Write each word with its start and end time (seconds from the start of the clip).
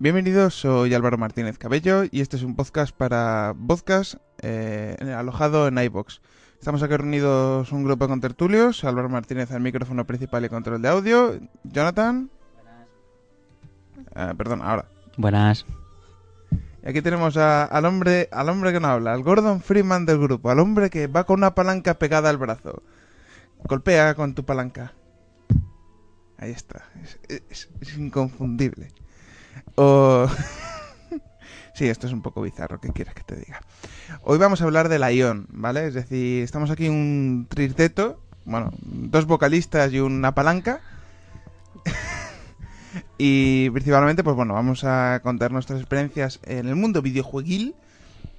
Bienvenidos, 0.00 0.54
soy 0.54 0.94
Álvaro 0.94 1.18
Martínez 1.18 1.58
Cabello 1.58 2.04
y 2.10 2.22
este 2.22 2.36
es 2.36 2.42
un 2.42 2.56
podcast 2.56 2.96
para 2.96 3.54
podcast 3.68 4.14
eh, 4.40 4.96
alojado 5.14 5.68
en 5.68 5.76
iBox. 5.78 6.22
Estamos 6.58 6.82
aquí 6.82 6.96
reunidos 6.96 7.70
un 7.72 7.84
grupo 7.84 8.04
de 8.06 8.08
contertulios, 8.08 8.82
Álvaro 8.84 9.10
Martínez 9.10 9.50
al 9.50 9.60
micrófono 9.60 10.06
principal 10.06 10.44
y 10.44 10.48
control 10.48 10.80
de 10.80 10.88
audio, 10.88 11.38
Jonathan. 11.64 12.30
Ah, 14.14 14.32
perdón, 14.36 14.62
ahora. 14.62 14.86
Buenas. 15.18 15.66
Y 16.82 16.88
aquí 16.88 17.02
tenemos 17.02 17.36
a- 17.36 17.64
al 17.64 17.84
hombre, 17.84 18.28
al 18.32 18.48
hombre 18.48 18.72
que 18.72 18.80
no 18.80 18.88
habla, 18.88 19.12
al 19.12 19.22
Gordon 19.22 19.60
Freeman 19.60 20.06
del 20.06 20.18
grupo, 20.18 20.50
al 20.50 20.60
hombre 20.60 20.88
que 20.88 21.08
va 21.08 21.24
con 21.24 21.40
una 21.40 21.54
palanca 21.54 21.94
pegada 21.94 22.30
al 22.30 22.38
brazo. 22.38 22.82
Golpea 23.64 24.14
con 24.14 24.34
tu 24.34 24.44
palanca. 24.44 24.94
Ahí 26.38 26.52
está. 26.52 26.84
Es, 27.02 27.20
es- 27.50 27.68
es 27.82 27.98
inconfundible. 27.98 28.88
Sí, 31.72 31.88
esto 31.88 32.06
es 32.06 32.12
un 32.12 32.20
poco 32.20 32.42
bizarro, 32.42 32.78
¿qué 32.78 32.90
quieres 32.90 33.14
que 33.14 33.22
te 33.22 33.36
diga? 33.36 33.62
Hoy 34.22 34.36
vamos 34.36 34.60
a 34.60 34.64
hablar 34.64 34.90
de 34.90 34.98
la 34.98 35.12
Ion, 35.12 35.46
¿vale? 35.50 35.86
Es 35.86 35.94
decir, 35.94 36.42
estamos 36.42 36.70
aquí 36.70 36.88
un 36.88 37.46
trirteto, 37.48 38.20
bueno, 38.44 38.70
dos 38.82 39.24
vocalistas 39.24 39.90
y 39.92 40.00
una 40.00 40.34
palanca. 40.34 40.82
y 43.18 43.70
principalmente, 43.70 44.22
pues 44.22 44.36
bueno, 44.36 44.52
vamos 44.52 44.84
a 44.84 45.20
contar 45.22 45.52
nuestras 45.52 45.80
experiencias 45.80 46.40
en 46.42 46.68
el 46.68 46.76
mundo 46.76 47.00
videojueguil. 47.00 47.74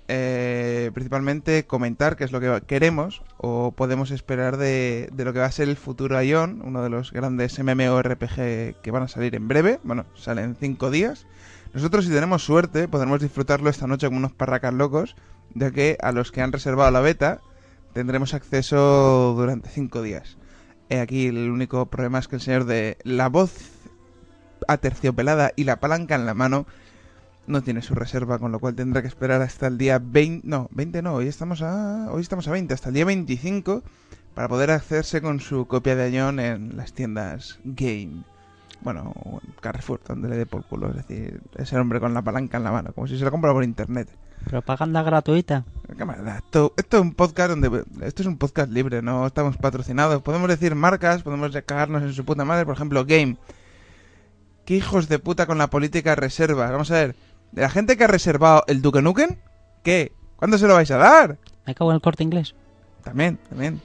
Eh, 0.07 0.91
principalmente 0.93 1.65
comentar 1.65 2.17
qué 2.17 2.25
es 2.25 2.31
lo 2.33 2.41
que 2.41 2.61
queremos 2.67 3.21
o 3.37 3.71
podemos 3.71 4.11
esperar 4.11 4.57
de, 4.57 5.09
lo 5.15 5.31
que 5.31 5.39
va 5.39 5.45
a 5.45 5.51
ser 5.51 5.69
el 5.69 5.77
futuro 5.77 6.21
Ion, 6.21 6.61
uno 6.65 6.83
de 6.83 6.89
los 6.89 7.13
grandes 7.13 7.57
MMORPG 7.57 8.81
que 8.81 8.91
van 8.91 9.03
a 9.03 9.07
salir 9.07 9.35
en 9.35 9.47
breve. 9.47 9.79
Bueno, 9.83 10.05
salen 10.15 10.57
cinco 10.59 10.91
días. 10.91 11.25
Nosotros, 11.73 12.05
si 12.05 12.11
tenemos 12.11 12.43
suerte, 12.43 12.87
podremos 12.89 13.21
disfrutarlo 13.21 13.69
esta 13.69 13.87
noche 13.87 14.07
como 14.07 14.17
unos 14.17 14.33
parracas 14.33 14.73
locos, 14.73 15.15
ya 15.53 15.71
que 15.71 15.97
a 16.01 16.11
los 16.11 16.31
que 16.31 16.41
han 16.41 16.51
reservado 16.51 16.91
la 16.91 16.99
beta 16.99 17.39
tendremos 17.93 18.33
acceso 18.33 19.33
durante 19.37 19.69
cinco 19.69 20.01
días. 20.01 20.37
Aquí 20.89 21.27
el 21.27 21.49
único 21.49 21.85
problema 21.85 22.19
es 22.19 22.27
que 22.27 22.35
el 22.35 22.41
señor 22.41 22.65
de 22.65 22.97
la 23.03 23.29
voz 23.29 23.53
aterciopelada 24.67 25.53
y 25.55 25.63
la 25.63 25.79
palanca 25.79 26.15
en 26.15 26.25
la 26.25 26.33
mano 26.33 26.65
no 27.47 27.61
tiene 27.61 27.81
su 27.81 27.95
reserva, 27.95 28.39
con 28.39 28.51
lo 28.51 28.59
cual 28.59 28.75
tendrá 28.75 29.01
que 29.01 29.07
esperar 29.07 29.41
hasta 29.41 29.67
el 29.67 29.77
día 29.77 29.99
20, 30.01 30.47
no, 30.47 30.69
20 30.71 31.01
no, 31.01 31.15
hoy 31.15 31.27
estamos 31.27 31.61
a 31.61 32.11
hoy 32.11 32.21
estamos 32.21 32.47
a 32.47 32.51
20, 32.51 32.73
hasta 32.73 32.89
el 32.89 32.95
día 32.95 33.05
25 33.05 33.83
para 34.33 34.47
poder 34.47 34.71
hacerse 34.71 35.21
con 35.21 35.39
su 35.39 35.67
copia 35.67 35.95
de 35.95 36.11
Ion 36.11 36.39
en 36.39 36.77
las 36.77 36.93
tiendas 36.93 37.59
Game. 37.63 38.23
Bueno, 38.81 39.13
Carrefour, 39.59 40.01
donde 40.07 40.29
le 40.29 40.37
dé 40.37 40.45
por 40.45 40.63
culo, 40.65 40.89
es 40.89 40.95
decir, 40.95 41.41
ese 41.55 41.77
hombre 41.77 41.99
con 41.99 42.13
la 42.13 42.23
palanca 42.23 42.57
en 42.57 42.63
la 42.63 42.71
mano, 42.71 42.93
como 42.93 43.07
si 43.07 43.17
se 43.17 43.23
lo 43.23 43.31
compra 43.31 43.53
por 43.53 43.63
internet. 43.63 44.09
Propaganda 44.45 45.03
gratuita. 45.03 45.65
Camarada, 45.97 46.37
esto, 46.37 46.73
esto 46.75 46.97
es 46.97 47.03
un 47.03 47.13
podcast 47.13 47.51
donde 47.51 47.83
esto 48.01 48.23
es 48.23 48.27
un 48.27 48.37
podcast 48.37 48.71
libre, 48.71 49.03
no 49.03 49.27
estamos 49.27 49.57
patrocinados. 49.57 50.21
Podemos 50.23 50.47
decir 50.47 50.73
marcas, 50.73 51.21
podemos 51.21 51.51
cagarnos 51.65 52.01
en 52.01 52.13
su 52.13 52.25
puta 52.25 52.43
madre, 52.43 52.65
por 52.65 52.75
ejemplo, 52.75 53.05
Game. 53.05 53.37
¿Qué 54.65 54.75
hijos 54.75 55.09
de 55.09 55.19
puta 55.19 55.45
con 55.45 55.57
la 55.57 55.69
política 55.69 56.15
reserva? 56.15 56.71
Vamos 56.71 56.89
a 56.91 56.95
ver, 56.95 57.15
de 57.51 57.61
la 57.61 57.69
gente 57.69 57.97
que 57.97 58.03
ha 58.03 58.07
reservado 58.07 58.63
el 58.67 58.81
Duke 58.81 59.01
Nukem, 59.01 59.37
¿qué? 59.83 60.11
¿Cuándo 60.37 60.57
se 60.57 60.67
lo 60.67 60.73
vais 60.73 60.89
a 60.91 60.97
dar? 60.97 61.37
Me 61.65 61.75
cago 61.75 61.91
en 61.91 61.95
el 61.95 62.01
corte 62.01 62.23
inglés. 62.23 62.55
También, 63.03 63.37
también. 63.49 63.81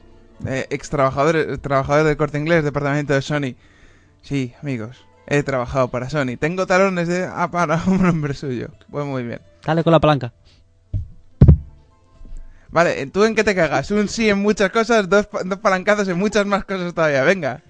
Eh, 0.46 0.66
ex 0.70 0.90
trabajador, 0.90 1.58
trabajador 1.58 2.06
del 2.06 2.16
corte 2.16 2.38
inglés, 2.38 2.64
departamento 2.64 3.14
de 3.14 3.22
Sony. 3.22 3.56
Sí, 4.22 4.54
amigos, 4.62 5.06
he 5.26 5.42
trabajado 5.42 5.88
para 5.88 6.10
Sony. 6.10 6.36
Tengo 6.38 6.66
talones 6.66 7.08
de 7.08 7.24
ah, 7.24 7.50
para 7.50 7.82
un 7.86 8.02
nombre 8.02 8.34
suyo. 8.34 8.68
Pues 8.90 9.06
muy 9.06 9.22
bien. 9.22 9.40
Dale 9.64 9.82
con 9.82 9.92
la 9.92 10.00
palanca. 10.00 10.32
Vale, 12.70 13.06
¿tú 13.06 13.24
en 13.24 13.34
qué 13.34 13.44
te 13.44 13.54
cagas? 13.54 13.90
Un 13.90 14.08
sí 14.08 14.28
en 14.28 14.38
muchas 14.38 14.70
cosas, 14.70 15.08
dos, 15.08 15.28
dos 15.44 15.58
palancazos 15.60 16.08
en 16.08 16.18
muchas 16.18 16.44
más 16.46 16.64
cosas 16.64 16.92
todavía. 16.92 17.22
Venga. 17.22 17.62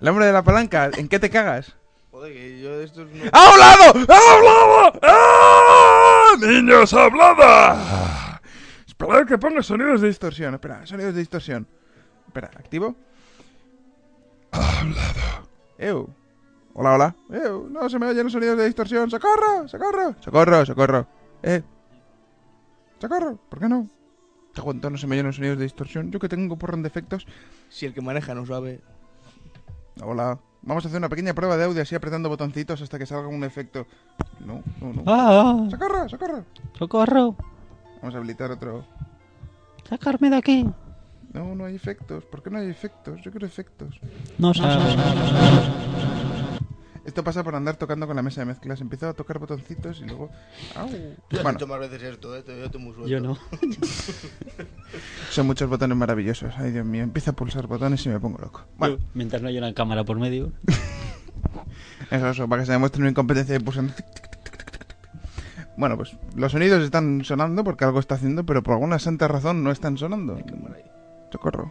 El 0.00 0.08
hombre 0.08 0.26
de 0.26 0.32
la 0.32 0.42
palanca, 0.42 0.90
¿en 0.96 1.08
qué 1.08 1.18
te 1.18 1.30
cagas? 1.30 1.75
Joder, 2.16 2.32
que 2.32 2.60
yo 2.60 2.80
estos 2.80 3.10
no... 3.10 3.24
¡Ha 3.30 3.52
hablado! 3.52 4.06
¡Ha 4.08 4.32
hablado! 4.32 5.00
¡Ah! 5.02 6.34
¡Niños, 6.40 6.94
hablada! 6.94 8.40
Espera 8.86 9.26
que 9.26 9.36
ponga 9.36 9.62
sonidos 9.62 10.00
de 10.00 10.08
distorsión. 10.08 10.54
Espera, 10.54 10.86
sonidos 10.86 11.12
de 11.12 11.20
distorsión. 11.20 11.68
Espera, 12.26 12.50
¿activo? 12.56 12.96
Ha 14.52 14.80
hablado. 14.80 15.48
Eu. 15.76 16.08
Hola, 16.72 16.94
hola. 16.94 17.16
Eu, 17.28 17.68
no 17.68 17.86
se 17.90 17.98
me 17.98 18.06
oyen 18.06 18.24
los 18.24 18.32
sonidos 18.32 18.56
de 18.56 18.64
distorsión. 18.64 19.10
¡Socorro! 19.10 19.68
¡Socorro! 19.68 20.16
¡Socorro! 20.18 20.64
¡Socorro! 20.64 21.06
Eh. 21.42 21.62
¡Socorro! 22.98 23.38
¿Por 23.50 23.58
qué 23.58 23.68
no? 23.68 23.90
Te 24.54 24.62
aguanto, 24.62 24.88
no 24.88 24.96
se 24.96 25.06
me 25.06 25.16
oyen 25.16 25.26
los 25.26 25.36
sonidos 25.36 25.58
de 25.58 25.64
distorsión. 25.64 26.10
Yo 26.10 26.18
que 26.18 26.30
tengo 26.30 26.56
porrón 26.56 26.80
de 26.80 26.88
efectos. 26.88 27.26
Si 27.68 27.84
el 27.84 27.92
que 27.92 28.00
maneja 28.00 28.34
no 28.34 28.46
sabe... 28.46 28.80
Hola. 30.00 30.40
Vamos 30.66 30.84
a 30.84 30.88
hacer 30.88 30.98
una 30.98 31.08
pequeña 31.08 31.32
prueba 31.32 31.56
de 31.56 31.64
audio 31.64 31.80
así 31.80 31.94
apretando 31.94 32.28
botoncitos 32.28 32.82
hasta 32.82 32.98
que 32.98 33.06
salga 33.06 33.28
un 33.28 33.44
efecto. 33.44 33.86
No, 34.44 34.64
no, 34.80 34.92
no. 34.92 35.02
¡Ah! 35.06 35.64
¡Socorro! 35.70 36.08
¡Socorro! 36.08 36.44
¡Socorro! 36.76 37.36
Vamos 38.02 38.14
a 38.16 38.18
habilitar 38.18 38.50
otro. 38.50 38.84
¡Sacarme 39.88 40.28
de 40.28 40.36
aquí! 40.36 40.68
No, 41.32 41.54
no 41.54 41.66
hay 41.66 41.76
efectos. 41.76 42.24
¿Por 42.24 42.42
qué 42.42 42.50
no 42.50 42.58
hay 42.58 42.68
efectos? 42.68 43.20
Yo 43.22 43.30
quiero 43.30 43.46
efectos. 43.46 44.00
No 44.38 44.52
sabes. 44.52 44.96
Esto 47.06 47.22
pasa 47.22 47.44
por 47.44 47.54
andar 47.54 47.76
tocando 47.76 48.06
con 48.08 48.16
la 48.16 48.22
mesa 48.22 48.40
de 48.40 48.46
mezclas. 48.46 48.80
Empiezo 48.80 49.08
a 49.08 49.14
tocar 49.14 49.38
botoncitos 49.38 50.00
y 50.00 50.06
luego. 50.06 50.28
¡Au! 50.74 50.88
Yo 50.90 50.96
he 50.96 51.42
Bueno, 51.42 51.50
hecho 51.52 51.66
más 51.68 51.78
veces 51.78 52.02
esto, 52.02 52.36
¿eh? 52.36 52.42
Yo 52.44 52.64
estoy 52.64 52.80
muy 52.80 52.94
suelto. 52.94 53.08
Yo 53.08 53.20
no. 53.20 53.38
son 55.30 55.46
muchos 55.46 55.70
botones 55.70 55.96
maravillosos. 55.96 56.52
Ay, 56.58 56.72
Dios 56.72 56.84
mío. 56.84 57.04
Empiezo 57.04 57.30
a 57.30 57.34
pulsar 57.34 57.68
botones 57.68 58.04
y 58.04 58.08
me 58.08 58.18
pongo 58.18 58.38
loco. 58.38 58.64
Bueno, 58.76 58.98
Mientras 59.14 59.40
no 59.40 59.48
haya 59.48 59.60
una 59.60 59.72
cámara 59.72 60.02
por 60.02 60.18
medio. 60.18 60.52
eso, 62.10 62.28
eso, 62.28 62.48
para 62.48 62.62
que 62.62 62.66
se 62.66 62.72
demuestre 62.72 63.00
una 63.00 63.10
incompetencia 63.10 63.54
de 63.54 63.60
pulsando. 63.60 63.92
Bueno, 65.76 65.96
pues 65.96 66.16
los 66.34 66.50
sonidos 66.50 66.82
están 66.82 67.24
sonando 67.24 67.62
porque 67.62 67.84
algo 67.84 68.00
está 68.00 68.16
haciendo, 68.16 68.44
pero 68.44 68.64
por 68.64 68.74
alguna 68.74 68.98
santa 68.98 69.28
razón 69.28 69.62
no 69.62 69.70
están 69.70 69.96
sonando. 69.96 70.40
Socorro. 71.30 71.70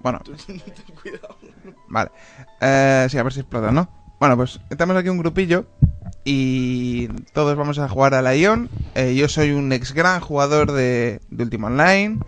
Bueno, 0.00 0.20
Ten 0.46 0.60
cuidado. 1.00 1.36
Vale. 1.88 2.10
Eh, 2.60 3.06
sí, 3.10 3.18
a 3.18 3.22
ver 3.22 3.32
si 3.32 3.40
explota, 3.40 3.70
¿no? 3.70 3.88
Bueno, 4.18 4.36
pues 4.36 4.60
estamos 4.70 4.96
aquí 4.96 5.08
un 5.08 5.18
grupillo 5.18 5.66
y 6.24 7.08
todos 7.32 7.56
vamos 7.56 7.78
a 7.78 7.88
jugar 7.88 8.14
a 8.14 8.22
la 8.22 8.36
Ion. 8.36 8.68
Eh, 8.94 9.14
yo 9.16 9.28
soy 9.28 9.50
un 9.50 9.72
ex 9.72 9.92
gran 9.92 10.20
jugador 10.20 10.72
de, 10.72 11.20
de 11.30 11.42
Ultima 11.44 11.66
Online, 11.66 12.20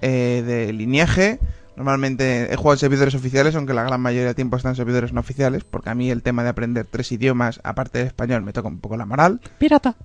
eh, 0.00 0.42
de 0.46 0.72
Lineage. 0.72 1.40
Normalmente 1.76 2.52
he 2.52 2.56
jugado 2.56 2.74
en 2.74 2.78
servidores 2.78 3.16
oficiales, 3.16 3.56
aunque 3.56 3.74
la 3.74 3.82
gran 3.82 4.00
mayoría 4.00 4.28
de 4.28 4.34
tiempo 4.34 4.56
están 4.56 4.70
en 4.72 4.76
servidores 4.76 5.12
no 5.12 5.20
oficiales, 5.20 5.64
porque 5.64 5.90
a 5.90 5.94
mí 5.96 6.08
el 6.08 6.22
tema 6.22 6.44
de 6.44 6.50
aprender 6.50 6.86
tres 6.88 7.10
idiomas, 7.10 7.60
aparte 7.64 7.98
de 7.98 8.04
español, 8.04 8.42
me 8.42 8.52
toca 8.52 8.68
un 8.68 8.78
poco 8.78 8.96
la 8.96 9.06
moral. 9.06 9.40
¡Pirata! 9.58 9.96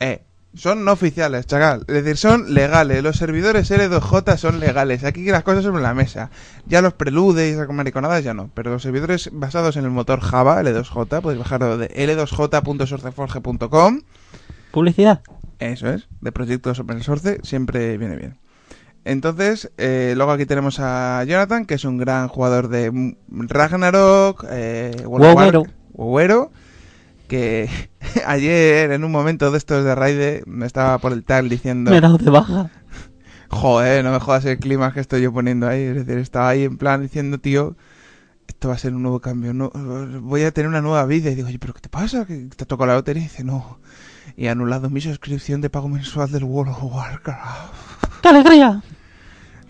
Eh, 0.00 0.22
son 0.56 0.84
no 0.84 0.92
oficiales, 0.92 1.46
chacal. 1.46 1.80
Es 1.86 1.94
decir, 1.94 2.16
son 2.16 2.54
legales. 2.54 3.02
Los 3.02 3.16
servidores 3.16 3.70
L2J 3.70 4.36
son 4.36 4.60
legales. 4.60 5.04
Aquí 5.04 5.24
las 5.26 5.42
cosas 5.42 5.64
sobre 5.64 5.82
la 5.82 5.94
mesa. 5.94 6.30
Ya 6.66 6.82
los 6.82 6.94
prelude 6.94 7.48
y 7.48 7.52
esas 7.52 7.68
mariconadas 7.68 8.24
ya 8.24 8.34
no. 8.34 8.50
Pero 8.54 8.70
los 8.72 8.82
servidores 8.82 9.30
basados 9.32 9.76
en 9.76 9.84
el 9.84 9.90
motor 9.90 10.20
Java, 10.20 10.62
L2J, 10.62 11.20
podéis 11.20 11.38
bajarlo 11.38 11.78
de 11.78 11.88
l2j.sourceforge.com. 11.94 14.00
¿Publicidad? 14.72 15.20
Eso 15.58 15.88
es, 15.90 16.06
de 16.20 16.32
proyectos 16.32 16.78
open 16.80 17.02
source, 17.02 17.38
siempre 17.42 17.96
viene 17.96 18.16
bien. 18.16 18.38
Entonces, 19.04 19.70
eh, 19.78 20.14
luego 20.16 20.32
aquí 20.32 20.44
tenemos 20.46 20.80
a 20.80 21.22
Jonathan, 21.24 21.64
que 21.64 21.74
es 21.74 21.84
un 21.84 21.96
gran 21.96 22.28
jugador 22.28 22.68
de 22.68 23.14
Ragnarok, 23.28 24.44
eh, 24.50 25.02
World 25.06 25.26
of 25.26 25.34
Wowero. 25.36 25.62
Warcraft- 25.62 25.72
Wowero, 25.92 26.50
que 27.26 27.68
ayer 28.26 28.90
en 28.92 29.04
un 29.04 29.12
momento 29.12 29.50
de 29.50 29.58
estos 29.58 29.84
de 29.84 29.94
raid 29.94 30.44
me 30.46 30.66
estaba 30.66 30.98
por 30.98 31.12
el 31.12 31.24
tag 31.24 31.44
diciendo 31.48 31.90
Me 31.90 31.98
he 31.98 32.00
dado 32.00 32.18
de 32.18 32.30
baja. 32.30 32.70
Joder, 33.48 34.04
no 34.04 34.12
me 34.12 34.18
jodas 34.20 34.44
el 34.44 34.58
clima 34.58 34.92
que 34.92 35.00
estoy 35.00 35.22
yo 35.22 35.32
poniendo 35.32 35.68
ahí. 35.68 35.82
Es 35.82 35.94
decir, 36.06 36.18
estaba 36.18 36.48
ahí 36.48 36.64
en 36.64 36.78
plan 36.78 37.00
diciendo, 37.02 37.38
tío, 37.38 37.76
esto 38.48 38.68
va 38.68 38.74
a 38.74 38.78
ser 38.78 38.92
un 38.94 39.02
nuevo 39.02 39.20
cambio. 39.20 39.54
No, 39.54 39.70
voy 40.22 40.42
a 40.42 40.50
tener 40.50 40.68
una 40.68 40.80
nueva 40.80 41.04
vida. 41.06 41.30
Y 41.30 41.36
digo, 41.36 41.48
oye, 41.48 41.58
¿pero 41.58 41.72
qué 41.72 41.80
te 41.80 41.88
pasa? 41.88 42.26
¿Que 42.26 42.48
te 42.56 42.66
tocó 42.66 42.86
la 42.86 42.94
lotería? 42.94 43.22
Y 43.22 43.26
dice, 43.26 43.44
no. 43.44 43.78
Y 44.36 44.46
he 44.46 44.50
anulado 44.50 44.90
mi 44.90 45.00
suscripción 45.00 45.60
de 45.60 45.70
pago 45.70 45.88
mensual 45.88 46.30
del 46.32 46.42
World 46.44 46.72
of 46.72 46.82
Warcraft. 46.92 47.74
¡Qué 48.22 48.28
alegría! 48.28 48.82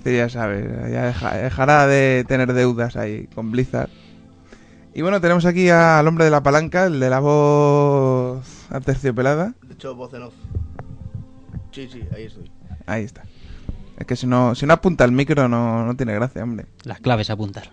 Ya 0.05 0.29
sabes, 0.29 0.65
ya 0.93 1.07
deja- 1.07 1.37
dejará 1.37 1.87
de 1.89 2.25
tener 2.29 2.53
deudas 2.55 2.97
ahí 2.97 3.29
con 3.35 3.51
Blizzard. 3.51 3.91
Y 4.97 5.03
bueno, 5.03 5.21
tenemos 5.21 5.45
aquí 5.45 5.69
al 5.69 6.09
hombre 6.09 6.25
de 6.25 6.31
la 6.31 6.43
palanca, 6.43 6.87
el 6.87 6.99
de 7.01 7.11
la 7.11 7.21
voz 7.21 8.47
aterciopelada. 8.71 9.53
De 9.61 9.75
hecho, 9.75 9.95
voz 9.95 10.15
en 10.15 10.23
off. 10.23 10.33
Sí, 11.71 11.87
sí, 11.93 12.03
ahí 12.15 12.25
estoy. 12.25 12.51
Ahí 12.87 13.05
está. 13.05 13.25
Es 13.99 14.07
que 14.07 14.17
si 14.17 14.27
no, 14.27 14.55
si 14.55 14.65
no 14.65 14.73
apunta 14.73 15.05
el 15.05 15.13
micro 15.13 15.49
no, 15.49 15.85
no 15.85 15.97
tiene 15.97 16.15
gracia, 16.15 16.43
hombre. 16.43 16.65
Las 16.85 17.01
claves 17.01 17.29
apuntar. 17.29 17.73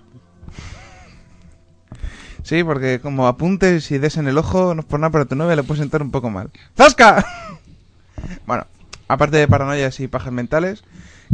Sí, 2.42 2.62
porque 2.62 3.00
como 3.00 3.26
apuntes 3.26 3.90
y 3.92 4.00
des 4.00 4.18
en 4.18 4.28
el 4.28 4.38
ojo, 4.38 4.76
no 4.76 4.82
es 4.82 4.86
por 4.86 5.00
nada, 5.00 5.12
pero 5.12 5.24
a 5.24 5.28
tu 5.28 5.36
novia 5.36 5.56
le 5.56 5.64
puede 5.64 5.80
sentar 5.80 6.02
un 6.02 6.12
poco 6.12 6.30
mal. 6.30 6.52
¡Zasca! 6.76 7.26
bueno, 8.46 8.68
aparte 9.08 9.38
de 9.38 9.48
paranoias 9.48 9.98
y 10.02 10.10
pajas 10.10 10.34
mentales, 10.34 10.84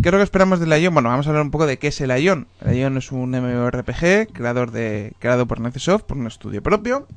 ¿qué 0.02 0.10
es 0.10 0.12
lo 0.12 0.18
que 0.18 0.24
esperamos 0.24 0.60
del 0.60 0.82
Ion? 0.82 0.94
Bueno, 0.94 1.10
vamos 1.10 1.28
a 1.28 1.30
hablar 1.30 1.44
un 1.44 1.52
poco 1.52 1.66
de 1.66 1.78
qué 1.78 1.88
es 1.88 2.02
el 2.02 2.16
Ion. 2.18 2.48
El 2.66 2.76
Ion 2.76 2.98
es 2.98 3.12
un 3.12 3.32
MMORPG 3.32 4.32
creador 4.34 4.72
de, 4.72 5.14
creado 5.20 5.48
por 5.48 5.60
Necesoft, 5.60 6.04
por 6.04 6.18
un 6.18 6.28
estudio 6.28 6.64
propio. 6.64 7.08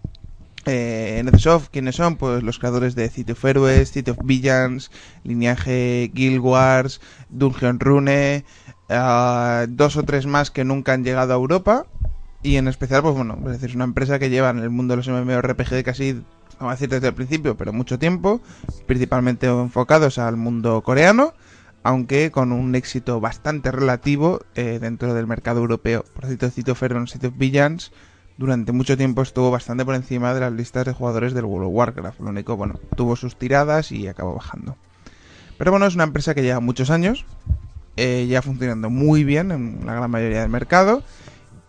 Eh, 0.64 1.20
Necesoft, 1.24 1.68
¿quiénes 1.70 1.96
son? 1.96 2.16
Pues 2.16 2.42
los 2.42 2.58
creadores 2.58 2.94
de 2.94 3.08
City 3.08 3.32
of 3.32 3.44
Heroes, 3.44 3.90
City 3.90 4.10
of 4.10 4.18
Villains, 4.22 4.90
Lineaje 5.24 6.10
Guild 6.14 6.40
Wars, 6.40 7.00
Dungeon 7.30 7.80
Rune, 7.80 8.44
ah, 8.88 9.66
dos 9.68 9.96
o 9.96 10.04
tres 10.04 10.26
más 10.26 10.50
que 10.50 10.64
nunca 10.64 10.92
han 10.92 11.04
llegado 11.04 11.32
a 11.32 11.36
Europa. 11.36 11.86
Y 12.42 12.56
en 12.56 12.68
especial, 12.68 13.02
pues 13.02 13.14
bueno, 13.14 13.38
es 13.46 13.52
decir, 13.52 13.70
es 13.70 13.74
una 13.74 13.84
empresa 13.84 14.18
que 14.18 14.30
lleva 14.30 14.50
en 14.50 14.58
el 14.58 14.70
mundo 14.70 14.92
de 14.92 14.96
los 14.96 15.08
MMORPG 15.08 15.84
casi, 15.84 16.22
vamos 16.58 16.72
a 16.72 16.74
decir 16.74 16.88
desde 16.88 17.08
el 17.08 17.14
principio, 17.14 17.56
pero 17.56 17.72
mucho 17.72 17.98
tiempo, 17.98 18.40
principalmente 18.86 19.46
enfocados 19.46 20.18
al 20.18 20.36
mundo 20.36 20.82
coreano, 20.82 21.34
aunque 21.82 22.30
con 22.30 22.52
un 22.52 22.74
éxito 22.74 23.20
bastante 23.20 23.70
relativo 23.72 24.40
eh, 24.54 24.78
dentro 24.80 25.14
del 25.14 25.26
mercado 25.26 25.60
europeo. 25.60 26.04
Por 26.14 26.26
cierto, 26.26 26.50
City 26.50 26.70
of 26.70 26.82
Heroes, 26.82 27.12
City 27.12 27.26
of 27.26 27.34
Villains, 27.36 27.92
durante 28.38 28.72
mucho 28.72 28.96
tiempo 28.96 29.22
estuvo 29.22 29.50
bastante 29.50 29.84
por 29.84 29.94
encima 29.94 30.34
de 30.34 30.40
las 30.40 30.52
listas 30.52 30.86
de 30.86 30.92
jugadores 30.92 31.34
del 31.34 31.44
World 31.44 31.68
of 31.68 31.74
Warcraft. 31.74 32.20
Lo 32.20 32.30
único, 32.30 32.56
bueno, 32.56 32.78
tuvo 32.96 33.16
sus 33.16 33.36
tiradas 33.36 33.92
y 33.92 34.08
acabó 34.08 34.34
bajando. 34.34 34.76
Pero 35.58 35.70
bueno, 35.70 35.86
es 35.86 35.94
una 35.94 36.04
empresa 36.04 36.34
que 36.34 36.42
lleva 36.42 36.60
muchos 36.60 36.90
años, 36.90 37.24
eh, 37.96 38.26
ya 38.28 38.42
funcionando 38.42 38.90
muy 38.90 39.22
bien 39.22 39.52
en 39.52 39.86
la 39.86 39.94
gran 39.94 40.10
mayoría 40.10 40.40
del 40.40 40.50
mercado 40.50 41.02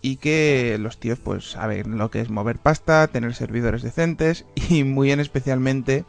y 0.00 0.16
que 0.16 0.76
los 0.80 0.98
tíos 0.98 1.18
pues 1.18 1.52
saben 1.52 1.96
lo 1.96 2.10
que 2.10 2.20
es 2.20 2.28
mover 2.28 2.58
pasta, 2.58 3.06
tener 3.08 3.34
servidores 3.34 3.82
decentes 3.82 4.44
y 4.68 4.84
muy 4.84 5.12
en 5.12 5.20
especialmente 5.20 6.04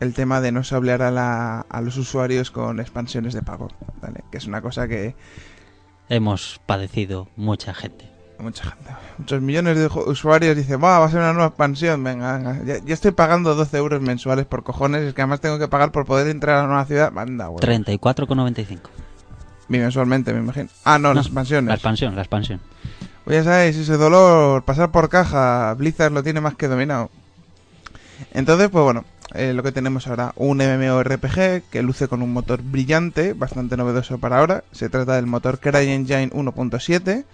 el 0.00 0.14
tema 0.14 0.40
de 0.40 0.50
no 0.52 0.64
sablear 0.64 1.02
a, 1.02 1.10
la- 1.10 1.60
a 1.68 1.80
los 1.80 1.96
usuarios 1.96 2.50
con 2.50 2.80
expansiones 2.80 3.34
de 3.34 3.42
pago, 3.42 3.68
¿vale? 4.02 4.20
Que 4.30 4.38
es 4.38 4.46
una 4.46 4.60
cosa 4.62 4.88
que 4.88 5.14
Hemos 6.08 6.60
padecido 6.66 7.28
mucha 7.36 7.72
gente. 7.72 8.08
mucha 8.38 8.64
gente, 8.64 8.90
muchos 9.18 9.40
millones 9.42 9.76
de 9.78 9.86
usuarios 9.86 10.56
dicen, 10.56 10.82
va, 10.82 10.98
va 10.98 11.04
a 11.04 11.10
ser 11.10 11.20
una 11.20 11.32
nueva 11.34 11.48
expansión, 11.48 12.02
venga, 12.02 12.36
venga, 12.38 12.64
ya, 12.64 12.78
ya 12.84 12.94
estoy 12.94 13.12
pagando 13.12 13.54
12 13.54 13.76
euros 13.76 14.00
mensuales 14.02 14.46
por 14.46 14.62
cojones, 14.64 15.02
es 15.02 15.14
que 15.14 15.20
además 15.22 15.40
tengo 15.40 15.58
que 15.58 15.68
pagar 15.68 15.92
por 15.92 16.06
poder 16.06 16.26
entrar 16.28 16.56
a 16.56 16.60
una 16.60 16.68
nueva 16.68 16.84
ciudad, 16.86 17.12
manda, 17.12 17.46
güey. 17.48 17.60
34,95. 17.62 18.78
Mensualmente, 19.68 20.32
me 20.32 20.40
imagino. 20.40 20.68
Ah, 20.84 20.98
no, 20.98 21.08
No, 21.08 21.14
las 21.14 21.26
expansiones. 21.26 21.68
La 21.68 21.74
expansión, 21.74 22.16
la 22.16 22.22
expansión. 22.22 22.60
Pues 23.24 23.36
ya 23.36 23.44
sabéis, 23.52 23.76
ese 23.76 23.96
dolor, 23.96 24.64
pasar 24.64 24.90
por 24.90 25.08
caja, 25.08 25.72
Blizzard 25.74 26.10
lo 26.10 26.22
tiene 26.24 26.40
más 26.40 26.54
que 26.56 26.66
dominado. 26.66 27.10
Entonces, 28.32 28.68
pues 28.70 28.82
bueno, 28.82 29.04
eh, 29.34 29.52
lo 29.52 29.62
que 29.62 29.72
tenemos 29.72 30.06
ahora, 30.06 30.32
un 30.36 30.58
MMORPG 30.58 31.62
que 31.70 31.82
luce 31.82 32.08
con 32.08 32.22
un 32.22 32.32
motor 32.32 32.62
brillante, 32.62 33.32
bastante 33.32 33.76
novedoso 33.76 34.18
para 34.18 34.38
ahora. 34.38 34.64
Se 34.72 34.88
trata 34.88 35.14
del 35.14 35.26
motor 35.26 35.60
CryEngine 35.60 36.30
1.7, 36.30 37.24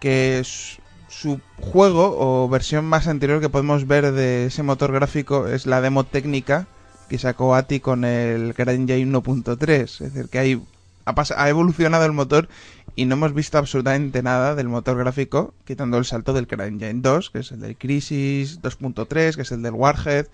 que 0.00 0.38
es 0.40 0.78
su 1.08 1.40
juego 1.60 2.16
o 2.18 2.48
versión 2.48 2.84
más 2.84 3.06
anterior 3.06 3.40
que 3.40 3.48
podemos 3.48 3.86
ver 3.86 4.12
de 4.12 4.46
ese 4.46 4.62
motor 4.62 4.92
gráfico 4.92 5.46
es 5.46 5.64
la 5.64 5.80
demo 5.80 6.04
técnica 6.04 6.66
que 7.08 7.18
sacó 7.18 7.54
ATI 7.54 7.80
con 7.80 8.04
el 8.04 8.54
CryEngine 8.54 9.06
1.3. 9.06 9.82
Es 9.82 9.98
decir, 10.00 10.28
que 10.28 10.38
hay, 10.40 10.62
ha, 11.04 11.14
ha 11.36 11.48
evolucionado 11.48 12.04
el 12.04 12.12
motor 12.12 12.48
y 12.96 13.04
no 13.04 13.14
hemos 13.14 13.32
visto 13.32 13.58
absolutamente 13.58 14.22
nada 14.24 14.56
del 14.56 14.68
motor 14.68 14.98
gráfico, 14.98 15.54
quitando 15.64 15.98
el 15.98 16.04
salto 16.04 16.32
del 16.32 16.48
CryEngine 16.48 17.00
2, 17.00 17.30
que 17.30 17.38
es 17.38 17.52
el 17.52 17.60
del 17.60 17.76
Crisis 17.76 18.60
2.3, 18.60 19.36
que 19.36 19.42
es 19.42 19.52
el 19.52 19.62
del 19.62 19.74
Warhead. 19.74 20.26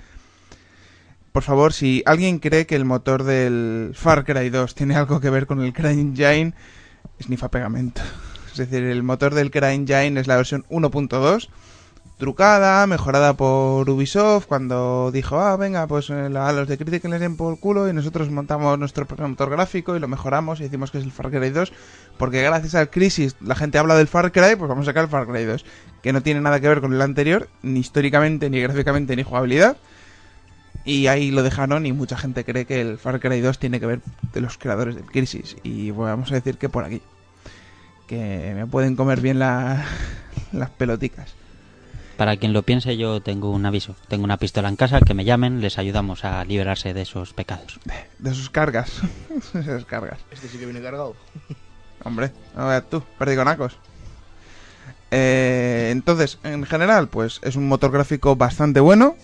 Por 1.32 1.43
favor, 1.43 1.73
si 1.73 2.02
alguien 2.05 2.38
cree 2.38 2.67
que 2.67 2.76
el 2.76 2.84
motor 2.84 3.25
del 3.25 3.93
Far 3.94 4.25
Cry 4.25 4.50
2 4.50 4.75
tiene 4.75 4.96
algo 4.96 5.19
que 5.19 5.31
ver 5.31 5.46
con 5.46 5.62
el 5.62 5.73
CryEngine, 5.73 6.52
snifa 7.23 7.50
pegamento. 7.50 8.02
Es 8.50 8.58
decir, 8.58 8.84
el 8.84 9.02
motor 9.02 9.32
del 9.32 9.50
CryEngine 9.50 10.20
es 10.20 10.26
la 10.26 10.37
versión 10.37 10.67
1.2, 10.69 11.49
trucada, 12.19 12.87
mejorada 12.87 13.32
por 13.32 13.88
Ubisoft, 13.88 14.44
cuando 14.44 15.11
dijo, 15.11 15.40
ah, 15.40 15.56
venga, 15.56 15.87
pues 15.87 16.11
eh, 16.11 16.31
a 16.37 16.52
los 16.52 16.69
de 16.69 16.76
Critic 16.76 17.02
les 17.06 17.19
den 17.19 17.38
por 17.38 17.58
culo 17.58 17.88
y 17.88 17.94
nosotros 17.94 18.31
montamos 18.31 18.78
nuestro 18.78 19.06
propio 19.06 19.26
motor 19.26 19.49
gráfico 19.49 19.96
y 19.96 20.00
lo 20.00 20.08
mejoramos 20.08 20.61
y 20.61 20.64
decimos 20.64 20.90
que 20.90 20.99
es 20.99 21.05
el 21.05 21.12
Far 21.12 21.31
Cry 21.31 21.49
2, 21.49 21.73
porque 22.19 22.43
gracias 22.43 22.75
al 22.75 22.90
Crisis 22.90 23.37
la 23.40 23.55
gente 23.55 23.78
habla 23.78 23.96
del 23.96 24.06
Far 24.06 24.32
Cry, 24.32 24.56
pues 24.56 24.69
vamos 24.69 24.82
a 24.82 24.90
sacar 24.90 25.05
el 25.05 25.11
Far 25.11 25.26
Cry 25.26 25.46
2, 25.46 25.64
que 26.02 26.12
no 26.12 26.23
tiene 26.23 26.43
nada 26.43 26.61
que 26.61 26.69
ver 26.69 26.82
con 26.82 26.93
el 26.93 27.00
anterior, 27.00 27.49
ni 27.62 27.81
históricamente, 27.81 28.50
ni 28.50 28.61
gráficamente, 28.61 29.17
ni 29.17 29.23
jugabilidad. 29.23 29.78
Y 30.84 31.06
ahí 31.06 31.31
lo 31.31 31.43
dejaron 31.43 31.87
y 31.87 31.93
mucha 31.93 32.17
gente 32.17 32.44
cree 32.44 32.64
que 32.64 32.81
el 32.81 32.99
Far 32.99 33.20
Cry 33.20 33.40
2 33.40 33.58
tiene 33.58 33.79
que 33.79 33.87
ver 33.87 34.00
de 34.32 34.40
los 34.40 34.58
creadores 34.58 34.96
del 34.96 35.05
Crisis. 35.05 35.56
Y 35.62 35.90
vamos 35.93 36.31
a 36.32 36.34
decir 36.34 36.58
que 36.58 36.69
por 36.69 36.84
aquí. 36.84 37.00
Que 38.08 38.52
me 38.56 38.67
pueden 38.67 38.96
comer 38.96 39.20
bien 39.20 39.38
la- 39.38 39.84
las 40.52 40.70
peloticas. 40.70 41.34
Para 42.17 42.37
quien 42.37 42.52
lo 42.52 42.62
piense, 42.62 42.96
yo 42.96 43.20
tengo 43.23 43.50
un 43.50 43.64
aviso. 43.64 43.96
Tengo 44.08 44.25
una 44.25 44.37
pistola 44.37 44.69
en 44.69 44.76
casa, 44.76 45.00
que 45.00 45.14
me 45.14 45.25
llamen, 45.25 45.61
les 45.61 45.79
ayudamos 45.79 46.25
a 46.25 46.44
liberarse 46.44 46.93
de 46.94 47.02
esos 47.02 47.32
pecados. 47.32 47.81
De 48.19 48.35
sus 48.35 48.50
cargas. 48.50 48.90
De 49.55 49.62
sus 49.64 49.87
cargas. 49.87 50.19
Este 50.31 50.49
sí 50.49 50.58
que 50.58 50.64
viene 50.67 50.81
cargado. 50.82 51.17
Hombre, 52.05 52.32
no 52.56 52.66
veas 52.68 52.85
tú, 52.90 53.02
perdigonacos. 53.18 53.78
Eh, 55.11 55.90
entonces, 55.92 56.38
en 56.42 56.64
general, 56.64 57.09
pues 57.09 57.38
es 57.42 57.56
un 57.56 57.68
motor 57.68 57.92
gráfico 57.92 58.35
bastante 58.37 58.80
bueno. 58.80 59.14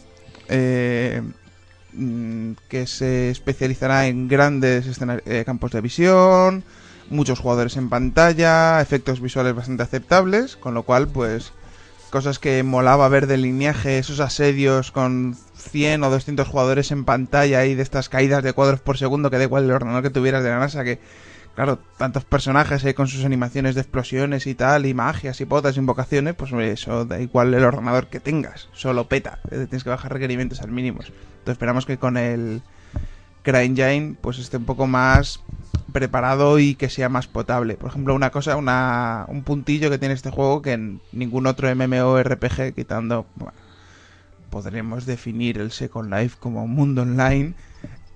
eh, 0.49 1.23
mm, 1.92 2.52
que 2.68 2.87
se 2.87 3.30
especializará 3.30 4.07
en 4.07 4.28
grandes 4.28 4.87
eh, 5.26 5.42
campos 5.45 5.73
de 5.73 5.80
visión, 5.80 6.64
muchos 7.11 7.40
jugadores 7.40 7.76
en 7.76 7.88
pantalla, 7.88 8.80
efectos 8.80 9.21
visuales 9.21 9.54
bastante 9.54 9.83
aceptables, 9.83 10.57
con 10.57 10.75
lo 10.75 10.83
cual, 10.83 11.09
pues, 11.09 11.52
cosas 12.11 12.38
que 12.38 12.62
molaba 12.62 13.09
ver 13.09 13.26
del 13.26 13.42
lineaje, 13.42 13.99
esos 13.99 14.21
asedios 14.21 14.92
con 14.92 15.37
100 15.57 16.04
o 16.04 16.11
200 16.11 16.47
jugadores 16.49 16.90
en 16.90 17.04
pantalla 17.04 17.64
y 17.66 17.75
de 17.75 17.83
estas 17.83 18.09
caídas 18.09 18.42
de 18.42 18.52
cuadros 18.52 18.80
por 18.80 18.99
segundo, 18.99 19.30
que 19.30 19.38
da 19.38 19.45
igual 19.45 19.64
el 19.64 19.73
ordenador 19.73 20.02
que 20.02 20.11
tuvieras 20.11 20.42
de 20.42 20.50
la 20.50 20.59
NASA, 20.59 20.85
que, 20.85 20.99
claro, 21.58 21.80
tantos 21.96 22.24
personajes 22.24 22.84
eh, 22.84 22.94
con 22.94 23.08
sus 23.08 23.24
animaciones 23.24 23.74
de 23.74 23.80
explosiones 23.80 24.46
y 24.46 24.54
tal, 24.54 24.86
y 24.86 24.94
magias 24.94 25.40
y 25.40 25.44
potas, 25.44 25.76
invocaciones, 25.76 26.36
pues 26.36 26.52
eso 26.52 27.04
da 27.04 27.20
igual 27.20 27.52
el 27.52 27.64
ordenador 27.64 28.06
que 28.06 28.20
tengas, 28.20 28.68
solo 28.70 29.08
peta, 29.08 29.40
tienes 29.48 29.82
que 29.82 29.90
bajar 29.90 30.12
requerimientos 30.12 30.60
al 30.60 30.70
mínimo. 30.70 31.00
Entonces 31.00 31.48
esperamos 31.48 31.84
que 31.84 31.98
con 31.98 32.16
el 32.16 32.62
CryEngine 33.42 34.14
pues 34.20 34.38
esté 34.38 34.58
un 34.58 34.66
poco 34.66 34.86
más 34.86 35.40
preparado 35.92 36.60
y 36.60 36.76
que 36.76 36.88
sea 36.88 37.08
más 37.08 37.26
potable. 37.26 37.74
Por 37.74 37.90
ejemplo, 37.90 38.14
una 38.14 38.30
cosa, 38.30 38.54
una, 38.54 39.24
un 39.26 39.42
puntillo 39.42 39.90
que 39.90 39.98
tiene 39.98 40.14
este 40.14 40.30
juego 40.30 40.62
que 40.62 40.74
en 40.74 41.00
ningún 41.10 41.48
otro 41.48 41.74
MMORPG, 41.74 42.72
quitando, 42.72 43.26
bueno, 43.34 43.58
podríamos 44.48 45.06
definir 45.06 45.58
el 45.58 45.72
Second 45.72 46.14
Life 46.14 46.36
como 46.38 46.62
un 46.62 46.70
mundo 46.70 47.02
online, 47.02 47.54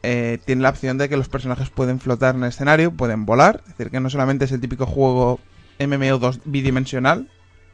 eh, 0.03 0.39
tiene 0.45 0.63
la 0.63 0.71
opción 0.71 0.99
de 0.99 1.09
que 1.09 1.17
los 1.17 1.29
personajes 1.29 1.71
pueden 1.71 2.01
flotar 2.01 2.35
en 2.35 2.43
el 2.43 2.49
escenario, 2.49 2.93
pueden 2.93 3.25
volar, 3.27 3.63
es 3.67 3.77
decir, 3.77 3.91
que 3.91 4.01
no 4.01 4.11
solamente 4.11 4.45
es 4.45 4.53
el 4.53 4.61
típico 4.61 4.87
juego 4.87 5.41
MMO 5.79 6.19
2 6.19 6.41
bidimensional, 6.45 7.29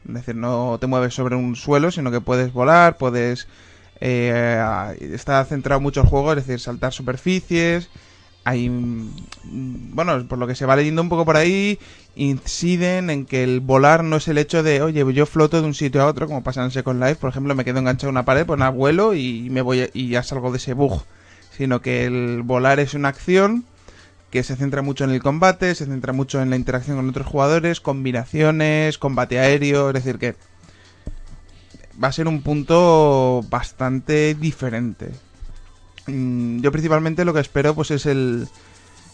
es 0.06 0.14
decir, 0.14 0.36
no 0.36 0.78
te 0.80 0.86
mueves 0.86 1.14
sobre 1.14 1.36
un 1.36 1.56
suelo, 1.56 1.90
sino 1.90 2.10
que 2.10 2.20
puedes 2.20 2.52
volar, 2.52 2.96
puedes... 2.98 3.48
eh, 4.00 4.62
está 5.00 5.44
centrado 5.44 5.80
mucho 5.80 6.02
el 6.02 6.06
juego, 6.06 6.32
es 6.32 6.46
decir, 6.46 6.60
saltar 6.60 6.92
superficies, 6.92 7.90
hay 8.48 8.70
mm, 8.70 9.94
bueno 9.94 10.26
por 10.26 10.38
lo 10.38 10.46
que 10.46 10.54
se 10.54 10.64
va 10.64 10.76
leyendo 10.76 11.02
un 11.02 11.10
poco 11.10 11.24
por 11.26 11.36
ahí 11.36 11.78
inciden 12.16 13.10
en 13.10 13.26
que 13.26 13.44
el 13.44 13.60
volar 13.60 14.02
no 14.04 14.16
es 14.16 14.28
el 14.28 14.38
hecho 14.38 14.62
de 14.62 14.80
oye 14.80 15.04
yo 15.12 15.26
floto 15.26 15.60
de 15.60 15.66
un 15.66 15.74
sitio 15.74 16.02
a 16.02 16.06
otro 16.06 16.26
como 16.26 16.42
pasa 16.42 16.64
en 16.64 16.70
Second 16.70 17.02
Life. 17.02 17.16
Por 17.16 17.30
ejemplo 17.30 17.54
me 17.54 17.64
quedo 17.64 17.78
enganchado 17.78 18.08
a 18.08 18.12
una 18.12 18.24
pared 18.24 18.46
pues 18.46 18.58
nada 18.58 18.70
vuelo 18.70 19.14
y 19.14 19.48
me 19.50 19.60
voy 19.60 19.90
y 19.92 20.08
ya 20.08 20.22
salgo 20.22 20.50
de 20.50 20.58
ese 20.58 20.72
bug 20.72 21.02
sino 21.58 21.82
que 21.82 22.06
el 22.06 22.42
volar 22.44 22.78
es 22.78 22.94
una 22.94 23.08
acción 23.08 23.64
que 24.30 24.44
se 24.44 24.54
centra 24.54 24.80
mucho 24.80 25.04
en 25.04 25.10
el 25.10 25.20
combate, 25.20 25.74
se 25.74 25.86
centra 25.86 26.12
mucho 26.12 26.40
en 26.40 26.50
la 26.50 26.56
interacción 26.56 26.96
con 26.96 27.08
otros 27.08 27.26
jugadores, 27.26 27.80
combinaciones, 27.80 28.96
combate 28.96 29.40
aéreo, 29.40 29.88
es 29.88 29.94
decir 29.94 30.18
que 30.18 30.36
va 32.02 32.08
a 32.08 32.12
ser 32.12 32.28
un 32.28 32.42
punto 32.42 33.44
bastante 33.50 34.34
diferente. 34.34 35.10
Mm, 36.06 36.60
Yo 36.60 36.70
principalmente 36.70 37.24
lo 37.24 37.34
que 37.34 37.40
espero 37.40 37.74
pues 37.74 37.90
es 37.90 38.06
el, 38.06 38.46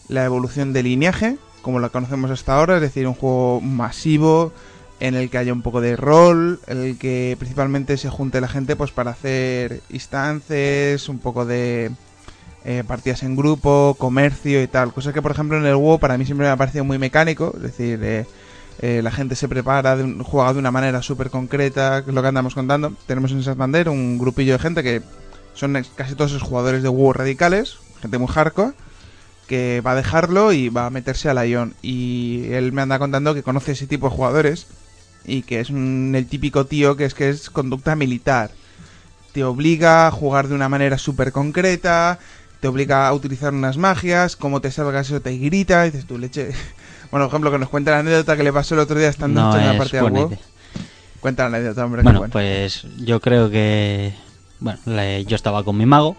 la 0.07 0.23
evolución 0.23 0.71
del 0.71 0.85
lineaje, 0.85 1.37
como 1.63 1.79
la 1.79 1.89
conocemos 1.89 2.29
hasta 2.29 2.55
ahora, 2.55 2.75
es 2.75 2.81
decir, 2.81 3.07
un 3.07 3.15
juego 3.15 3.59
masivo 3.59 4.53
en 4.99 5.15
el 5.15 5.31
que 5.31 5.39
haya 5.39 5.51
un 5.51 5.63
poco 5.63 5.81
de 5.81 5.95
rol, 5.95 6.59
en 6.67 6.77
el 6.77 6.97
que 6.99 7.35
principalmente 7.39 7.97
se 7.97 8.09
junte 8.09 8.39
la 8.39 8.47
gente 8.47 8.75
pues 8.75 8.91
para 8.91 9.11
hacer 9.11 9.81
instances, 9.89 11.09
un 11.09 11.17
poco 11.19 11.45
de 11.45 11.91
eh, 12.65 12.83
partidas 12.85 13.23
en 13.23 13.35
grupo, 13.35 13.95
comercio 13.97 14.61
y 14.61 14.67
tal. 14.67 14.91
Cosa 14.91 15.13
que 15.13 15.21
por 15.21 15.31
ejemplo 15.31 15.57
en 15.57 15.65
el 15.65 15.75
WoW 15.75 15.99
para 15.99 16.17
mí 16.17 16.25
siempre 16.25 16.47
me 16.47 16.51
ha 16.51 16.57
parecido 16.57 16.83
muy 16.83 16.97
mecánico, 16.97 17.53
es 17.55 17.61
decir, 17.61 17.99
eh, 18.03 18.25
eh, 18.79 19.01
la 19.03 19.11
gente 19.11 19.35
se 19.35 19.47
prepara, 19.47 19.95
de 19.95 20.03
un, 20.03 20.23
juega 20.23 20.51
de 20.53 20.59
una 20.59 20.71
manera 20.71 21.01
súper 21.01 21.29
concreta, 21.29 22.03
que 22.03 22.09
es 22.09 22.15
lo 22.15 22.21
que 22.21 22.27
andamos 22.27 22.55
contando. 22.55 22.91
Tenemos 23.07 23.31
en 23.31 23.43
Santander 23.43 23.87
un 23.87 24.17
grupillo 24.17 24.53
de 24.53 24.59
gente 24.59 24.83
que 24.83 25.01
son 25.53 25.81
casi 25.95 26.15
todos 26.15 26.33
los 26.33 26.41
jugadores 26.41 26.83
de 26.83 26.89
WoW 26.89 27.13
radicales, 27.13 27.77
gente 28.01 28.17
muy 28.17 28.27
hardcore, 28.27 28.73
que 29.47 29.81
va 29.85 29.91
a 29.91 29.95
dejarlo 29.95 30.51
y 30.51 30.69
va 30.69 30.87
a 30.87 30.89
meterse 30.89 31.29
a 31.29 31.33
la 31.33 31.45
Ion. 31.45 31.75
Y 31.81 32.47
él 32.51 32.73
me 32.73 32.81
anda 32.81 32.99
contando 32.99 33.33
que 33.33 33.43
conoce 33.43 33.73
ese 33.73 33.87
tipo 33.87 34.09
de 34.09 34.15
jugadores 34.15 34.67
y 35.23 35.43
que 35.43 35.59
es 35.59 35.69
un- 35.69 36.13
el 36.15 36.25
típico 36.27 36.65
tío 36.65 36.97
que 36.97 37.05
es 37.05 37.13
que 37.13 37.29
es 37.29 37.49
conducta 37.49 37.95
militar. 37.95 38.51
Te 39.33 39.43
obliga 39.43 40.07
a 40.07 40.11
jugar 40.11 40.47
de 40.47 40.55
una 40.55 40.67
manera 40.69 40.97
súper 40.97 41.31
concreta, 41.31 42.19
te 42.65 42.69
obliga 42.69 43.07
a 43.07 43.13
utilizar 43.13 43.53
unas 43.53 43.77
magias, 43.77 44.35
como 44.35 44.59
te 44.59 44.71
salgas 44.71 45.05
eso 45.05 45.21
te 45.21 45.37
grita, 45.37 45.85
y 45.85 45.91
dices 45.91 46.07
tú 46.07 46.17
leche. 46.17 46.49
Bueno, 47.11 47.27
por 47.27 47.33
ejemplo, 47.35 47.51
que 47.51 47.59
nos 47.59 47.69
cuenta 47.69 47.91
la 47.91 47.99
anécdota 47.99 48.35
que 48.35 48.41
le 48.43 48.51
pasó 48.51 48.73
el 48.73 48.81
otro 48.81 48.97
día 48.99 49.07
estando 49.09 49.39
No 49.39 49.55
en 49.57 49.67
la 49.67 49.77
partida 49.77 50.01
de 50.01 50.09
WoW. 50.09 50.37
Cuenta 51.19 51.47
la 51.47 51.55
anécdota, 51.57 51.85
hombre. 51.85 52.01
Bueno, 52.01 52.19
bueno. 52.19 52.31
pues 52.33 52.87
yo 52.97 53.21
creo 53.21 53.51
que. 53.51 54.13
Bueno, 54.59 54.79
le- 54.87 55.23
yo 55.25 55.35
estaba 55.35 55.63
con 55.63 55.77
mi 55.77 55.85
mago, 55.85 56.17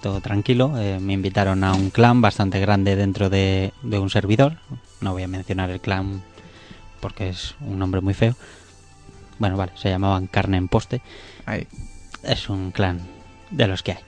todo 0.00 0.20
tranquilo. 0.22 0.72
eh, 0.78 0.98
me 1.00 1.12
invitaron 1.12 1.62
a 1.62 1.74
un 1.74 1.90
clan 1.90 2.22
bastante 2.22 2.58
grande 2.60 2.96
dentro 2.96 3.28
de, 3.28 3.72
de 3.82 3.98
un 3.98 4.08
servidor. 4.08 4.56
No 5.02 5.12
voy 5.12 5.22
a 5.24 5.28
mencionar 5.28 5.68
el 5.68 5.80
clan 5.80 6.22
porque 7.00 7.28
es 7.28 7.54
un 7.60 7.78
nombre 7.78 8.00
muy 8.00 8.14
feo. 8.14 8.34
Bueno, 9.38 9.58
vale, 9.58 9.72
se 9.76 9.90
llamaban 9.90 10.26
Carne 10.28 10.56
en 10.56 10.66
Poste. 10.68 11.02
Ahí. 11.44 11.68
Es 12.22 12.48
un 12.48 12.70
clan 12.72 13.00
de 13.50 13.68
los 13.68 13.82
que 13.82 13.92
hay. 13.92 13.98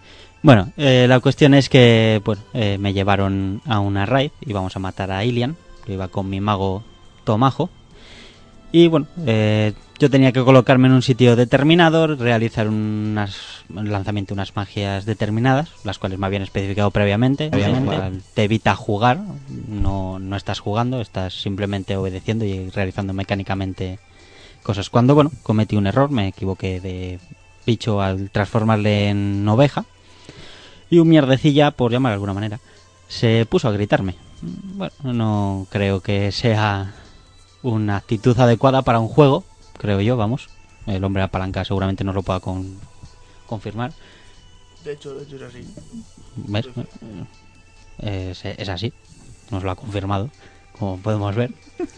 Bueno, 0.44 0.70
eh, 0.76 1.06
la 1.08 1.20
cuestión 1.20 1.54
es 1.54 1.70
que 1.70 2.20
bueno, 2.22 2.42
eh, 2.52 2.76
me 2.78 2.92
llevaron 2.92 3.62
a 3.64 3.80
una 3.80 4.04
raid, 4.04 4.30
íbamos 4.44 4.76
a 4.76 4.78
matar 4.78 5.10
a 5.10 5.24
Ilian, 5.24 5.56
yo 5.86 5.94
iba 5.94 6.08
con 6.08 6.28
mi 6.28 6.38
mago 6.38 6.84
Tomajo. 7.24 7.70
Y 8.70 8.88
bueno, 8.88 9.06
eh, 9.24 9.72
yo 9.98 10.10
tenía 10.10 10.32
que 10.32 10.44
colocarme 10.44 10.88
en 10.88 10.92
un 10.92 11.00
sitio 11.00 11.34
determinado, 11.34 12.08
realizar 12.08 12.68
unas, 12.68 13.64
un 13.74 13.90
lanzamiento 13.90 14.34
de 14.34 14.40
unas 14.40 14.54
magias 14.54 15.06
determinadas, 15.06 15.70
las 15.82 15.98
cuales 15.98 16.18
me 16.18 16.26
habían 16.26 16.42
especificado 16.42 16.90
previamente. 16.90 17.48
Obviamente. 17.50 18.20
Te 18.34 18.44
evita 18.44 18.76
jugar, 18.76 19.20
no, 19.66 20.18
no 20.18 20.36
estás 20.36 20.60
jugando, 20.60 21.00
estás 21.00 21.40
simplemente 21.40 21.96
obedeciendo 21.96 22.44
y 22.44 22.68
realizando 22.68 23.14
mecánicamente 23.14 23.98
cosas. 24.62 24.90
Cuando, 24.90 25.14
bueno, 25.14 25.30
cometí 25.42 25.74
un 25.74 25.86
error, 25.86 26.10
me 26.10 26.28
equivoqué 26.28 26.82
de 26.82 27.18
bicho 27.64 28.02
al 28.02 28.28
transformarle 28.28 29.08
en 29.08 29.48
oveja. 29.48 29.86
Y 30.94 31.00
un 31.00 31.08
mierdecilla, 31.08 31.72
por 31.72 31.90
llamar 31.90 32.10
de 32.10 32.14
alguna 32.14 32.34
manera, 32.34 32.60
se 33.08 33.44
puso 33.46 33.66
a 33.66 33.72
gritarme. 33.72 34.14
Bueno, 34.42 35.12
no 35.12 35.66
creo 35.68 36.00
que 36.00 36.30
sea 36.30 36.94
una 37.62 37.96
actitud 37.96 38.38
adecuada 38.38 38.82
para 38.82 39.00
un 39.00 39.08
juego, 39.08 39.44
creo 39.76 40.00
yo, 40.00 40.16
vamos. 40.16 40.48
El 40.86 41.02
hombre 41.02 41.20
de 41.20 41.24
la 41.26 41.32
palanca 41.32 41.64
seguramente 41.64 42.04
no 42.04 42.12
lo 42.12 42.22
pueda 42.22 42.38
con- 42.38 42.78
confirmar. 43.48 43.92
De 44.84 44.92
hecho, 44.92 45.16
de 45.16 45.24
hecho 45.24 45.34
es 45.34 45.42
así. 45.42 45.64
¿Ves? 46.36 46.68
Es, 47.98 48.44
es 48.44 48.68
así, 48.68 48.92
nos 49.50 49.64
lo 49.64 49.72
ha 49.72 49.74
confirmado, 49.74 50.30
como 50.78 50.98
podemos 50.98 51.34
ver. 51.34 51.50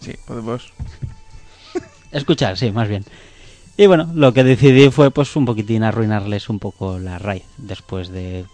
Sí, 0.00 0.14
podemos. 0.26 0.72
Escuchar, 2.12 2.56
sí, 2.56 2.70
más 2.70 2.88
bien. 2.88 3.04
Y 3.80 3.86
bueno, 3.86 4.10
lo 4.12 4.34
que 4.34 4.42
decidí 4.42 4.90
fue 4.90 5.12
pues 5.12 5.36
un 5.36 5.44
poquitín 5.44 5.84
arruinarles 5.84 6.48
un 6.48 6.58
poco 6.58 6.98
la 6.98 7.16
raíz 7.20 7.44
después 7.58 8.08
de 8.08 8.44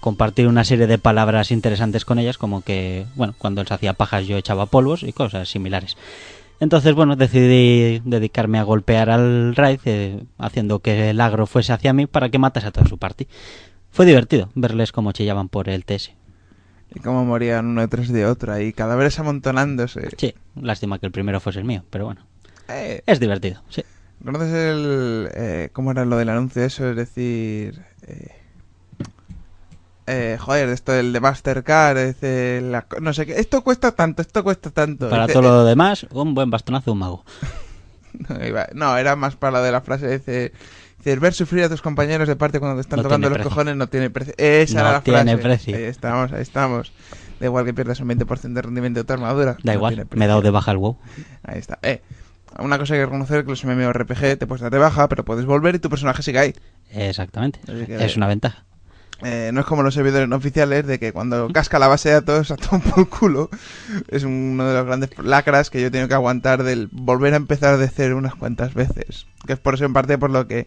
compartir 0.00 0.48
una 0.48 0.64
serie 0.64 0.88
de 0.88 0.98
palabras 0.98 1.52
interesantes 1.52 2.04
con 2.04 2.18
ellas, 2.18 2.36
como 2.36 2.62
que, 2.62 3.06
bueno, 3.14 3.32
cuando 3.38 3.60
él 3.60 3.68
se 3.68 3.74
hacía 3.74 3.92
pajas 3.92 4.26
yo 4.26 4.36
echaba 4.36 4.66
polvos 4.66 5.04
y 5.04 5.12
cosas 5.12 5.48
similares. 5.48 5.96
Entonces, 6.58 6.94
bueno, 6.96 7.14
decidí 7.14 8.00
dedicarme 8.04 8.58
a 8.58 8.64
golpear 8.64 9.08
al 9.08 9.54
raid, 9.54 9.78
eh, 9.84 10.24
haciendo 10.36 10.80
que 10.80 11.10
el 11.10 11.20
agro 11.20 11.46
fuese 11.46 11.72
hacia 11.72 11.92
mí 11.92 12.06
para 12.06 12.28
que 12.28 12.40
matase 12.40 12.66
a 12.66 12.72
toda 12.72 12.88
su 12.88 12.98
party. 12.98 13.28
Fue 13.92 14.04
divertido 14.04 14.50
verles 14.56 14.90
cómo 14.90 15.12
chillaban 15.12 15.48
por 15.48 15.68
el 15.68 15.84
TS. 15.84 16.10
Y 16.92 16.98
cómo 16.98 17.24
morían 17.24 17.66
uno 17.66 17.82
detrás 17.82 18.08
de 18.08 18.26
otro 18.26 18.52
ahí, 18.52 18.72
cadáveres 18.72 19.16
amontonándose. 19.20 20.08
Sí, 20.16 20.34
lástima 20.60 20.98
que 20.98 21.06
el 21.06 21.12
primero 21.12 21.38
fuese 21.38 21.60
el 21.60 21.66
mío, 21.66 21.84
pero 21.88 22.06
bueno, 22.06 22.22
Eh, 22.68 23.02
es 23.06 23.20
divertido, 23.20 23.62
sí. 23.68 23.84
¿Conoces 24.24 24.52
el... 24.52 25.28
eh, 25.34 25.68
¿Cómo 25.72 25.90
era 25.92 26.04
lo 26.04 26.16
del 26.16 26.28
anuncio 26.28 26.62
eso? 26.64 26.88
Es 26.90 26.96
decir... 26.96 27.82
Eh, 28.06 28.28
eh, 30.08 30.36
joder, 30.40 30.68
esto 30.68 30.92
del 30.92 31.12
de 31.12 31.20
Mastercard, 31.20 31.96
es 31.98 32.62
la 32.62 32.86
no 33.00 33.12
sé 33.12 33.24
qué. 33.24 33.38
Esto 33.38 33.62
cuesta 33.62 33.92
tanto, 33.92 34.20
esto 34.20 34.42
cuesta 34.42 34.70
tanto. 34.70 35.08
Para 35.08 35.28
todo 35.28 35.42
lo 35.42 35.64
demás, 35.64 36.06
un 36.10 36.34
buen 36.34 36.50
bastonazo 36.50 36.86
de 36.86 36.90
un 36.92 36.98
mago. 36.98 37.24
No, 38.28 38.44
iba- 38.46 38.68
no, 38.74 38.94
era 38.98 39.16
más 39.16 39.36
para 39.36 39.52
lo 39.58 39.62
de 39.64 39.72
la 39.72 39.80
frase. 39.80 40.06
Dice, 40.06 40.52
dice, 40.98 41.16
ver 41.18 41.32
sufrir 41.32 41.64
a 41.64 41.70
tus 41.70 41.80
compañeros 41.80 42.28
de 42.28 42.36
parte 42.36 42.60
cuando 42.60 42.74
te 42.76 42.82
están 42.82 42.98
No 42.98 43.04
tocando 43.04 43.30
los 43.30 43.36
precio. 43.38 43.48
cojones 43.48 43.74
no 43.76 43.86
tiene 43.86 44.10
precio. 44.10 44.34
Esa 44.36 44.74
No 44.74 44.80
era 44.80 44.92
la 44.92 45.00
tiene 45.02 45.22
frase. 45.38 45.42
precio. 45.42 45.76
Ahí 45.76 45.84
estamos, 45.84 46.30
ahí 46.32 46.42
estamos. 46.42 46.92
Da 47.40 47.46
igual 47.46 47.64
que 47.64 47.72
pierdas 47.72 48.00
un 48.00 48.08
20% 48.10 48.52
de 48.52 48.60
rendimiento 48.62 49.00
de 49.00 49.04
tu 49.04 49.12
armadura. 49.14 49.52
Da 49.52 49.58
no 49.64 49.72
igual, 49.72 50.06
me 50.14 50.26
he 50.26 50.28
dado 50.28 50.42
de 50.42 50.50
baja 50.50 50.72
el 50.72 50.76
WoW. 50.76 50.98
Ahí 51.42 51.58
está. 51.58 51.78
Eh, 51.80 52.02
una 52.58 52.78
cosa 52.78 52.94
hay 52.94 53.00
que 53.00 53.04
reconocer 53.06 53.44
que 53.44 53.50
los 53.50 53.64
MMORPG 53.64 54.38
te 54.38 54.46
puedes 54.46 54.62
dar 54.62 54.70
de 54.72 54.78
baja, 54.78 55.08
pero 55.08 55.24
puedes 55.24 55.44
volver 55.46 55.74
y 55.74 55.78
tu 55.78 55.88
personaje 55.90 56.22
sigue 56.22 56.38
ahí. 56.38 56.54
Exactamente. 56.90 57.60
Que- 57.66 58.04
Es 58.04 58.16
una 58.16 58.26
ventaja. 58.26 58.64
Eh, 59.24 59.50
no 59.54 59.60
es 59.60 59.66
como 59.66 59.84
los 59.84 59.94
servidores 59.94 60.28
no 60.28 60.34
oficiales 60.34 60.84
de 60.84 60.98
que 60.98 61.12
cuando 61.12 61.48
casca 61.52 61.78
la 61.78 61.86
base 61.86 62.08
de 62.08 62.16
datos 62.16 62.50
a 62.50 62.56
todo 62.56 62.80
por 62.80 63.08
culo. 63.08 63.50
Es 64.08 64.24
uno 64.24 64.66
de 64.66 64.74
los 64.74 64.84
grandes 64.84 65.10
lacras 65.22 65.70
que 65.70 65.80
yo 65.80 65.86
he 65.86 65.90
tenido 65.90 66.08
que 66.08 66.14
aguantar 66.14 66.64
del 66.64 66.88
volver 66.90 67.32
a 67.34 67.36
empezar 67.36 67.78
de 67.78 67.88
cero 67.88 68.16
unas 68.18 68.34
cuantas 68.34 68.74
veces. 68.74 69.26
Que 69.46 69.52
es 69.52 69.58
por 69.60 69.74
eso 69.74 69.84
en 69.84 69.92
parte 69.92 70.18
por 70.18 70.30
lo 70.30 70.48
que 70.48 70.66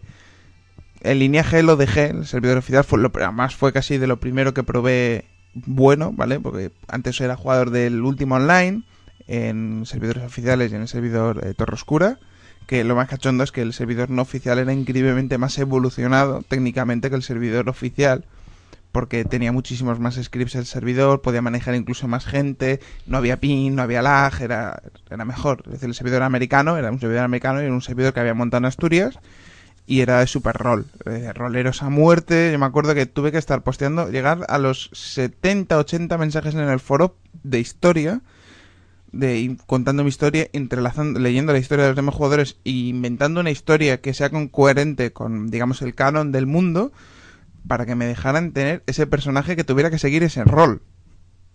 el 1.02 1.18
lineaje 1.18 1.62
lo 1.62 1.76
dejé, 1.76 2.06
el 2.06 2.26
servidor 2.26 2.56
oficial 2.56 2.82
fue 2.82 2.98
lo, 2.98 3.12
además 3.14 3.54
fue 3.54 3.72
casi 3.74 3.98
de 3.98 4.06
lo 4.06 4.18
primero 4.20 4.54
que 4.54 4.62
probé 4.62 5.26
bueno, 5.54 6.12
¿vale? 6.14 6.40
Porque 6.40 6.72
antes 6.88 7.20
era 7.20 7.36
jugador 7.36 7.70
del 7.70 8.00
último 8.02 8.36
online 8.36 8.84
en 9.28 9.84
servidores 9.86 10.24
oficiales 10.24 10.72
y 10.72 10.74
en 10.74 10.82
el 10.82 10.88
servidor 10.88 11.44
eh, 11.44 11.54
Torre 11.54 11.74
Oscura. 11.74 12.18
Que 12.66 12.82
lo 12.82 12.96
más 12.96 13.08
cachondo 13.08 13.44
es 13.44 13.52
que 13.52 13.62
el 13.62 13.72
servidor 13.72 14.10
no 14.10 14.22
oficial 14.22 14.58
era 14.58 14.72
increíblemente 14.72 15.38
más 15.38 15.56
evolucionado 15.58 16.42
técnicamente 16.48 17.10
que 17.10 17.16
el 17.16 17.22
servidor 17.22 17.68
oficial 17.68 18.24
porque 18.96 19.26
tenía 19.26 19.52
muchísimos 19.52 20.00
más 20.00 20.14
scripts 20.14 20.54
el 20.54 20.64
servidor, 20.64 21.20
podía 21.20 21.42
manejar 21.42 21.74
incluso 21.74 22.08
más 22.08 22.24
gente, 22.24 22.80
no 23.06 23.18
había 23.18 23.38
ping, 23.38 23.74
no 23.74 23.82
había 23.82 24.00
lag, 24.00 24.40
era, 24.40 24.80
era 25.10 25.22
mejor. 25.26 25.62
Es 25.66 25.72
decir, 25.72 25.90
el 25.90 25.94
servidor 25.94 26.22
americano 26.22 26.78
era 26.78 26.90
un 26.90 26.98
servidor 26.98 27.24
americano 27.24 27.60
y 27.60 27.66
era 27.66 27.74
un 27.74 27.82
servidor 27.82 28.14
que 28.14 28.20
había 28.20 28.32
montado 28.32 28.60
en 28.60 28.64
Asturias 28.64 29.18
y 29.86 30.00
era 30.00 30.20
de 30.20 30.26
super 30.26 30.56
rol, 30.56 30.86
eh, 31.04 31.30
roleros 31.34 31.82
a 31.82 31.90
muerte. 31.90 32.50
Yo 32.50 32.58
me 32.58 32.64
acuerdo 32.64 32.94
que 32.94 33.04
tuve 33.04 33.32
que 33.32 33.38
estar 33.38 33.62
posteando, 33.62 34.08
llegar 34.08 34.46
a 34.48 34.56
los 34.56 34.88
70, 34.94 35.76
80 35.76 36.16
mensajes 36.16 36.54
en 36.54 36.60
el 36.60 36.80
foro 36.80 37.16
de 37.42 37.60
historia, 37.60 38.22
de 39.12 39.56
contando 39.66 40.02
mi 40.02 40.08
historia, 40.08 40.48
entrelazando, 40.52 41.20
leyendo 41.20 41.52
la 41.52 41.58
historia 41.58 41.84
de 41.84 41.90
los 41.90 41.96
demás 41.96 42.14
jugadores 42.14 42.56
e 42.64 42.70
inventando 42.70 43.40
una 43.40 43.50
historia 43.50 44.00
que 44.00 44.14
sea 44.14 44.30
coherente 44.50 45.12
con, 45.12 45.48
digamos, 45.48 45.82
el 45.82 45.94
canon 45.94 46.32
del 46.32 46.46
mundo 46.46 46.92
para 47.66 47.86
que 47.86 47.94
me 47.94 48.06
dejaran 48.06 48.52
tener 48.52 48.82
ese 48.86 49.06
personaje 49.06 49.56
que 49.56 49.64
tuviera 49.64 49.90
que 49.90 49.98
seguir 49.98 50.22
ese 50.22 50.44
rol. 50.44 50.82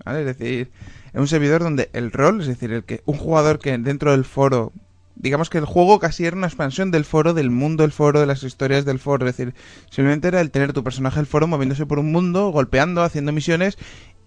¿Vale? 0.04 0.22
Es 0.22 0.26
decir, 0.26 0.72
en 1.14 1.22
un 1.22 1.28
servidor 1.28 1.62
donde 1.62 1.90
el 1.94 2.12
rol, 2.12 2.42
es 2.42 2.48
decir, 2.48 2.72
el 2.72 2.84
que 2.84 3.02
un 3.06 3.18
jugador 3.18 3.60
que 3.60 3.78
dentro 3.78 4.12
del 4.12 4.26
foro, 4.26 4.74
digamos 5.16 5.50
que 5.50 5.60
el 5.60 5.66
juego 5.66 6.00
casi 6.00 6.26
era 6.26 6.36
una 6.36 6.48
expansión 6.48 6.90
del 6.90 7.06
foro, 7.06 7.34
del 7.34 7.52
mundo 7.52 7.84
del 7.84 7.92
foro, 7.92 8.20
de 8.20 8.26
las 8.26 8.44
historias 8.44 8.86
del 8.86 9.00
foro, 9.00 9.28
es 9.28 9.38
decir, 9.38 9.54
simplemente 9.90 10.28
era 10.28 10.42
el 10.42 10.52
tener 10.52 10.74
tu 10.74 10.84
personaje 10.84 11.18
del 11.18 11.28
foro 11.28 11.48
moviéndose 11.48 11.86
por 11.86 12.00
un 12.00 12.12
mundo, 12.12 12.50
golpeando, 12.50 13.04
haciendo 13.04 13.32
misiones, 13.32 13.78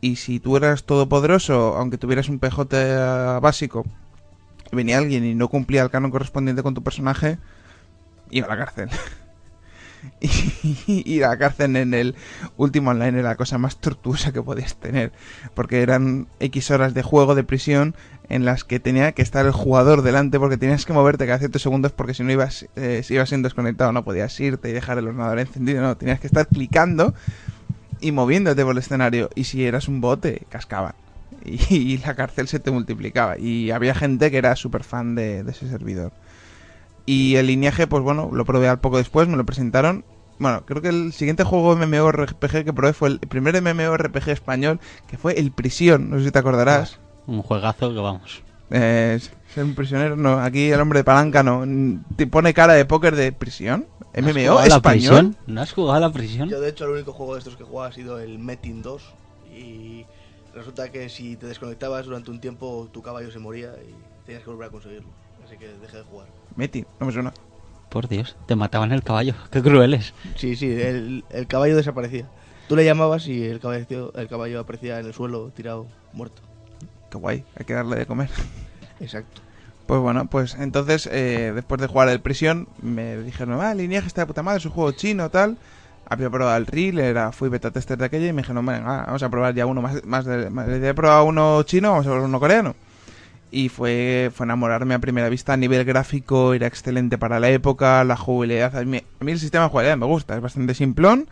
y 0.05 0.17
si 0.17 0.39
tú 0.39 0.59
eras 0.59 0.85
todopoderoso, 0.85 1.79
aunque 1.79 1.97
tuvieras 1.97 2.29
un 2.29 2.39
PJ 2.39 3.41
básico, 3.41 3.87
y 4.71 4.77
venía 4.77 4.99
alguien 4.99 5.25
y 5.25 5.35
no 5.35 5.49
cumplía 5.49 5.81
el 5.81 5.89
canon 5.89 6.11
correspondiente 6.11 6.63
con 6.63 6.75
tu 6.75 6.83
personaje, 6.83 7.39
iba 8.31 8.47
a 8.47 8.51
la 8.51 8.65
cárcel. 8.65 8.91
Y, 10.21 11.03
y 11.07 11.19
la 11.21 11.39
cárcel 11.39 11.77
en 11.77 11.95
el 11.95 12.15
último 12.59 12.91
online 12.91 13.21
era 13.21 13.31
la 13.31 13.37
cosa 13.37 13.57
más 13.57 13.79
tortuosa 13.79 14.33
que 14.33 14.43
podías 14.43 14.77
tener. 14.77 15.13
Porque 15.55 15.81
eran 15.81 16.27
X 16.41 16.71
horas 16.71 16.93
de 16.93 17.03
juego 17.03 17.35
de 17.35 17.43
prisión 17.43 17.95
en 18.29 18.45
las 18.45 18.65
que 18.65 18.81
tenía 18.81 19.13
que 19.13 19.23
estar 19.23 19.47
el 19.47 19.53
jugador 19.53 20.03
delante 20.03 20.39
porque 20.39 20.59
tenías 20.59 20.85
que 20.85 20.93
moverte 20.93 21.25
cada 21.25 21.39
ciertos 21.39 21.63
segundos 21.63 21.93
porque 21.93 22.13
si 22.13 22.23
no 22.23 22.31
ibas, 22.33 22.67
eh, 22.77 23.01
si 23.03 23.15
ibas 23.15 23.31
siendo 23.31 23.47
desconectado 23.47 23.93
no 23.93 24.05
podías 24.05 24.39
irte 24.41 24.69
y 24.69 24.73
dejar 24.73 24.99
el 24.99 25.09
ordenador 25.09 25.39
encendido, 25.39 25.81
no, 25.81 25.97
tenías 25.97 26.21
que 26.21 26.27
estar 26.27 26.47
clicando 26.49 27.15
y 28.05 28.13
moviéndote 28.13 28.63
por 28.63 28.73
el 28.73 28.79
escenario. 28.79 29.31
Y 29.35 29.45
si 29.45 29.65
eras 29.65 29.89
un 29.89 30.01
bote, 30.01 30.43
cascaban. 30.49 30.95
Y, 31.45 31.75
y 31.75 31.99
la 31.99 32.15
cárcel 32.15 32.49
se 32.49 32.59
te 32.59 32.71
multiplicaba. 32.71 33.39
Y 33.39 33.71
había 33.71 33.95
gente 33.95 34.31
que 34.31 34.39
era 34.39 34.57
súper 34.57 34.83
fan 34.85 35.15
de, 35.15 35.43
de 35.43 35.51
ese 35.51 35.69
servidor. 35.69 36.13
Y 37.07 37.37
el 37.37 37.49
lineaje, 37.49 37.87
pues 37.87 38.03
bueno, 38.03 38.31
lo 38.33 38.45
probé 38.45 38.69
al 38.69 38.81
poco 38.81 38.97
después, 38.99 39.29
me 39.29 39.37
lo 39.37 39.45
presentaron. 39.45 40.05
Bueno, 40.39 40.65
creo 40.65 40.83
que 40.83 40.89
el 40.89 41.13
siguiente 41.13 41.45
juego 41.45 41.77
MMORPG 41.77 42.65
que 42.65 42.73
probé 42.73 42.93
fue 42.93 43.09
el 43.09 43.19
primer 43.21 43.61
MMORPG 43.61 44.29
español, 44.29 44.81
que 45.07 45.19
fue 45.19 45.39
El 45.39 45.53
Prisión, 45.53 46.11
no 46.11 46.19
sé 46.19 46.27
si 46.27 46.31
te 46.31 46.39
acordarás. 46.39 46.99
Un 47.27 47.43
juegazo 47.43 47.93
que 47.93 48.01
vamos. 48.01 48.43
Eh, 48.71 49.21
ser 49.55 49.65
un 49.65 49.75
prisionero, 49.75 50.17
no, 50.17 50.41
aquí 50.41 50.71
el 50.71 50.81
hombre 50.81 51.01
de 51.01 51.05
palanca 51.05 51.43
no. 51.43 51.65
Te 52.17 52.27
pone 52.27 52.53
cara 52.53 52.75
de 52.75 52.85
póker 52.85 53.15
de 53.17 53.33
prisión. 53.33 53.87
¿No 54.01 54.29
has 54.29 54.35
MMO 54.35 54.41
jugado 54.41 54.59
a 54.59 54.67
la 54.69 54.77
español. 54.77 54.83
prisión? 54.83 55.37
¿No 55.47 55.61
has 55.63 55.73
jugado 55.73 55.95
a 55.97 56.01
la 56.01 56.13
prisión? 56.13 56.49
Yo, 56.49 56.61
de 56.61 56.69
hecho, 56.69 56.85
el 56.85 56.91
único 56.93 57.13
juego 57.13 57.35
de 57.35 57.39
estos 57.39 57.57
que 57.57 57.63
he 57.63 57.67
jugado 57.67 57.89
ha 57.89 57.93
sido 57.93 58.19
el 58.21 58.39
Metin 58.39 58.83
2. 58.83 59.03
Y 59.57 60.05
resulta 60.55 60.91
que 60.91 61.09
si 61.09 61.37
te 61.37 61.47
desconectabas 61.47 62.07
durante 62.07 62.31
un 62.31 62.41
tiempo, 62.41 62.89
tu 62.93 63.03
caballo 63.03 63.31
se 63.31 63.39
moría 63.39 63.71
y 63.89 63.95
tenías 64.27 64.43
que 64.45 64.51
volver 64.51 64.69
a 64.69 64.71
conseguirlo. 64.71 65.09
Así 65.45 65.57
que 65.57 65.69
dejé 65.81 65.99
de 65.99 66.03
jugar. 66.05 66.27
Meti, 66.57 66.85
no 67.01 67.07
me 67.07 67.13
suena. 67.13 67.33
Por 67.89 68.09
Dios, 68.09 68.37
te 68.47 68.57
mataban 68.57 68.93
el 68.93 69.03
caballo. 69.03 69.35
Qué 69.51 69.63
crueles. 69.63 70.15
Sí, 70.37 70.57
sí, 70.57 70.67
el, 70.73 71.25
el 71.31 71.47
caballo 71.47 71.77
desaparecía. 71.77 72.29
Tú 72.69 72.77
le 72.77 72.85
llamabas 72.85 73.29
y 73.29 73.45
el 73.45 73.61
caballo, 73.61 74.13
el 74.15 74.29
caballo 74.29 74.61
aparecía 74.61 74.99
en 74.99 75.07
el 75.07 75.13
suelo, 75.15 75.51
tirado, 75.55 75.87
muerto. 76.13 76.43
Qué 77.11 77.19
guay, 77.19 77.45
hay 77.57 77.65
que 77.67 77.75
darle 77.75 77.97
de 77.97 78.07
comer. 78.07 78.31
Exacto. 79.01 79.43
Pues 79.87 80.01
bueno, 80.01 80.27
pues 80.27 80.55
entonces, 80.59 81.09
eh, 81.13 81.53
después 81.55 81.81
de 81.81 81.89
jugar 81.89 82.09
el 82.09 82.21
prisión, 82.21 82.69
me 82.81 83.19
dijeron, 83.19 83.61
ah, 83.61 83.75
lineaje 83.75 84.07
está 84.07 84.23
de 84.23 84.27
puta 84.27 84.43
madre, 84.43 84.59
es 84.59 84.65
un 84.67 84.73
juego 84.73 84.93
chino, 84.93 85.31
tal. 85.31 85.59
Había 86.07 86.31
probado 86.31 86.57
el 86.57 86.67
reel, 86.67 86.99
era, 87.01 87.33
fui 87.33 87.49
beta 87.49 87.71
tester 87.71 87.99
de 87.99 88.05
aquella 88.07 88.27
y 88.29 88.33
me 88.33 88.43
dijeron, 88.43 88.65
venga, 88.65 89.05
vamos 89.07 89.23
a 89.23 89.29
probar 89.31 89.55
ya 89.55 89.67
uno 89.67 89.83
más, 89.83 90.05
más 90.05 90.25
de- 90.25 90.89
he 90.89 90.95
probado 90.95 91.25
uno 91.25 91.63
chino, 91.65 91.91
vamos 91.91 92.07
a 92.07 92.11
probar 92.11 92.27
uno 92.29 92.41
coreano. 92.41 92.75
Y 93.51 93.69
fue, 93.71 94.31
fue 94.35 94.45
enamorarme 94.47 94.95
a 94.95 94.99
primera 95.01 95.29
vista 95.29 95.55
a 95.55 95.57
nivel 95.57 95.85
gráfico, 95.85 96.55
era 96.55 96.67
excelente 96.67 97.19
para 97.19 97.41
la 97.41 97.51
época, 97.51 98.05
la 98.05 98.17
jugabilidad, 98.17 98.77
a 98.77 98.85
mí, 98.85 99.03
a 99.21 99.25
mí 99.25 99.33
el 99.33 99.41
sistema 99.41 99.65
de 99.65 99.71
jugabilidad 99.71 99.99
me 99.99 100.07
gusta, 100.07 100.37
es 100.37 100.43
bastante 100.43 100.75
simplón, 100.75 101.29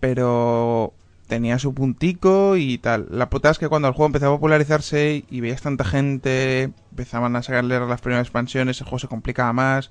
pero 0.00 0.92
tenía 1.26 1.58
su 1.58 1.74
puntico 1.74 2.56
y 2.56 2.78
tal. 2.78 3.06
La 3.10 3.30
putada 3.30 3.52
es 3.52 3.58
que 3.58 3.68
cuando 3.68 3.88
el 3.88 3.94
juego 3.94 4.06
empezó 4.06 4.26
a 4.26 4.34
popularizarse 4.34 5.24
y 5.28 5.40
veías 5.40 5.62
tanta 5.62 5.84
gente, 5.84 6.72
empezaban 6.90 7.34
a 7.36 7.42
sacarle 7.42 7.78
las 7.80 8.00
primeras 8.00 8.26
expansiones, 8.26 8.80
el 8.80 8.86
juego 8.86 8.98
se 8.98 9.08
complicaba 9.08 9.52
más, 9.52 9.90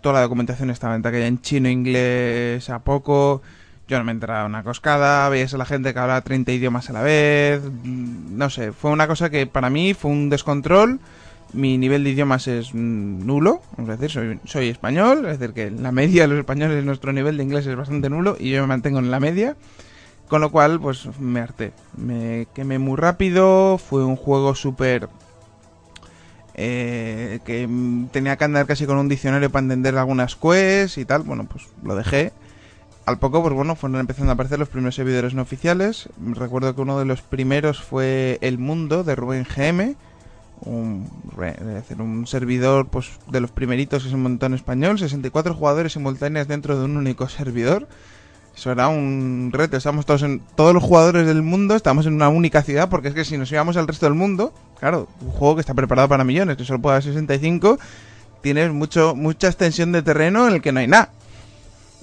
toda 0.00 0.16
la 0.16 0.22
documentación 0.22 0.70
estaba 0.70 0.94
en 0.94 1.02
taquilla 1.02 1.26
en 1.26 1.40
chino, 1.40 1.68
inglés, 1.68 2.68
a 2.70 2.80
poco. 2.80 3.42
Yo 3.86 3.98
no 3.98 4.04
me 4.04 4.12
enteraba 4.12 4.46
una 4.46 4.62
coscada, 4.62 5.28
veías 5.28 5.52
a 5.52 5.58
la 5.58 5.66
gente 5.66 5.92
que 5.92 5.98
hablaba 5.98 6.22
30 6.22 6.52
idiomas 6.52 6.88
a 6.88 6.94
la 6.94 7.02
vez, 7.02 7.60
mm, 7.62 8.36
no 8.36 8.48
sé, 8.48 8.72
fue 8.72 8.90
una 8.90 9.06
cosa 9.06 9.28
que 9.28 9.46
para 9.46 9.68
mí 9.70 9.94
fue 9.94 10.10
un 10.10 10.30
descontrol. 10.30 11.00
Mi 11.52 11.78
nivel 11.78 12.02
de 12.02 12.10
idiomas 12.10 12.48
es 12.48 12.74
mm, 12.74 13.26
nulo, 13.26 13.62
es 13.78 13.86
decir, 13.86 14.10
soy, 14.10 14.40
soy 14.44 14.68
español, 14.70 15.26
es 15.26 15.38
decir, 15.38 15.54
que 15.54 15.70
la 15.70 15.92
media 15.92 16.22
de 16.22 16.28
los 16.28 16.38
españoles 16.38 16.84
nuestro 16.84 17.12
nivel 17.12 17.36
de 17.36 17.44
inglés 17.44 17.66
es 17.66 17.76
bastante 17.76 18.10
nulo 18.10 18.36
y 18.40 18.50
yo 18.50 18.62
me 18.62 18.68
mantengo 18.68 18.98
en 18.98 19.10
la 19.10 19.20
media. 19.20 19.54
Con 20.28 20.40
lo 20.40 20.50
cual, 20.50 20.80
pues 20.80 21.06
me 21.18 21.40
harté. 21.40 21.72
Me 21.96 22.46
quemé 22.54 22.78
muy 22.78 22.96
rápido. 22.96 23.78
Fue 23.78 24.04
un 24.04 24.16
juego 24.16 24.54
súper. 24.54 25.08
eh, 26.54 27.40
que 27.44 27.68
tenía 28.12 28.36
que 28.36 28.44
andar 28.44 28.66
casi 28.66 28.86
con 28.86 28.98
un 28.98 29.08
diccionario 29.08 29.50
para 29.50 29.62
entender 29.64 29.96
algunas 29.98 30.36
quests 30.36 30.98
y 30.98 31.04
tal. 31.04 31.22
Bueno, 31.22 31.46
pues 31.50 31.64
lo 31.82 31.96
dejé. 31.96 32.32
Al 33.06 33.18
poco, 33.18 33.42
pues 33.42 33.54
bueno, 33.54 33.76
fueron 33.76 34.00
empezando 34.00 34.30
a 34.32 34.34
aparecer 34.34 34.58
los 34.58 34.68
primeros 34.68 34.94
servidores 34.94 35.34
no 35.34 35.42
oficiales. 35.42 36.08
Recuerdo 36.18 36.74
que 36.74 36.80
uno 36.80 36.98
de 36.98 37.04
los 37.04 37.22
primeros 37.22 37.82
fue 37.82 38.38
El 38.40 38.58
Mundo 38.58 39.04
de 39.04 39.14
Rubén 39.14 39.44
GM. 39.44 39.96
Un, 40.60 41.10
un 41.98 42.26
servidor 42.26 42.88
pues 42.88 43.10
de 43.30 43.40
los 43.40 43.50
primeritos 43.50 44.04
que 44.04 44.10
se 44.10 44.16
montó 44.16 44.46
en 44.46 44.54
español. 44.54 44.98
64 44.98 45.54
jugadores 45.54 45.92
simultáneos 45.92 46.48
dentro 46.48 46.78
de 46.78 46.84
un 46.86 46.96
único 46.96 47.28
servidor. 47.28 47.88
Eso 48.56 48.70
era 48.70 48.88
un 48.88 49.50
reto. 49.52 49.76
Estamos 49.76 50.06
todos 50.06 50.22
en. 50.22 50.40
Todos 50.54 50.72
los 50.74 50.82
jugadores 50.82 51.26
del 51.26 51.42
mundo 51.42 51.74
estamos 51.74 52.06
en 52.06 52.14
una 52.14 52.28
única 52.28 52.62
ciudad. 52.62 52.88
Porque 52.88 53.08
es 53.08 53.14
que 53.14 53.24
si 53.24 53.36
nos 53.36 53.50
íbamos 53.50 53.76
al 53.76 53.88
resto 53.88 54.06
del 54.06 54.14
mundo. 54.14 54.52
Claro, 54.78 55.08
un 55.20 55.30
juego 55.30 55.56
que 55.56 55.60
está 55.60 55.74
preparado 55.74 56.08
para 56.08 56.24
millones, 56.24 56.56
que 56.56 56.64
solo 56.64 56.80
puede 56.80 56.96
dar 56.96 57.02
65. 57.02 57.78
Tienes 58.42 58.72
mucho, 58.72 59.14
mucha 59.14 59.48
extensión 59.48 59.92
de 59.92 60.02
terreno 60.02 60.46
en 60.46 60.54
el 60.54 60.62
que 60.62 60.72
no 60.72 60.80
hay 60.80 60.86
nada. 60.86 61.10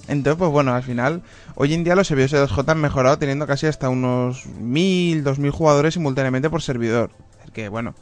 Entonces, 0.08 0.38
pues 0.38 0.50
bueno, 0.50 0.74
al 0.74 0.82
final. 0.82 1.22
Hoy 1.54 1.74
en 1.74 1.84
día 1.84 1.94
los 1.94 2.08
servidores 2.08 2.32
de 2.32 2.44
2J 2.44 2.70
han 2.70 2.80
mejorado 2.80 3.18
teniendo 3.18 3.46
casi 3.46 3.66
hasta 3.66 3.88
unos 3.88 4.46
1000, 4.46 5.22
2000 5.22 5.50
jugadores 5.50 5.94
simultáneamente 5.94 6.50
por 6.50 6.62
servidor. 6.62 7.10
Es 7.44 7.50
que 7.50 7.68
bueno. 7.68 7.94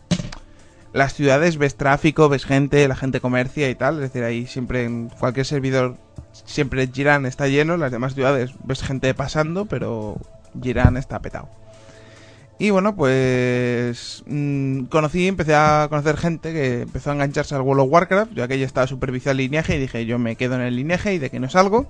Las 0.92 1.14
ciudades 1.14 1.56
ves 1.56 1.76
tráfico, 1.76 2.28
ves 2.28 2.44
gente, 2.44 2.88
la 2.88 2.96
gente 2.96 3.20
comercia 3.20 3.70
y 3.70 3.76
tal. 3.76 3.96
Es 3.96 4.00
decir, 4.00 4.24
ahí 4.24 4.46
siempre 4.46 4.84
en 4.84 5.08
cualquier 5.08 5.46
servidor 5.46 5.96
siempre 6.32 6.88
Girán 6.92 7.26
está 7.26 7.48
lleno, 7.48 7.76
las 7.76 7.92
demás 7.92 8.14
ciudades 8.14 8.52
ves 8.64 8.82
gente 8.82 9.12
pasando, 9.14 9.66
pero 9.66 10.16
Girán 10.60 10.96
está 10.96 11.20
petado. 11.20 11.48
Y 12.58 12.68
bueno, 12.68 12.94
pues 12.94 14.22
mm, 14.26 14.82
conocí, 14.84 15.26
empecé 15.26 15.54
a 15.54 15.86
conocer 15.88 16.18
gente 16.18 16.52
que 16.52 16.82
empezó 16.82 17.10
a 17.10 17.14
engancharse 17.14 17.54
al 17.54 17.62
World 17.62 17.84
of 17.84 17.90
Warcraft, 17.90 18.32
yo 18.34 18.44
aquella 18.44 18.66
estaba 18.66 18.86
supervisando 18.86 19.30
el 19.30 19.38
lineaje 19.38 19.76
y 19.76 19.78
dije 19.78 20.04
yo 20.04 20.18
me 20.18 20.36
quedo 20.36 20.56
en 20.56 20.60
el 20.60 20.76
lineaje 20.76 21.14
y 21.14 21.18
de 21.18 21.30
que 21.30 21.40
no 21.40 21.48
salgo. 21.48 21.86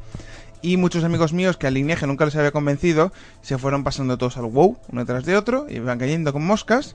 Y 0.62 0.76
muchos 0.76 1.02
amigos 1.02 1.32
míos 1.32 1.56
que 1.56 1.66
al 1.66 1.74
lineaje 1.74 2.06
nunca 2.06 2.24
les 2.24 2.36
había 2.36 2.52
convencido, 2.52 3.12
se 3.42 3.58
fueron 3.58 3.82
pasando 3.82 4.16
todos 4.16 4.36
al 4.36 4.44
WoW, 4.44 4.76
uno 4.92 5.06
tras 5.06 5.24
de 5.24 5.36
otro, 5.36 5.66
y 5.68 5.76
iban 5.76 5.98
cayendo 5.98 6.32
con 6.32 6.46
moscas. 6.46 6.94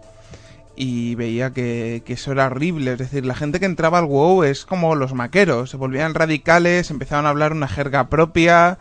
Y 0.75 1.15
veía 1.15 1.51
que, 1.51 2.03
que 2.05 2.13
eso 2.13 2.33
era 2.33 2.47
horrible, 2.47 2.93
es 2.93 2.97
decir, 2.97 3.25
la 3.25 3.33
gente 3.35 3.61
que 3.61 3.65
entraba 3.65 3.99
al 3.99 4.05
WoW 4.05 4.43
es 4.43 4.65
como 4.65 4.95
los 4.95 5.13
maqueros, 5.13 5.69
se 5.69 5.77
volvían 5.77 6.13
radicales, 6.13 6.91
empezaban 6.91 7.25
a 7.25 7.29
hablar 7.29 7.53
una 7.53 7.69
jerga 7.69 8.09
propia, 8.09 8.77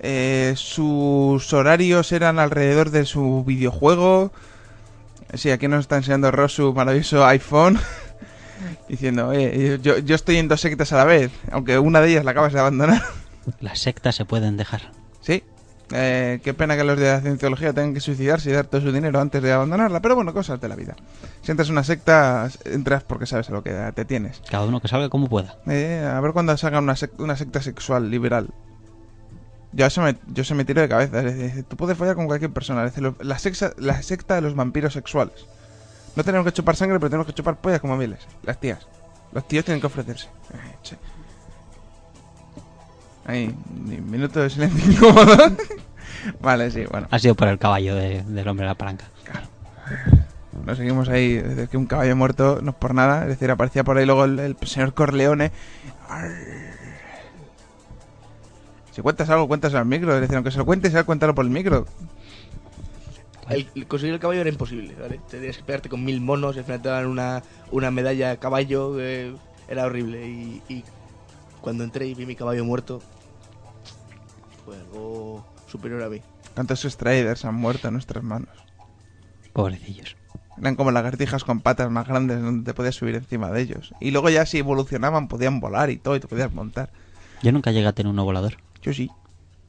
eh, 0.00 0.54
sus 0.56 1.52
horarios 1.52 2.12
eran 2.12 2.38
alrededor 2.38 2.90
de 2.90 3.04
su 3.04 3.44
videojuego. 3.46 4.32
Sí, 5.34 5.50
aquí 5.50 5.68
nos 5.68 5.80
está 5.80 5.96
enseñando 5.96 6.30
Ross 6.30 6.54
su 6.54 6.72
maravilloso 6.72 7.24
iPhone. 7.26 7.78
Diciendo, 8.88 9.28
"Oye, 9.28 9.78
yo, 9.82 9.98
yo 9.98 10.14
estoy 10.14 10.36
en 10.36 10.48
dos 10.48 10.60
sectas 10.60 10.92
a 10.92 10.96
la 10.96 11.04
vez, 11.04 11.30
aunque 11.50 11.78
una 11.78 12.00
de 12.00 12.10
ellas 12.10 12.24
la 12.24 12.30
acabas 12.30 12.52
de 12.52 12.60
abandonar. 12.60 13.02
Las 13.60 13.80
sectas 13.80 14.14
se 14.14 14.24
pueden 14.24 14.56
dejar. 14.56 14.92
Sí. 15.20 15.42
Eh, 15.92 16.40
qué 16.42 16.54
pena 16.54 16.76
que 16.76 16.84
los 16.84 16.98
de 16.98 17.04
la 17.12 17.20
cienciología 17.20 17.72
tengan 17.74 17.92
que 17.94 18.00
suicidarse 18.00 18.48
y 18.48 18.52
dar 18.54 18.66
todo 18.66 18.80
su 18.80 18.90
dinero 18.90 19.20
antes 19.20 19.42
de 19.42 19.52
abandonarla, 19.52 20.00
pero 20.00 20.14
bueno, 20.14 20.32
cosas 20.32 20.60
de 20.60 20.68
la 20.68 20.76
vida. 20.76 20.96
Si 21.42 21.50
entras 21.50 21.68
en 21.68 21.72
una 21.74 21.84
secta, 21.84 22.48
entras 22.64 23.04
porque 23.04 23.26
sabes 23.26 23.50
a 23.50 23.52
lo 23.52 23.62
que 23.62 23.70
te 23.94 24.04
tienes. 24.06 24.40
Cada 24.50 24.64
uno 24.64 24.80
que 24.80 24.88
salga 24.88 25.10
como 25.10 25.28
pueda. 25.28 25.56
Eh, 25.66 26.02
a 26.10 26.18
ver 26.20 26.32
cuando 26.32 26.56
sacan 26.56 26.84
una, 26.84 26.94
sec- 26.94 27.18
una 27.18 27.36
secta 27.36 27.60
sexual 27.60 28.10
liberal. 28.10 28.48
Yo 29.72 29.84
eso 29.86 30.00
me, 30.02 30.16
yo 30.28 30.42
se 30.44 30.54
me 30.54 30.64
tiro 30.64 30.80
de 30.80 30.88
cabeza. 30.88 31.18
es 31.18 31.36
decir, 31.36 31.64
tú 31.64 31.76
puedes 31.76 31.98
fallar 31.98 32.14
con 32.16 32.26
cualquier 32.26 32.52
persona. 32.52 32.84
Es 32.84 32.94
decir, 32.94 33.12
la, 33.20 33.36
sexa- 33.36 33.74
la 33.76 34.00
secta 34.02 34.36
de 34.36 34.40
los 34.40 34.54
vampiros 34.54 34.92
sexuales. 34.94 35.46
No 36.16 36.24
tenemos 36.24 36.46
que 36.46 36.52
chupar 36.52 36.76
sangre, 36.76 36.98
pero 36.98 37.10
tenemos 37.10 37.26
que 37.26 37.32
chupar 37.34 37.56
pollas 37.60 37.80
como 37.80 37.96
miles. 37.96 38.20
Las 38.44 38.58
tías. 38.58 38.86
Los 39.32 39.46
tíos 39.48 39.64
tienen 39.64 39.80
que 39.80 39.88
ofrecerse. 39.88 40.28
Ahí, 43.26 43.54
ni- 43.86 44.00
minuto 44.00 44.40
de 44.40 44.50
silencio 44.50 44.92
incómodo. 44.92 45.36
vale, 46.40 46.70
sí, 46.70 46.84
bueno. 46.90 47.06
Ha 47.10 47.18
sido 47.18 47.34
por 47.34 47.48
el 47.48 47.58
caballo 47.58 47.94
de- 47.94 48.22
del 48.22 48.48
hombre 48.48 48.64
de 48.64 48.70
la 48.70 48.74
palanca. 48.74 49.06
Nos 50.64 50.78
seguimos 50.78 51.08
ahí, 51.08 51.34
desde 51.34 51.68
que 51.68 51.76
un 51.76 51.86
caballo 51.86 52.14
muerto 52.16 52.60
no 52.62 52.70
es 52.70 52.76
por 52.76 52.94
nada. 52.94 53.22
Es 53.22 53.28
decir, 53.28 53.50
aparecía 53.50 53.82
por 53.84 53.98
ahí 53.98 54.06
luego 54.06 54.24
el, 54.24 54.38
el 54.38 54.56
señor 54.66 54.94
Corleone. 54.94 55.50
Arr. 56.08 56.30
Si 58.92 59.02
cuentas 59.02 59.28
algo, 59.30 59.48
cuentas 59.48 59.74
al 59.74 59.84
micro. 59.86 60.14
Es 60.14 60.20
decir, 60.20 60.36
aunque 60.36 60.52
se 60.52 60.58
lo 60.58 60.64
cuentes, 60.64 60.94
él, 60.94 61.04
cuéntalo 61.04 61.34
por 61.34 61.44
el 61.44 61.50
micro. 61.50 61.86
El, 63.50 63.68
el 63.74 63.86
conseguir 63.86 64.14
el 64.14 64.20
caballo 64.20 64.40
era 64.40 64.48
imposible, 64.48 64.94
¿vale? 64.98 65.20
Tenías 65.30 65.56
que 65.58 65.64
pegarte 65.64 65.88
con 65.88 66.02
mil 66.04 66.20
monos, 66.20 66.56
y 66.56 66.60
al 66.60 66.64
final 66.64 66.80
te 66.80 66.88
daban 66.88 67.06
una, 67.08 67.42
una 67.72 67.90
medalla 67.90 68.30
de 68.30 68.38
caballo, 68.38 68.98
eh, 69.00 69.34
era 69.68 69.84
horrible. 69.84 70.26
Y, 70.26 70.62
y 70.68 70.84
cuando 71.60 71.84
entré 71.84 72.06
y 72.06 72.14
vi 72.14 72.24
mi 72.24 72.36
caballo 72.36 72.64
muerto, 72.64 73.02
fue 74.64 74.76
algo 74.76 75.44
superior 75.66 76.02
a 76.02 76.08
mí. 76.08 76.20
¿Cuántos 76.54 76.82
Striders 76.82 77.44
han 77.44 77.54
muerto 77.56 77.88
en 77.88 77.94
nuestras 77.94 78.22
manos? 78.22 78.48
Pobrecillos. 79.52 80.16
Eran 80.58 80.76
como 80.76 80.90
lagartijas 80.92 81.42
con 81.44 81.60
patas 81.60 81.90
más 81.90 82.06
grandes 82.06 82.40
donde 82.40 82.64
te 82.64 82.74
podías 82.74 82.94
subir 82.94 83.14
encima 83.16 83.50
de 83.50 83.60
ellos. 83.62 83.92
Y 84.00 84.10
luego 84.12 84.30
ya 84.30 84.46
si 84.46 84.58
evolucionaban 84.58 85.26
podían 85.28 85.60
volar 85.60 85.90
y 85.90 85.96
todo 85.96 86.14
y 86.16 86.20
te 86.20 86.28
podías 86.28 86.52
montar. 86.52 86.90
Yo 87.42 87.50
nunca 87.52 87.72
llegué 87.72 87.86
a 87.88 87.92
tener 87.92 88.10
uno 88.10 88.24
volador. 88.24 88.56
Yo 88.82 88.92
sí. 88.92 89.10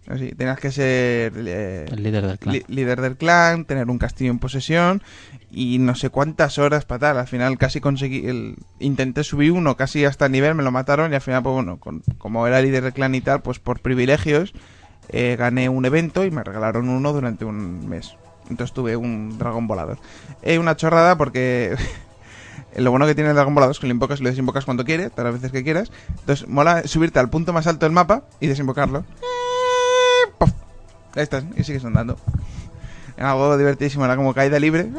Así, 0.08 0.30
tenías 0.34 0.60
que 0.60 0.72
ser 0.72 1.34
eh, 1.36 1.86
El 1.92 2.04
líder 2.04 2.28
del 2.28 2.38
clan. 2.38 2.54
li- 2.54 2.66
líder 2.68 3.02
del 3.02 3.18
clan, 3.18 3.66
tener 3.66 3.90
un 3.90 3.98
castillo 3.98 4.30
en 4.30 4.38
posesión 4.38 5.02
y 5.50 5.80
no 5.80 5.96
sé 5.96 6.12
cuántas 6.12 6.60
horas 6.60 6.86
para 6.86 7.00
tal. 7.00 7.18
Al 7.18 7.28
final 7.28 7.58
casi 7.58 7.82
conseguí, 7.82 8.28
el, 8.28 8.56
intenté 8.80 9.24
subir 9.24 9.52
uno 9.52 9.76
casi 9.78 10.06
hasta 10.06 10.28
el 10.28 10.32
nivel, 10.32 10.54
me 10.54 10.62
lo 10.62 10.70
mataron 10.72 11.12
y 11.12 11.16
al 11.16 11.22
final, 11.22 11.42
pues 11.42 11.54
bueno, 11.56 11.80
con- 11.80 12.04
como 12.20 12.46
era 12.46 12.62
líder 12.62 12.84
del 12.84 12.94
clan 12.94 13.16
y 13.16 13.22
tal, 13.22 13.42
pues 13.42 13.58
por 13.58 13.80
privilegios 13.80 14.54
eh, 15.10 15.36
gané 15.38 15.70
un 15.70 15.86
evento 15.86 16.26
y 16.26 16.32
me 16.32 16.44
regalaron 16.44 16.90
uno 16.90 17.14
durante 17.14 17.46
un 17.46 17.88
mes. 17.88 18.16
Entonces 18.50 18.74
tuve 18.74 18.96
un 18.96 19.38
dragón 19.38 19.68
volador. 19.68 19.98
Eh, 20.42 20.60
una 20.60 20.76
chorrada 20.76 21.18
porque 21.18 21.76
lo 22.76 22.92
bueno 22.92 23.06
que 23.06 23.16
tiene 23.16 23.30
el 23.30 23.36
dragón 23.36 23.56
volador 23.56 23.74
es 23.74 23.80
que 23.80 23.88
lo 23.88 23.94
invocas 23.94 24.20
y 24.20 24.24
lo 24.24 24.30
desinvocas 24.30 24.66
cuando 24.66 24.86
quieres, 24.86 25.12
todas 25.12 25.26
las 25.26 25.42
veces 25.42 25.52
que 25.52 25.64
quieras. 25.64 25.92
Entonces 26.20 26.48
mola 26.48 26.88
subirte 26.88 27.20
al 27.20 27.30
punto 27.30 27.54
más 27.54 27.68
alto 27.68 27.86
del 27.86 27.94
mapa 27.94 28.24
y 28.40 28.48
desinvocarlo. 28.48 29.06
¡Pof! 30.38 30.52
Ahí 31.16 31.24
estás, 31.24 31.46
y 31.56 31.64
sigues 31.64 31.86
andando. 31.86 32.18
Era 33.18 33.32
algo 33.32 33.58
divertidísimo, 33.58 34.06
era 34.06 34.16
como 34.16 34.34
caída 34.34 34.60
libre. 34.60 34.90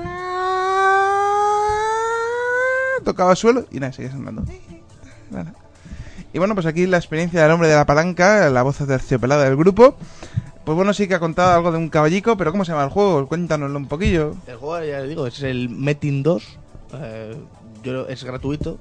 Tocaba 3.05 3.37
suelo 3.37 3.67
y 3.71 3.79
nada, 3.79 3.93
sigues 3.93 4.15
andando. 4.15 4.45
Nada. 5.31 5.53
Y 6.33 6.39
bueno, 6.39 6.55
pues 6.55 6.67
aquí 6.67 6.87
la 6.87 6.99
experiencia 6.99 7.43
del 7.43 7.51
hombre 7.51 7.69
de 7.69 7.75
la 7.77 7.87
palanca, 7.87 8.51
la 8.51 8.63
voz 8.63 8.79
terciopelada 8.79 9.45
del 9.45 9.57
grupo. 9.57 9.97
Pues 10.65 10.75
bueno, 10.77 10.93
sí 10.93 11.07
que 11.07 11.15
ha 11.15 11.21
contado 11.21 11.55
algo 11.55 11.71
de 11.71 11.79
un 11.79 11.89
caballico, 11.89 12.37
pero 12.37 12.51
¿cómo 12.51 12.65
se 12.65 12.73
llama 12.73 12.85
el 12.85 12.91
juego? 12.91 13.27
Cuéntanoslo 13.29 13.79
un 13.79 13.87
poquillo. 13.87 14.35
El 14.47 14.57
juego, 14.57 14.85
ya 14.85 15.01
le 15.01 15.09
digo, 15.09 15.27
es 15.27 15.43
el 15.43 15.69
Metin 15.69 16.23
2. 16.23 16.59
eh, 16.95 17.37
yo, 17.85 18.09
es 18.09 18.25
gratuito. 18.25 18.79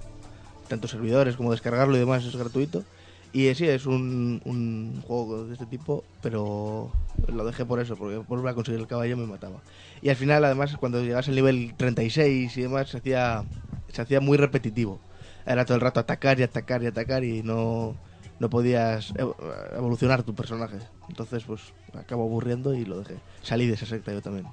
Tanto 0.67 0.87
servidores 0.87 1.35
como 1.35 1.51
descargarlo 1.51 1.95
y 1.95 1.99
demás 1.99 2.25
es 2.25 2.35
gratuito. 2.35 2.83
Y 3.31 3.47
eh, 3.47 3.55
sí, 3.55 3.67
es 3.67 3.85
un, 3.85 4.41
un 4.45 5.03
juego 5.05 5.45
de 5.45 5.53
este 5.53 5.65
tipo, 5.67 6.03
pero 6.21 6.89
lo 7.27 7.45
dejé 7.45 7.65
por 7.65 7.79
eso, 7.79 7.95
porque 7.97 8.17
volver 8.17 8.49
a 8.49 8.55
conseguir 8.55 8.79
el 8.79 8.87
caballo 8.87 9.15
me 9.17 9.27
mataba. 9.27 9.57
Y 10.01 10.09
al 10.09 10.15
final, 10.15 10.43
además, 10.43 10.75
cuando 10.79 11.03
llegas 11.03 11.27
al 11.27 11.35
nivel 11.35 11.73
36 11.77 12.57
y 12.57 12.61
demás, 12.61 12.89
se 12.89 12.97
hacía, 12.97 13.43
se 13.91 14.01
hacía 14.01 14.21
muy 14.21 14.37
repetitivo. 14.37 14.99
Era 15.45 15.65
todo 15.65 15.75
el 15.75 15.81
rato 15.81 15.99
atacar 15.99 16.39
y 16.39 16.43
atacar 16.43 16.81
y 16.83 16.87
atacar 16.87 17.23
y 17.23 17.43
no, 17.43 17.95
no 18.39 18.49
podías 18.49 19.13
ev- 19.15 19.35
evolucionar 19.77 20.23
tu 20.23 20.33
personaje. 20.33 20.77
Entonces, 21.09 21.43
pues, 21.43 21.61
acabo 21.97 22.23
aburriendo 22.23 22.73
y 22.73 22.85
lo 22.85 22.99
dejé. 22.99 23.15
Salí 23.43 23.67
de 23.67 23.73
esa 23.75 23.85
secta 23.85 24.11
yo 24.11 24.21
también. 24.21 24.47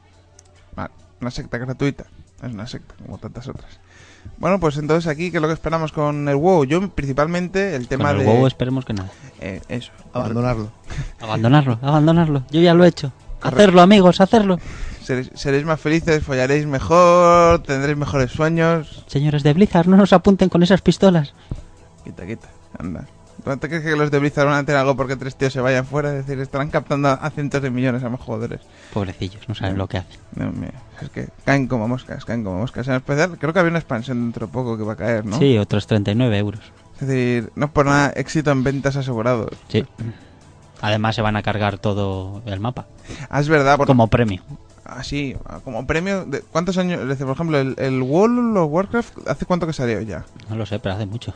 Vale, 0.77 0.91
una 1.21 1.31
secta 1.31 1.59
gratuita. 1.59 2.05
Es 2.43 2.53
una 2.53 2.67
secta, 2.67 2.95
como 3.05 3.19
tantas 3.19 3.47
otras. 3.49 3.79
Bueno, 4.39 4.59
pues 4.61 4.77
entonces 4.77 5.09
aquí, 5.11 5.31
¿qué 5.31 5.37
es 5.39 5.41
lo 5.43 5.49
que 5.49 5.55
esperamos 5.55 5.93
con 5.93 6.29
el 6.29 6.37
WoW? 6.37 6.65
Yo, 6.65 6.89
principalmente, 6.91 7.75
el 7.77 7.89
tema 7.89 8.11
Con 8.11 8.21
el 8.21 8.27
de... 8.27 8.33
huevo 8.33 8.47
esperemos 8.47 8.85
que 8.85 8.93
nada. 8.93 9.11
eh, 9.41 9.61
eso. 9.69 9.93
Abandonarlo. 10.13 10.71
Abandonarlo, 11.21 11.79
abandonarlo. 11.83 12.43
Yo 12.51 12.61
ya 12.61 12.75
lo 12.75 12.85
he 12.85 12.89
hecho. 12.89 13.13
Hacerlo, 13.41 13.81
amigos, 13.81 14.21
hacerlo. 14.21 14.59
Seréis, 15.03 15.31
seréis 15.35 15.65
más 15.65 15.81
felices, 15.81 16.23
follaréis 16.23 16.67
mejor, 16.67 17.63
tendréis 17.63 17.97
mejores 17.99 18.31
sueños. 18.31 19.05
Señores 19.07 19.43
de 19.43 19.53
Blizzard, 19.53 19.89
no 19.89 19.97
nos 19.97 20.13
apunten 20.13 20.49
con 20.49 20.63
esas 20.63 20.81
pistolas. 20.81 21.35
Quita, 22.05 22.27
quita, 22.27 22.49
anda. 22.79 23.07
¿Tú 23.45 23.57
te 23.57 23.69
crees 23.69 23.83
que 23.83 23.97
los 23.97 24.11
de 24.13 24.21
Blizzard 24.21 24.47
van 24.47 24.59
a 24.59 24.65
tener 24.65 24.81
algo 24.81 24.97
porque 24.97 25.17
tres 25.17 25.35
tíos 25.35 25.53
se 25.53 25.61
vayan 25.61 25.85
fuera? 25.85 26.11
Es 26.17 26.27
decir, 26.27 26.41
estarán 26.41 26.71
captando 26.71 27.09
a 27.09 27.31
cientos 27.31 27.61
de 27.61 27.71
millones 27.71 28.05
a 28.05 28.09
más 28.09 28.21
jugadores. 28.21 28.61
Pobrecillos, 28.93 29.49
no 29.49 29.55
saben 29.57 29.77
lo 29.77 29.89
que 29.89 29.99
hacen. 29.99 30.21
No, 30.37 30.53
mira, 30.53 30.75
es 31.01 31.09
que 31.11 31.29
caen 31.45 31.67
como 31.67 31.89
moscas, 31.89 32.25
caen 32.25 32.45
como 32.45 32.59
moscas. 32.61 32.87
En 32.87 32.95
especial, 32.95 33.37
creo 33.39 33.53
que 33.53 33.59
había 33.59 33.71
una 33.71 33.81
expansión 33.81 34.23
dentro 34.23 34.47
de 34.47 34.53
poco 34.53 34.79
que 34.79 34.85
va 34.85 34.93
a 34.93 34.97
caer, 34.97 35.27
¿no? 35.27 35.39
Sí, 35.39 35.59
otros 35.59 35.89
39 35.89 36.39
euros. 36.39 36.61
Es 37.01 37.09
decir, 37.09 37.51
no 37.57 37.67
es 37.67 37.73
por 37.73 37.87
nada 37.87 38.13
éxito 38.15 38.53
en 38.53 38.63
ventas 38.63 38.95
asegurados. 38.95 39.51
Sí. 39.67 39.85
Además 40.81 41.17
se 41.17 41.23
van 41.23 41.37
a 41.37 41.43
cargar 41.43 41.79
todo 41.79 42.43
el 42.47 42.61
mapa. 42.61 42.87
Ah, 43.29 43.41
es 43.41 43.49
verdad, 43.49 43.77
porque 43.77 43.89
Como 43.91 44.07
premio. 44.07 44.43
Así, 44.85 45.37
como 45.65 45.87
premio, 45.87 46.25
de, 46.25 46.41
¿cuántos 46.41 46.79
años? 46.79 47.07
Decir, 47.09 47.27
por 47.27 47.35
ejemplo, 47.35 47.59
el, 47.59 47.75
el 47.79 48.03
World 48.03 48.57
of 48.57 48.71
Warcraft, 48.73 49.29
¿hace 49.29 49.47
cuánto 49.47 49.67
que 49.67 49.73
salió 49.73 50.01
ya? 50.01 50.25
No 50.49 50.57
lo 50.57 50.67
sé, 50.67 50.79
pero 50.79 50.95
hace 50.95 51.07
mucho. 51.07 51.33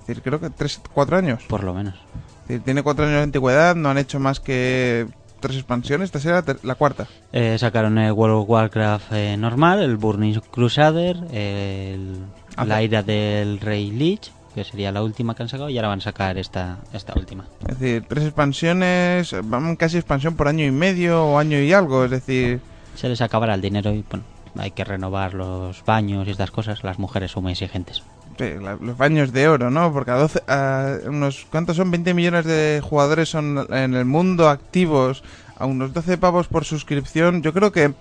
Es 0.00 0.06
decir, 0.08 0.22
creo 0.22 0.40
que 0.40 0.50
tres, 0.50 0.80
cuatro 0.92 1.16
años. 1.16 1.42
Por 1.48 1.64
lo 1.64 1.74
menos. 1.74 1.94
Es 2.42 2.48
decir, 2.48 2.62
tiene 2.62 2.82
cuatro 2.82 3.04
años 3.04 3.16
de 3.16 3.22
antigüedad, 3.24 3.76
no 3.76 3.90
han 3.90 3.98
hecho 3.98 4.18
más 4.20 4.40
que 4.40 5.06
tres 5.40 5.56
expansiones, 5.56 6.06
esta 6.06 6.20
será 6.20 6.44
la 6.62 6.74
cuarta. 6.74 7.06
Eh, 7.32 7.56
sacaron 7.58 7.98
el 7.98 8.12
World 8.12 8.42
of 8.42 8.50
Warcraft 8.50 9.12
eh, 9.12 9.36
normal, 9.36 9.80
el 9.80 9.96
Burning 9.96 10.40
Crusader, 10.50 11.16
el, 11.32 12.16
Ah, 12.58 12.64
la 12.64 12.82
ira 12.82 13.04
del 13.04 13.60
Rey 13.60 13.92
Lich, 13.92 14.32
que 14.52 14.64
sería 14.64 14.90
la 14.90 15.00
última 15.04 15.36
que 15.36 15.44
han 15.44 15.48
sacado, 15.48 15.70
y 15.70 15.78
ahora 15.78 15.88
van 15.88 16.00
a 16.00 16.02
sacar 16.02 16.38
esta, 16.38 16.78
esta 16.92 17.14
última. 17.14 17.46
Es 17.68 17.78
decir, 17.78 18.04
tres 18.08 18.24
expansiones, 18.24 19.32
van 19.44 19.76
casi 19.76 19.96
expansión 19.96 20.34
por 20.34 20.48
año 20.48 20.64
y 20.64 20.72
medio 20.72 21.24
o 21.24 21.38
año 21.38 21.60
y 21.60 21.72
algo, 21.72 22.04
es 22.04 22.10
decir, 22.10 22.60
Se 22.98 23.08
les 23.08 23.20
acabará 23.20 23.54
el 23.54 23.60
dinero 23.60 23.92
y 23.92 24.04
bueno, 24.10 24.24
hay 24.56 24.72
que 24.72 24.82
renovar 24.84 25.34
los 25.34 25.84
baños 25.84 26.26
y 26.26 26.32
estas 26.32 26.50
cosas. 26.50 26.82
Las 26.82 26.98
mujeres 26.98 27.30
son 27.30 27.44
muy 27.44 27.52
exigentes. 27.52 28.02
sí, 28.38 28.44
la- 28.60 28.76
los 28.80 28.96
baños 28.96 29.32
de 29.32 29.48
oro, 29.48 29.70
¿no? 29.70 29.92
Porque 29.92 30.10
a 30.10 30.14
12, 30.16 30.42
a 30.48 30.96
unos, 31.06 31.46
¿cuántos 31.50 31.76
son? 31.76 31.90
20 31.90 32.12
millones 32.14 32.44
de 32.44 32.80
jugadores 32.82 33.28
son 33.28 33.66
en 33.72 33.94
el 33.94 34.04
mundo 34.04 34.48
activos, 34.48 35.22
a 35.56 35.66
unos 35.66 35.92
12 35.92 36.18
pavos 36.18 36.46
por 36.48 36.64
suscripción. 36.64 37.42
Yo 37.42 37.52
creo 37.52 37.70
que 37.72 37.94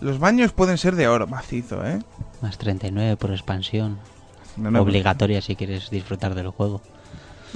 los 0.00 0.18
baños 0.18 0.52
pueden 0.52 0.76
ser 0.78 0.94
de 0.96 1.08
oro, 1.08 1.26
macizo, 1.26 1.84
¿eh? 1.86 2.00
Más 2.42 2.58
39 2.58 3.16
por 3.16 3.30
expansión. 3.32 3.98
No, 4.56 4.70
no, 4.70 4.80
Obligatoria 4.82 5.40
si 5.42 5.54
quieres 5.56 5.90
disfrutar 5.90 6.34
del 6.34 6.48
juego. 6.50 6.80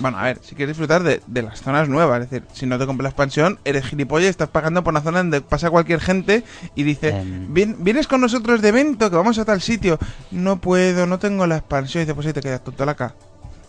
Bueno, 0.01 0.19
a 0.19 0.23
ver, 0.25 0.39
si 0.43 0.55
quieres 0.55 0.77
disfrutar 0.77 1.03
de, 1.03 1.21
de 1.27 1.43
las 1.43 1.61
zonas 1.63 1.89
nuevas, 1.89 2.23
es 2.23 2.31
decir, 2.31 2.47
si 2.55 2.65
no 2.67 2.79
te 2.79 2.87
compras 2.87 3.05
la 3.05 3.09
expansión, 3.11 3.59
eres 3.65 3.85
gilipollas 3.85 4.27
y 4.27 4.31
estás 4.31 4.49
pagando 4.49 4.83
por 4.83 4.93
una 4.95 5.03
zona 5.03 5.19
donde 5.19 5.41
pasa 5.43 5.69
cualquier 5.71 6.01
gente 6.01 6.43
y 6.75 6.83
dice, 6.85 7.11
Em. 7.11 7.53
"Vien- 7.53 7.77
vienes 7.81 8.07
con 8.07 8.21
nosotros 8.23 8.63
de 8.63 8.69
evento, 8.71 9.11
que 9.11 9.17
vamos 9.17 9.39
a 9.39 9.45
tal 9.45 9.61
sitio. 9.61 9.99
No 10.31 10.59
puedo, 10.59 11.07
no 11.07 11.19
tengo 11.19 11.47
la 11.47 11.59
expansión. 11.59 12.01
Y 12.03 12.05
dice, 12.07 12.15
pues 12.15 12.27
ahí 12.27 12.33
te 12.33 12.41
quedas 12.41 12.65
tonto 12.65 12.85
la 12.87 12.95
ca. 12.95 13.15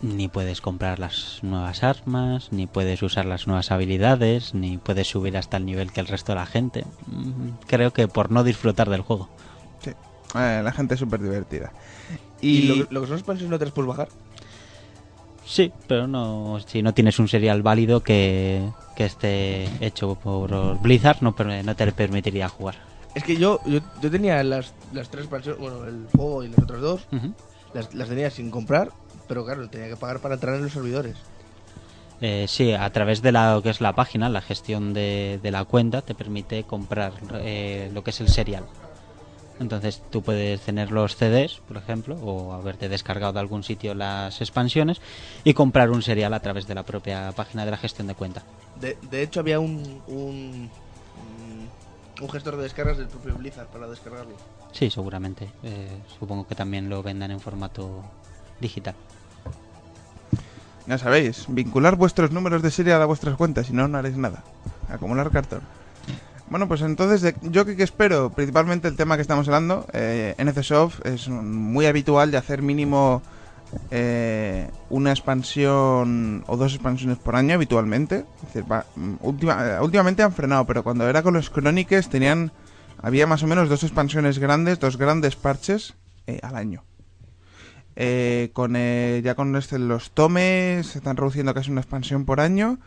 Ni 0.00 0.26
puedes 0.28 0.60
comprar 0.60 0.98
las 0.98 1.38
nuevas 1.42 1.84
armas, 1.84 2.48
ni 2.50 2.66
puedes 2.66 3.02
usar 3.02 3.24
las 3.24 3.46
nuevas 3.46 3.70
habilidades, 3.70 4.52
ni 4.54 4.78
puedes 4.78 5.06
subir 5.08 5.36
hasta 5.36 5.58
el 5.58 5.66
nivel 5.66 5.92
que 5.92 6.00
el 6.00 6.08
resto 6.08 6.32
de 6.32 6.36
la 6.36 6.46
gente. 6.46 6.84
Mm, 7.06 7.50
Creo 7.68 7.92
que 7.92 8.08
por 8.08 8.30
no 8.32 8.42
disfrutar 8.42 8.88
del 8.90 9.02
juego. 9.02 9.28
Sí, 9.84 9.90
Eh, 10.34 10.60
la 10.64 10.72
gente 10.72 10.94
es 10.94 11.00
súper 11.00 11.20
divertida. 11.22 11.72
¿Y, 12.40 12.48
Y, 12.48 12.62
lo, 12.66 12.74
que- 12.88 12.94
lo 12.94 13.00
que 13.02 13.06
son 13.06 13.16
expansiones 13.16 13.50
no 13.50 13.58
te 13.58 13.66
las 13.66 13.74
puedes 13.74 13.86
bajar? 13.88 14.08
Sí, 15.44 15.72
pero 15.86 16.06
no 16.06 16.58
si 16.66 16.82
no 16.82 16.94
tienes 16.94 17.18
un 17.18 17.28
serial 17.28 17.62
válido 17.62 18.00
que, 18.00 18.62
que 18.96 19.04
esté 19.04 19.68
hecho 19.84 20.14
por 20.14 20.80
Blizzard, 20.80 21.18
no, 21.20 21.34
no 21.64 21.76
te 21.76 21.92
permitiría 21.92 22.48
jugar. 22.48 22.76
Es 23.14 23.24
que 23.24 23.36
yo, 23.36 23.60
yo, 23.66 23.80
yo 24.00 24.10
tenía 24.10 24.42
las, 24.42 24.72
las 24.92 25.10
tres 25.10 25.24
expansiones, 25.24 25.60
bueno, 25.60 25.84
el 25.84 26.06
juego 26.16 26.44
y 26.44 26.48
las 26.48 26.60
otras 26.60 26.80
dos, 26.80 27.06
las, 27.74 27.92
las 27.94 28.08
tenía 28.08 28.30
sin 28.30 28.50
comprar, 28.50 28.90
pero 29.28 29.44
claro, 29.44 29.68
tenía 29.68 29.88
que 29.88 29.96
pagar 29.96 30.20
para 30.20 30.34
entrar 30.34 30.54
en 30.54 30.62
los 30.62 30.72
servidores. 30.72 31.16
Eh, 32.20 32.46
sí, 32.48 32.72
a 32.72 32.88
través 32.90 33.20
de 33.20 33.32
la, 33.32 33.54
lo 33.54 33.62
que 33.62 33.70
es 33.70 33.80
la 33.80 33.94
página, 33.94 34.28
la 34.28 34.40
gestión 34.40 34.94
de, 34.94 35.40
de 35.42 35.50
la 35.50 35.64
cuenta 35.64 36.02
te 36.02 36.14
permite 36.14 36.62
comprar 36.62 37.12
eh, 37.34 37.90
lo 37.92 38.04
que 38.04 38.10
es 38.10 38.20
el 38.20 38.28
serial. 38.28 38.64
Entonces 39.60 40.02
tú 40.10 40.22
puedes 40.22 40.60
tener 40.62 40.90
los 40.90 41.16
CDs, 41.16 41.60
por 41.68 41.76
ejemplo, 41.76 42.16
o 42.16 42.52
haberte 42.52 42.88
descargado 42.88 43.34
de 43.34 43.40
algún 43.40 43.62
sitio 43.62 43.94
las 43.94 44.40
expansiones 44.40 45.00
y 45.44 45.54
comprar 45.54 45.90
un 45.90 46.02
serial 46.02 46.34
a 46.34 46.40
través 46.40 46.66
de 46.66 46.74
la 46.74 46.82
propia 46.82 47.32
página 47.32 47.64
de 47.64 47.70
la 47.70 47.76
gestión 47.76 48.06
de 48.08 48.14
cuenta. 48.14 48.42
De, 48.80 48.96
de 49.10 49.22
hecho, 49.22 49.40
había 49.40 49.60
un, 49.60 50.02
un, 50.08 50.68
un 52.20 52.30
gestor 52.30 52.56
de 52.56 52.64
descargas 52.64 52.98
del 52.98 53.06
propio 53.08 53.34
Blizzard 53.34 53.66
para 53.68 53.86
descargarlo. 53.86 54.34
Sí, 54.72 54.90
seguramente. 54.90 55.48
Eh, 55.62 55.88
supongo 56.18 56.46
que 56.46 56.54
también 56.54 56.88
lo 56.88 57.02
vendan 57.02 57.30
en 57.30 57.38
formato 57.40 58.02
digital. 58.58 58.94
ya 60.86 60.98
sabéis, 60.98 61.44
vincular 61.48 61.96
vuestros 61.96 62.30
números 62.32 62.62
de 62.62 62.70
serie 62.70 62.92
a 62.94 63.04
vuestras 63.04 63.36
cuentas, 63.36 63.66
si 63.66 63.72
no, 63.72 63.86
no 63.86 63.98
haréis 63.98 64.16
nada. 64.16 64.42
Acumular 64.88 65.30
cartón. 65.30 65.60
Bueno, 66.52 66.68
pues 66.68 66.82
entonces, 66.82 67.34
yo 67.40 67.64
que 67.64 67.82
espero, 67.82 68.28
principalmente 68.28 68.86
el 68.86 68.94
tema 68.94 69.16
que 69.16 69.22
estamos 69.22 69.48
hablando, 69.48 69.86
eh, 69.94 70.34
NCSoft 70.36 71.06
es 71.06 71.30
muy 71.30 71.86
habitual 71.86 72.30
de 72.30 72.36
hacer 72.36 72.60
mínimo 72.60 73.22
eh, 73.90 74.68
una 74.90 75.12
expansión 75.12 76.44
o 76.46 76.58
dos 76.58 76.74
expansiones 76.74 77.16
por 77.16 77.36
año 77.36 77.54
habitualmente. 77.54 78.26
Es 78.42 78.48
decir, 78.52 78.70
va- 78.70 78.84
mm, 78.96 79.14
última- 79.22 79.66
eh, 79.66 79.80
últimamente 79.80 80.22
han 80.22 80.34
frenado, 80.34 80.66
pero 80.66 80.82
cuando 80.84 81.08
era 81.08 81.22
con 81.22 81.32
los 81.32 81.50
Chronicles 81.50 82.10
tenían, 82.10 82.52
había 83.00 83.26
más 83.26 83.42
o 83.42 83.46
menos 83.46 83.70
dos 83.70 83.82
expansiones 83.82 84.38
grandes, 84.38 84.78
dos 84.78 84.98
grandes 84.98 85.36
parches 85.36 85.94
eh, 86.26 86.38
al 86.42 86.56
año. 86.56 86.84
Eh, 87.96 88.50
con 88.52 88.74
eh, 88.76 89.22
ya 89.24 89.34
con 89.36 89.56
este, 89.56 89.78
los 89.78 90.10
tomes 90.10 90.86
se 90.86 90.98
están 90.98 91.16
reduciendo 91.16 91.54
casi 91.54 91.70
una 91.70 91.80
expansión 91.80 92.26
por 92.26 92.40
año, 92.40 92.78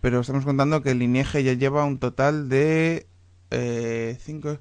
pero 0.00 0.20
estamos 0.20 0.44
contando 0.44 0.82
que 0.82 0.90
el 0.92 0.98
Lineage 0.98 1.42
ya 1.42 1.52
lleva 1.54 1.84
un 1.84 1.98
total 1.98 2.48
de 2.48 3.06
eh, 3.50 4.16
cinco, 4.20 4.58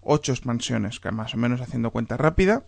ocho 0.00 0.32
expansiones, 0.32 1.00
que 1.00 1.10
más 1.10 1.34
o 1.34 1.36
menos 1.36 1.60
haciendo 1.60 1.90
cuenta 1.90 2.16
rápida. 2.16 2.64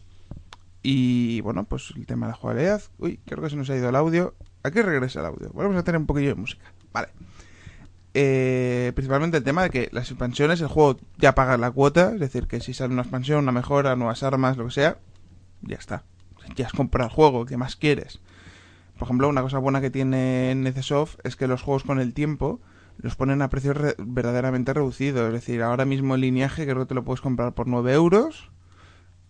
Y 0.82 1.40
bueno, 1.40 1.64
pues 1.64 1.92
el 1.96 2.06
tema 2.06 2.26
de 2.26 2.32
la 2.32 2.36
jugabilidad. 2.38 2.82
Uy, 2.98 3.18
creo 3.26 3.42
que 3.42 3.50
se 3.50 3.56
nos 3.56 3.68
ha 3.70 3.76
ido 3.76 3.88
el 3.88 3.96
audio. 3.96 4.34
Aquí 4.62 4.80
regresa 4.80 5.20
el 5.20 5.26
audio. 5.26 5.50
Volvemos 5.52 5.76
a 5.76 5.82
tener 5.84 6.00
un 6.00 6.06
poquillo 6.06 6.28
de 6.28 6.34
música. 6.36 6.72
Vale. 6.92 7.08
eh, 8.14 8.92
principalmente 8.94 9.36
el 9.36 9.44
tema 9.44 9.62
de 9.62 9.70
que 9.70 9.88
las 9.92 10.10
expansiones, 10.10 10.60
el 10.60 10.68
juego 10.68 10.98
ya 11.18 11.34
paga 11.34 11.56
la 11.56 11.70
cuota, 11.70 12.12
es 12.14 12.20
decir, 12.20 12.46
que 12.46 12.60
si 12.60 12.74
sale 12.74 12.92
una 12.92 13.02
expansión, 13.02 13.40
una 13.40 13.52
mejora, 13.52 13.94
nuevas 13.96 14.22
armas, 14.22 14.56
lo 14.56 14.66
que 14.66 14.72
sea, 14.72 14.98
ya 15.62 15.76
está. 15.76 16.04
Ya 16.56 16.66
has 16.66 16.72
comprado 16.72 17.08
el 17.08 17.14
juego, 17.14 17.44
¿qué 17.44 17.56
más 17.56 17.76
quieres? 17.76 18.20
Por 18.98 19.06
ejemplo, 19.06 19.28
una 19.28 19.42
cosa 19.42 19.58
buena 19.58 19.80
que 19.80 19.90
tiene 19.90 20.54
Necesoft 20.56 21.16
es 21.24 21.36
que 21.36 21.46
los 21.46 21.62
juegos 21.62 21.84
con 21.84 22.00
el 22.00 22.12
tiempo 22.14 22.60
los 22.98 23.14
ponen 23.14 23.42
a 23.42 23.48
precios 23.48 23.76
re- 23.76 23.94
verdaderamente 23.98 24.74
reducidos. 24.74 25.28
Es 25.28 25.32
decir, 25.32 25.62
ahora 25.62 25.84
mismo 25.84 26.16
el 26.16 26.22
lineaje 26.22 26.64
creo 26.64 26.80
que 26.80 26.86
te 26.86 26.94
lo 26.94 27.04
puedes 27.04 27.20
comprar 27.20 27.52
por 27.54 27.68
9 27.68 27.92
euros. 27.94 28.50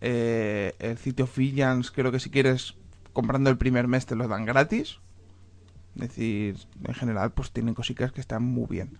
Eh, 0.00 0.74
el 0.78 0.96
sitio 0.96 1.26
Fillans 1.26 1.90
creo 1.90 2.10
que 2.12 2.20
si 2.20 2.30
quieres 2.30 2.76
comprando 3.12 3.50
el 3.50 3.58
primer 3.58 3.88
mes 3.88 4.06
te 4.06 4.14
lo 4.16 4.26
dan 4.26 4.44
gratis. 4.46 5.00
Es 5.96 6.02
decir, 6.02 6.56
en 6.84 6.94
general 6.94 7.32
pues 7.32 7.50
tienen 7.50 7.74
cositas 7.74 8.12
que 8.12 8.20
están 8.20 8.42
muy 8.44 8.66
bien. 8.70 8.90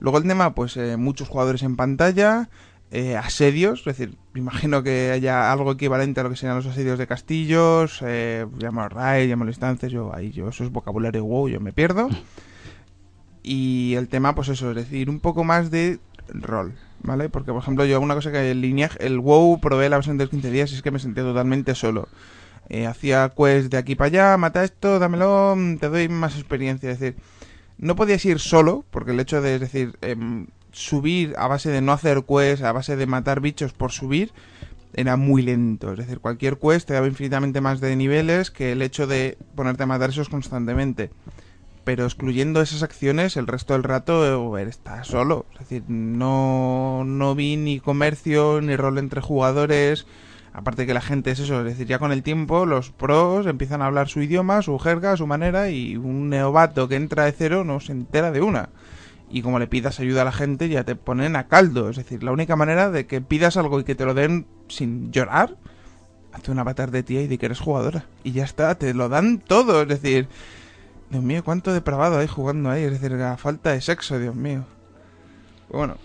Luego 0.00 0.18
el 0.18 0.26
tema, 0.26 0.54
pues 0.54 0.76
eh, 0.76 0.96
muchos 0.96 1.28
jugadores 1.28 1.62
en 1.62 1.76
pantalla, 1.76 2.48
eh, 2.90 3.16
asedios, 3.16 3.80
es 3.80 3.84
decir, 3.84 4.16
imagino 4.34 4.82
que 4.82 5.10
haya 5.10 5.52
algo 5.52 5.72
equivalente 5.72 6.20
a 6.20 6.22
lo 6.22 6.30
que 6.30 6.36
serían 6.36 6.56
los 6.56 6.66
asedios 6.66 6.98
de 6.98 7.06
castillos, 7.06 8.00
eh, 8.02 8.46
llamo 8.58 8.88
raid, 8.88 9.28
llamo 9.28 9.44
instancias, 9.46 9.92
yo 9.92 10.14
ahí 10.14 10.30
yo 10.30 10.48
eso 10.48 10.64
es 10.64 10.70
vocabulario 10.70 11.24
wow, 11.24 11.48
yo 11.48 11.60
me 11.60 11.72
pierdo. 11.72 12.08
Y 13.50 13.94
el 13.94 14.08
tema, 14.08 14.34
pues 14.34 14.48
eso, 14.48 14.70
es 14.70 14.76
decir, 14.76 15.08
un 15.08 15.20
poco 15.20 15.42
más 15.42 15.70
de 15.70 16.00
rol, 16.28 16.74
¿vale? 17.02 17.30
Porque, 17.30 17.50
por 17.50 17.62
ejemplo, 17.62 17.86
yo 17.86 17.98
una 17.98 18.14
cosa 18.14 18.30
que 18.30 18.50
el 18.50 18.60
línea, 18.60 18.90
el 18.98 19.20
WoW 19.20 19.58
probé 19.58 19.88
la 19.88 19.96
versión 19.96 20.18
de 20.18 20.24
los 20.24 20.30
15 20.30 20.50
días 20.50 20.70
y 20.70 20.74
es 20.74 20.82
que 20.82 20.90
me 20.90 20.98
sentía 20.98 21.22
totalmente 21.22 21.74
solo. 21.74 22.08
Eh, 22.68 22.86
hacía 22.86 23.32
quest 23.34 23.70
de 23.70 23.78
aquí 23.78 23.94
para 23.94 24.08
allá, 24.08 24.36
mata 24.36 24.64
esto, 24.64 24.98
dámelo, 24.98 25.54
mm, 25.56 25.76
te 25.78 25.88
doy 25.88 26.08
más 26.08 26.34
experiencia. 26.36 26.90
Es 26.90 27.00
decir, 27.00 27.16
no 27.78 27.96
podías 27.96 28.22
ir 28.26 28.38
solo, 28.38 28.84
porque 28.90 29.12
el 29.12 29.20
hecho 29.20 29.40
de, 29.40 29.54
es 29.54 29.60
decir, 29.60 29.96
em, 30.02 30.48
subir 30.72 31.34
a 31.38 31.48
base 31.48 31.70
de 31.70 31.80
no 31.80 31.92
hacer 31.92 32.24
quest, 32.24 32.62
a 32.62 32.72
base 32.72 32.96
de 32.96 33.06
matar 33.06 33.40
bichos 33.40 33.72
por 33.72 33.92
subir, 33.92 34.32
era 34.94 35.16
muy 35.16 35.42
lento. 35.42 35.92
Es 35.92 35.98
decir, 35.98 36.20
cualquier 36.20 36.58
quest 36.58 36.88
te 36.88 36.94
daba 36.94 37.06
infinitamente 37.06 37.60
más 37.60 37.80
de 37.80 37.94
niveles 37.96 38.50
que 38.50 38.72
el 38.72 38.82
hecho 38.82 39.06
de 39.06 39.38
ponerte 39.54 39.82
a 39.82 39.86
matar 39.86 40.10
esos 40.10 40.28
constantemente. 40.28 41.10
Pero 41.84 42.04
excluyendo 42.04 42.60
esas 42.60 42.82
acciones, 42.82 43.36
el 43.36 43.46
resto 43.46 43.72
del 43.72 43.82
rato 43.82 44.58
eh, 44.58 44.62
está 44.68 45.04
solo. 45.04 45.46
Es 45.54 45.60
decir, 45.60 45.84
no, 45.88 47.02
no 47.06 47.34
vi 47.34 47.56
ni 47.56 47.80
comercio, 47.80 48.60
ni 48.60 48.76
rol 48.76 48.98
entre 48.98 49.20
jugadores. 49.20 50.06
Aparte 50.52 50.86
que 50.86 50.94
la 50.94 51.00
gente 51.00 51.30
es 51.30 51.38
eso, 51.38 51.60
es 51.60 51.64
decir, 51.64 51.86
ya 51.86 51.98
con 51.98 52.10
el 52.10 52.22
tiempo 52.22 52.66
los 52.66 52.90
pros 52.90 53.46
empiezan 53.46 53.80
a 53.80 53.86
hablar 53.86 54.08
su 54.08 54.20
idioma, 54.20 54.60
su 54.62 54.78
jerga, 54.78 55.16
su 55.16 55.26
manera 55.26 55.70
y 55.70 55.96
un 55.96 56.30
neovato 56.30 56.88
que 56.88 56.96
entra 56.96 57.26
de 57.26 57.32
cero 57.32 57.64
no 57.64 57.80
se 57.80 57.92
entera 57.92 58.32
de 58.32 58.40
una. 58.40 58.70
Y 59.30 59.42
como 59.42 59.58
le 59.58 59.66
pidas 59.66 60.00
ayuda 60.00 60.22
a 60.22 60.24
la 60.24 60.32
gente 60.32 60.68
ya 60.68 60.84
te 60.84 60.96
ponen 60.96 61.36
a 61.36 61.48
caldo. 61.48 61.90
Es 61.90 61.96
decir, 61.96 62.22
la 62.22 62.32
única 62.32 62.56
manera 62.56 62.90
de 62.90 63.06
que 63.06 63.20
pidas 63.20 63.56
algo 63.56 63.80
y 63.80 63.84
que 63.84 63.94
te 63.94 64.04
lo 64.04 64.14
den 64.14 64.46
sin 64.68 65.12
llorar, 65.12 65.56
hazte 66.32 66.50
un 66.50 66.58
avatar 66.58 66.90
de 66.90 67.02
tía 67.02 67.22
y 67.22 67.26
de 67.26 67.38
que 67.38 67.46
eres 67.46 67.60
jugadora. 67.60 68.06
Y 68.24 68.32
ya 68.32 68.44
está, 68.44 68.74
te 68.76 68.94
lo 68.94 69.08
dan 69.08 69.38
todo. 69.38 69.82
Es 69.82 69.88
decir, 69.88 70.28
Dios 71.10 71.22
mío, 71.22 71.44
cuánto 71.44 71.72
depravado 71.72 72.18
hay 72.18 72.26
jugando 72.26 72.70
ahí. 72.70 72.84
Es 72.84 72.92
decir, 72.92 73.12
la 73.12 73.36
falta 73.36 73.72
de 73.72 73.80
sexo, 73.80 74.18
Dios 74.18 74.34
mío. 74.34 74.64
Bueno, 75.68 75.96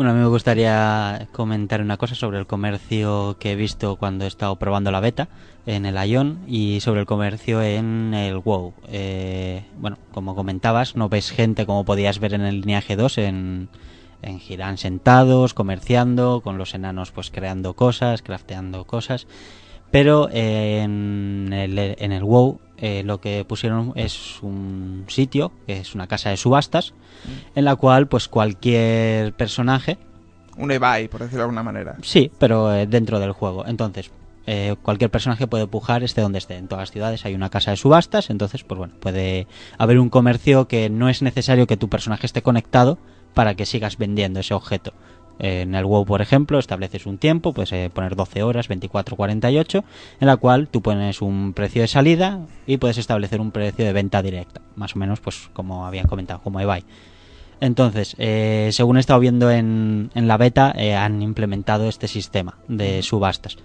Bueno, 0.00 0.12
a 0.12 0.14
mí 0.14 0.20
me 0.20 0.28
gustaría 0.28 1.28
comentar 1.30 1.82
una 1.82 1.98
cosa 1.98 2.14
sobre 2.14 2.38
el 2.38 2.46
comercio 2.46 3.36
que 3.38 3.52
he 3.52 3.54
visto 3.54 3.96
cuando 3.96 4.24
he 4.24 4.28
estado 4.28 4.56
probando 4.56 4.90
la 4.90 5.00
beta 5.00 5.28
en 5.66 5.84
el 5.84 6.02
Ion 6.08 6.38
y 6.48 6.80
sobre 6.80 7.00
el 7.00 7.06
comercio 7.06 7.60
en 7.60 8.14
el 8.14 8.38
WoW. 8.38 8.72
Eh, 8.88 9.62
bueno, 9.76 9.98
como 10.12 10.34
comentabas, 10.34 10.96
no 10.96 11.10
ves 11.10 11.30
gente 11.30 11.66
como 11.66 11.84
podías 11.84 12.18
ver 12.18 12.32
en 12.32 12.40
el 12.40 12.62
lineaje 12.62 12.96
2 12.96 13.18
en, 13.18 13.68
en 14.22 14.40
Girán 14.40 14.78
sentados, 14.78 15.52
comerciando, 15.52 16.40
con 16.40 16.56
los 16.56 16.72
enanos 16.74 17.10
pues 17.10 17.30
creando 17.30 17.74
cosas, 17.74 18.22
crafteando 18.22 18.86
cosas. 18.86 19.26
Pero 19.90 20.30
en, 20.32 21.52
el, 21.52 21.78
en 21.78 22.12
el 22.12 22.24
WoW 22.24 22.58
eh, 22.80 23.02
lo 23.04 23.20
que 23.20 23.44
pusieron 23.44 23.92
es 23.94 24.42
un 24.42 25.04
sitio, 25.08 25.52
que 25.66 25.78
es 25.78 25.94
una 25.94 26.06
casa 26.06 26.30
de 26.30 26.36
subastas, 26.36 26.94
en 27.54 27.64
la 27.64 27.76
cual 27.76 28.08
pues 28.08 28.28
cualquier 28.28 29.32
personaje, 29.34 29.98
un 30.56 30.70
eBay, 30.70 31.08
por 31.08 31.20
decirlo 31.20 31.38
de 31.38 31.42
alguna 31.44 31.62
manera. 31.62 31.96
sí, 32.02 32.30
pero 32.38 32.74
eh, 32.74 32.86
dentro 32.86 33.18
del 33.18 33.32
juego. 33.32 33.66
Entonces, 33.66 34.10
eh, 34.46 34.76
cualquier 34.82 35.10
personaje 35.10 35.46
puede 35.46 35.66
pujar 35.66 36.02
esté 36.02 36.20
donde 36.20 36.38
esté. 36.38 36.56
En 36.56 36.68
todas 36.68 36.82
las 36.82 36.90
ciudades 36.90 37.24
hay 37.24 37.34
una 37.34 37.50
casa 37.50 37.70
de 37.70 37.76
subastas, 37.76 38.30
entonces 38.30 38.64
pues 38.64 38.78
bueno, 38.78 38.94
puede 39.00 39.46
haber 39.78 39.98
un 39.98 40.10
comercio 40.10 40.68
que 40.68 40.90
no 40.90 41.08
es 41.08 41.22
necesario 41.22 41.66
que 41.66 41.76
tu 41.76 41.88
personaje 41.88 42.26
esté 42.26 42.42
conectado 42.42 42.98
para 43.34 43.54
que 43.54 43.66
sigas 43.66 43.96
vendiendo 43.96 44.40
ese 44.40 44.54
objeto. 44.54 44.92
En 45.40 45.74
el 45.74 45.86
WoW, 45.86 46.04
por 46.04 46.20
ejemplo, 46.20 46.58
estableces 46.58 47.06
un 47.06 47.16
tiempo, 47.16 47.54
puedes 47.54 47.72
eh, 47.72 47.90
poner 47.92 48.14
12 48.14 48.42
horas, 48.42 48.68
24, 48.68 49.16
48, 49.16 49.84
en 50.20 50.26
la 50.26 50.36
cual 50.36 50.68
tú 50.68 50.82
pones 50.82 51.22
un 51.22 51.54
precio 51.54 51.80
de 51.80 51.88
salida 51.88 52.40
y 52.66 52.76
puedes 52.76 52.98
establecer 52.98 53.40
un 53.40 53.50
precio 53.50 53.84
de 53.84 53.92
venta 53.94 54.22
directa, 54.22 54.60
más 54.76 54.94
o 54.94 54.98
menos, 54.98 55.20
pues 55.20 55.48
como 55.54 55.86
habían 55.86 56.06
comentado, 56.06 56.40
como 56.42 56.60
eBay. 56.60 56.84
Entonces, 57.60 58.16
eh, 58.18 58.68
según 58.72 58.98
he 58.98 59.00
estado 59.00 59.20
viendo 59.20 59.50
en, 59.50 60.10
en 60.14 60.28
la 60.28 60.36
beta, 60.36 60.74
eh, 60.76 60.94
han 60.94 61.22
implementado 61.22 61.88
este 61.88 62.06
sistema 62.06 62.58
de 62.68 63.02
subastas. 63.02 63.56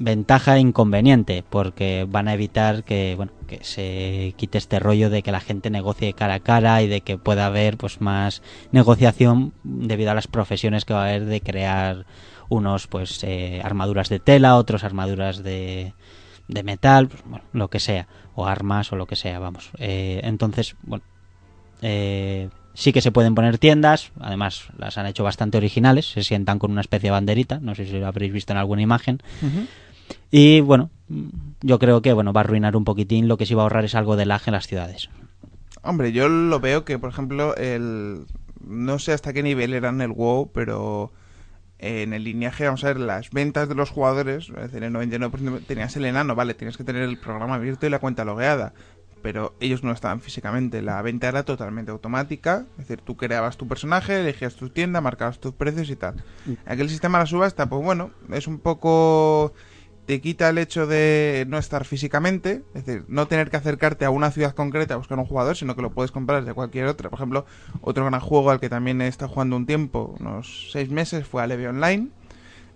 Ventaja 0.00 0.56
e 0.56 0.60
inconveniente, 0.60 1.44
porque 1.48 2.06
van 2.08 2.28
a 2.28 2.34
evitar 2.34 2.84
que, 2.84 3.14
bueno, 3.16 3.32
que 3.48 3.64
se 3.64 4.34
quite 4.36 4.58
este 4.58 4.78
rollo 4.78 5.10
de 5.10 5.22
que 5.22 5.32
la 5.32 5.40
gente 5.40 5.70
negocie 5.70 6.12
cara 6.12 6.34
a 6.34 6.40
cara 6.40 6.82
y 6.82 6.88
de 6.88 7.00
que 7.00 7.18
pueda 7.18 7.46
haber 7.46 7.76
pues 7.76 8.00
más 8.00 8.42
negociación 8.70 9.52
debido 9.64 10.12
a 10.12 10.14
las 10.14 10.28
profesiones 10.28 10.84
que 10.84 10.94
va 10.94 11.04
a 11.04 11.08
haber 11.08 11.24
de 11.24 11.40
crear 11.40 12.06
unos 12.48 12.86
pues 12.86 13.24
eh, 13.24 13.60
armaduras 13.64 14.08
de 14.08 14.20
tela, 14.20 14.56
otros 14.56 14.84
armaduras 14.84 15.42
de, 15.42 15.94
de 16.48 16.62
metal, 16.62 17.08
pues, 17.08 17.22
bueno, 17.24 17.44
lo 17.52 17.68
que 17.68 17.80
sea, 17.80 18.08
o 18.34 18.46
armas 18.46 18.92
o 18.92 18.96
lo 18.96 19.06
que 19.06 19.16
sea, 19.16 19.38
vamos. 19.38 19.70
Eh, 19.78 20.20
entonces, 20.24 20.76
bueno, 20.82 21.04
eh, 21.82 22.48
sí 22.74 22.92
que 22.92 23.02
se 23.02 23.12
pueden 23.12 23.34
poner 23.34 23.58
tiendas, 23.58 24.12
además 24.20 24.68
las 24.78 24.98
han 24.98 25.06
hecho 25.06 25.24
bastante 25.24 25.58
originales, 25.58 26.10
se 26.10 26.22
sientan 26.22 26.58
con 26.58 26.70
una 26.70 26.80
especie 26.80 27.08
de 27.08 27.12
banderita, 27.12 27.60
no 27.60 27.74
sé 27.74 27.86
si 27.86 27.98
lo 27.98 28.06
habréis 28.06 28.32
visto 28.32 28.52
en 28.52 28.58
alguna 28.58 28.82
imagen. 28.82 29.20
Y 30.30 30.60
bueno, 30.60 30.90
yo 31.60 31.78
creo 31.78 32.02
que 32.02 32.12
bueno 32.12 32.32
va 32.32 32.42
a 32.42 32.44
arruinar 32.44 32.76
un 32.76 32.84
poquitín, 32.84 33.28
lo 33.28 33.36
que 33.36 33.46
sí 33.46 33.54
va 33.54 33.62
a 33.62 33.64
ahorrar 33.64 33.84
es 33.84 33.94
algo 33.94 34.16
de 34.16 34.26
lag 34.26 34.42
en 34.46 34.52
las 34.52 34.66
ciudades. 34.66 35.08
Hombre, 35.82 36.12
yo 36.12 36.28
lo 36.28 36.60
veo 36.60 36.84
que, 36.84 36.98
por 36.98 37.10
ejemplo, 37.10 37.56
el... 37.56 38.26
No 38.60 38.98
sé 38.98 39.12
hasta 39.12 39.32
qué 39.32 39.42
nivel 39.42 39.72
era 39.72 39.88
en 39.88 40.00
el 40.00 40.10
WoW, 40.10 40.50
pero 40.52 41.12
en 41.78 42.12
el 42.12 42.24
lineaje, 42.24 42.64
vamos 42.66 42.82
a 42.84 42.88
ver, 42.88 43.00
las 43.00 43.30
ventas 43.30 43.68
de 43.68 43.74
los 43.74 43.90
jugadores, 43.90 44.48
es 44.48 44.54
decir, 44.54 44.82
el 44.82 44.92
99% 44.92 45.64
tenías 45.66 45.96
el 45.96 46.04
enano, 46.04 46.34
vale, 46.34 46.54
tienes 46.54 46.76
que 46.76 46.84
tener 46.84 47.02
el 47.02 47.18
programa 47.18 47.54
abierto 47.54 47.86
y 47.86 47.90
la 47.90 48.00
cuenta 48.00 48.24
logueada, 48.24 48.74
pero 49.22 49.54
ellos 49.60 49.84
no 49.84 49.92
estaban 49.92 50.20
físicamente, 50.20 50.82
la 50.82 51.00
venta 51.02 51.28
era 51.28 51.44
totalmente 51.44 51.92
automática, 51.92 52.66
es 52.72 52.88
decir, 52.88 53.00
tú 53.00 53.16
creabas 53.16 53.56
tu 53.56 53.68
personaje, 53.68 54.20
elegías 54.20 54.56
tu 54.56 54.70
tienda, 54.70 55.00
marcabas 55.00 55.38
tus 55.38 55.54
precios 55.54 55.88
y 55.90 55.96
tal. 55.96 56.22
Aquel 56.66 56.90
sistema 56.90 57.18
de 57.18 57.22
la 57.22 57.26
subasta, 57.26 57.68
pues 57.68 57.82
bueno, 57.82 58.10
es 58.32 58.48
un 58.48 58.58
poco 58.58 59.52
te 60.08 60.22
quita 60.22 60.48
el 60.48 60.56
hecho 60.56 60.86
de 60.86 61.44
no 61.48 61.58
estar 61.58 61.84
físicamente, 61.84 62.62
es 62.72 62.86
decir, 62.86 63.04
no 63.08 63.28
tener 63.28 63.50
que 63.50 63.58
acercarte 63.58 64.06
a 64.06 64.10
una 64.10 64.30
ciudad 64.30 64.54
concreta 64.54 64.94
a 64.94 64.96
buscar 64.96 65.18
un 65.18 65.26
jugador, 65.26 65.54
sino 65.54 65.76
que 65.76 65.82
lo 65.82 65.90
puedes 65.90 66.12
comprar 66.12 66.46
de 66.46 66.54
cualquier 66.54 66.86
otra. 66.86 67.10
Por 67.10 67.18
ejemplo, 67.18 67.44
otro 67.82 68.06
gran 68.06 68.18
juego 68.18 68.50
al 68.50 68.58
que 68.58 68.70
también 68.70 69.02
he 69.02 69.06
estado 69.06 69.30
jugando 69.30 69.54
un 69.56 69.66
tiempo, 69.66 70.16
unos 70.18 70.70
seis 70.72 70.88
meses, 70.88 71.26
fue 71.26 71.42
a 71.42 71.46
Leve 71.46 71.68
Online. 71.68 72.08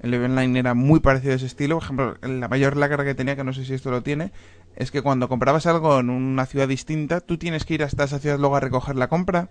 El 0.03 0.13
Online 0.13 0.59
era 0.59 0.75
muy 0.75 1.01
parecido 1.01 1.33
a 1.33 1.37
ese 1.37 1.47
estilo. 1.47 1.77
Por 1.77 1.85
ejemplo, 1.85 2.17
la 2.21 2.49
mayor 2.49 2.77
lacra 2.77 3.03
que 3.03 3.15
tenía, 3.15 3.35
que 3.35 3.45
no 3.45 3.55
sé 3.55 3.65
si 3.65 3.73
esto 3.73 3.91
lo 3.91 4.03
tiene, 4.03 4.31
es 4.77 4.91
que 4.91 5.01
cuando 5.01 5.31
comprabas 5.31 5.65
algo 5.65 6.01
en 6.01 6.11
una 6.11 6.45
ciudad 6.45 6.69
distinta, 6.69 7.23
tú 7.23 7.39
tienes 7.39 7.65
que 7.65 7.73
ir 7.73 7.83
hasta 7.83 8.05
esa 8.05 8.19
ciudad 8.19 8.39
luego 8.39 8.57
a 8.57 8.61
recoger 8.61 8.97
la 8.97 9.09
compra. 9.09 9.49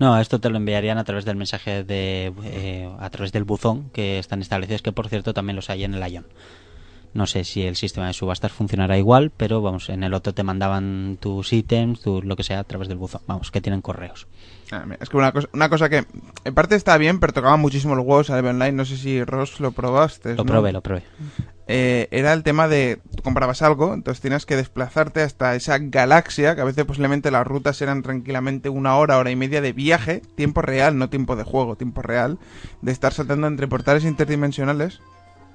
No, 0.00 0.18
esto 0.18 0.40
te 0.40 0.50
lo 0.50 0.56
enviarían 0.56 0.98
a 0.98 1.04
través 1.04 1.24
del 1.24 1.36
mensaje 1.36 1.84
de 1.84 2.32
eh, 2.42 2.92
a 2.98 3.10
través 3.10 3.30
del 3.30 3.44
buzón 3.44 3.90
que 3.90 4.18
están 4.18 4.42
establecidos, 4.42 4.82
que 4.82 4.90
por 4.90 5.08
cierto 5.08 5.32
también 5.34 5.54
los 5.54 5.70
hay 5.70 5.84
en 5.84 5.94
el 5.94 6.12
Ion. 6.12 6.26
No 7.14 7.26
sé 7.26 7.44
si 7.44 7.62
el 7.62 7.76
sistema 7.76 8.06
de 8.06 8.12
subastas 8.14 8.52
funcionará 8.52 8.96
igual, 8.96 9.30
pero 9.36 9.60
vamos, 9.60 9.90
en 9.90 10.02
el 10.02 10.14
otro 10.14 10.32
te 10.32 10.42
mandaban 10.42 11.18
tus 11.20 11.52
ítems, 11.52 12.00
tu, 12.00 12.22
lo 12.22 12.36
que 12.36 12.42
sea, 12.42 12.60
a 12.60 12.64
través 12.64 12.88
del 12.88 12.96
buzón. 12.96 13.20
Vamos, 13.26 13.50
que 13.50 13.60
tienen 13.60 13.82
correos. 13.82 14.26
Ah, 14.70 14.86
Es 14.98 15.10
que 15.10 15.18
una 15.18 15.32
cosa, 15.32 15.48
una 15.52 15.68
cosa 15.68 15.90
que 15.90 16.06
en 16.44 16.54
parte 16.54 16.74
está 16.76 16.96
bien, 16.96 17.20
pero 17.20 17.34
tocaba 17.34 17.58
muchísimo 17.58 17.94
los 17.94 18.06
huevos 18.06 18.30
a 18.30 18.38
Online. 18.38 18.72
No 18.72 18.86
sé 18.86 18.96
si 18.96 19.22
Ross 19.22 19.60
lo 19.60 19.72
probaste. 19.72 20.30
Lo 20.30 20.36
¿no? 20.36 20.46
probé, 20.46 20.72
lo 20.72 20.80
probé. 20.80 21.02
eh, 21.68 22.08
era 22.10 22.32
el 22.32 22.42
tema 22.42 22.68
de 22.68 22.98
tú 23.14 23.22
comprabas 23.22 23.60
algo, 23.60 23.92
entonces 23.92 24.22
tienes 24.22 24.46
que 24.46 24.56
desplazarte 24.56 25.20
hasta 25.20 25.54
esa 25.54 25.76
galaxia, 25.78 26.54
que 26.54 26.62
a 26.62 26.64
veces 26.64 26.86
posiblemente 26.86 27.30
las 27.30 27.46
rutas 27.46 27.82
eran 27.82 28.02
tranquilamente 28.02 28.70
una 28.70 28.96
hora, 28.96 29.18
hora 29.18 29.30
y 29.30 29.36
media 29.36 29.60
de 29.60 29.74
viaje, 29.74 30.22
tiempo 30.36 30.62
real, 30.62 30.96
no 30.96 31.10
tiempo 31.10 31.36
de 31.36 31.44
juego, 31.44 31.76
tiempo 31.76 32.00
real, 32.00 32.38
de 32.80 32.92
estar 32.92 33.12
saltando 33.12 33.46
entre 33.48 33.68
portales 33.68 34.04
interdimensionales. 34.06 35.00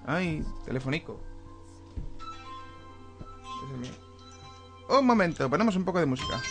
Ay, 0.05 0.43
telefónico. 0.65 1.19
Un 4.89 5.05
momento, 5.05 5.49
ponemos 5.49 5.75
un 5.75 5.83
poco 5.83 5.99
de 5.99 6.05
música. 6.05 6.41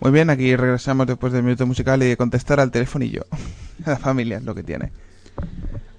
Muy 0.00 0.10
bien, 0.12 0.30
aquí 0.30 0.56
regresamos 0.56 1.06
después 1.06 1.32
del 1.32 1.42
minuto 1.42 1.66
musical 1.66 2.02
y 2.02 2.06
de 2.06 2.16
contestar 2.16 2.60
al 2.60 2.70
telefonillo. 2.70 3.26
La 3.86 3.96
familia 3.98 4.38
es 4.38 4.44
lo 4.44 4.54
que 4.54 4.62
tiene. 4.62 4.92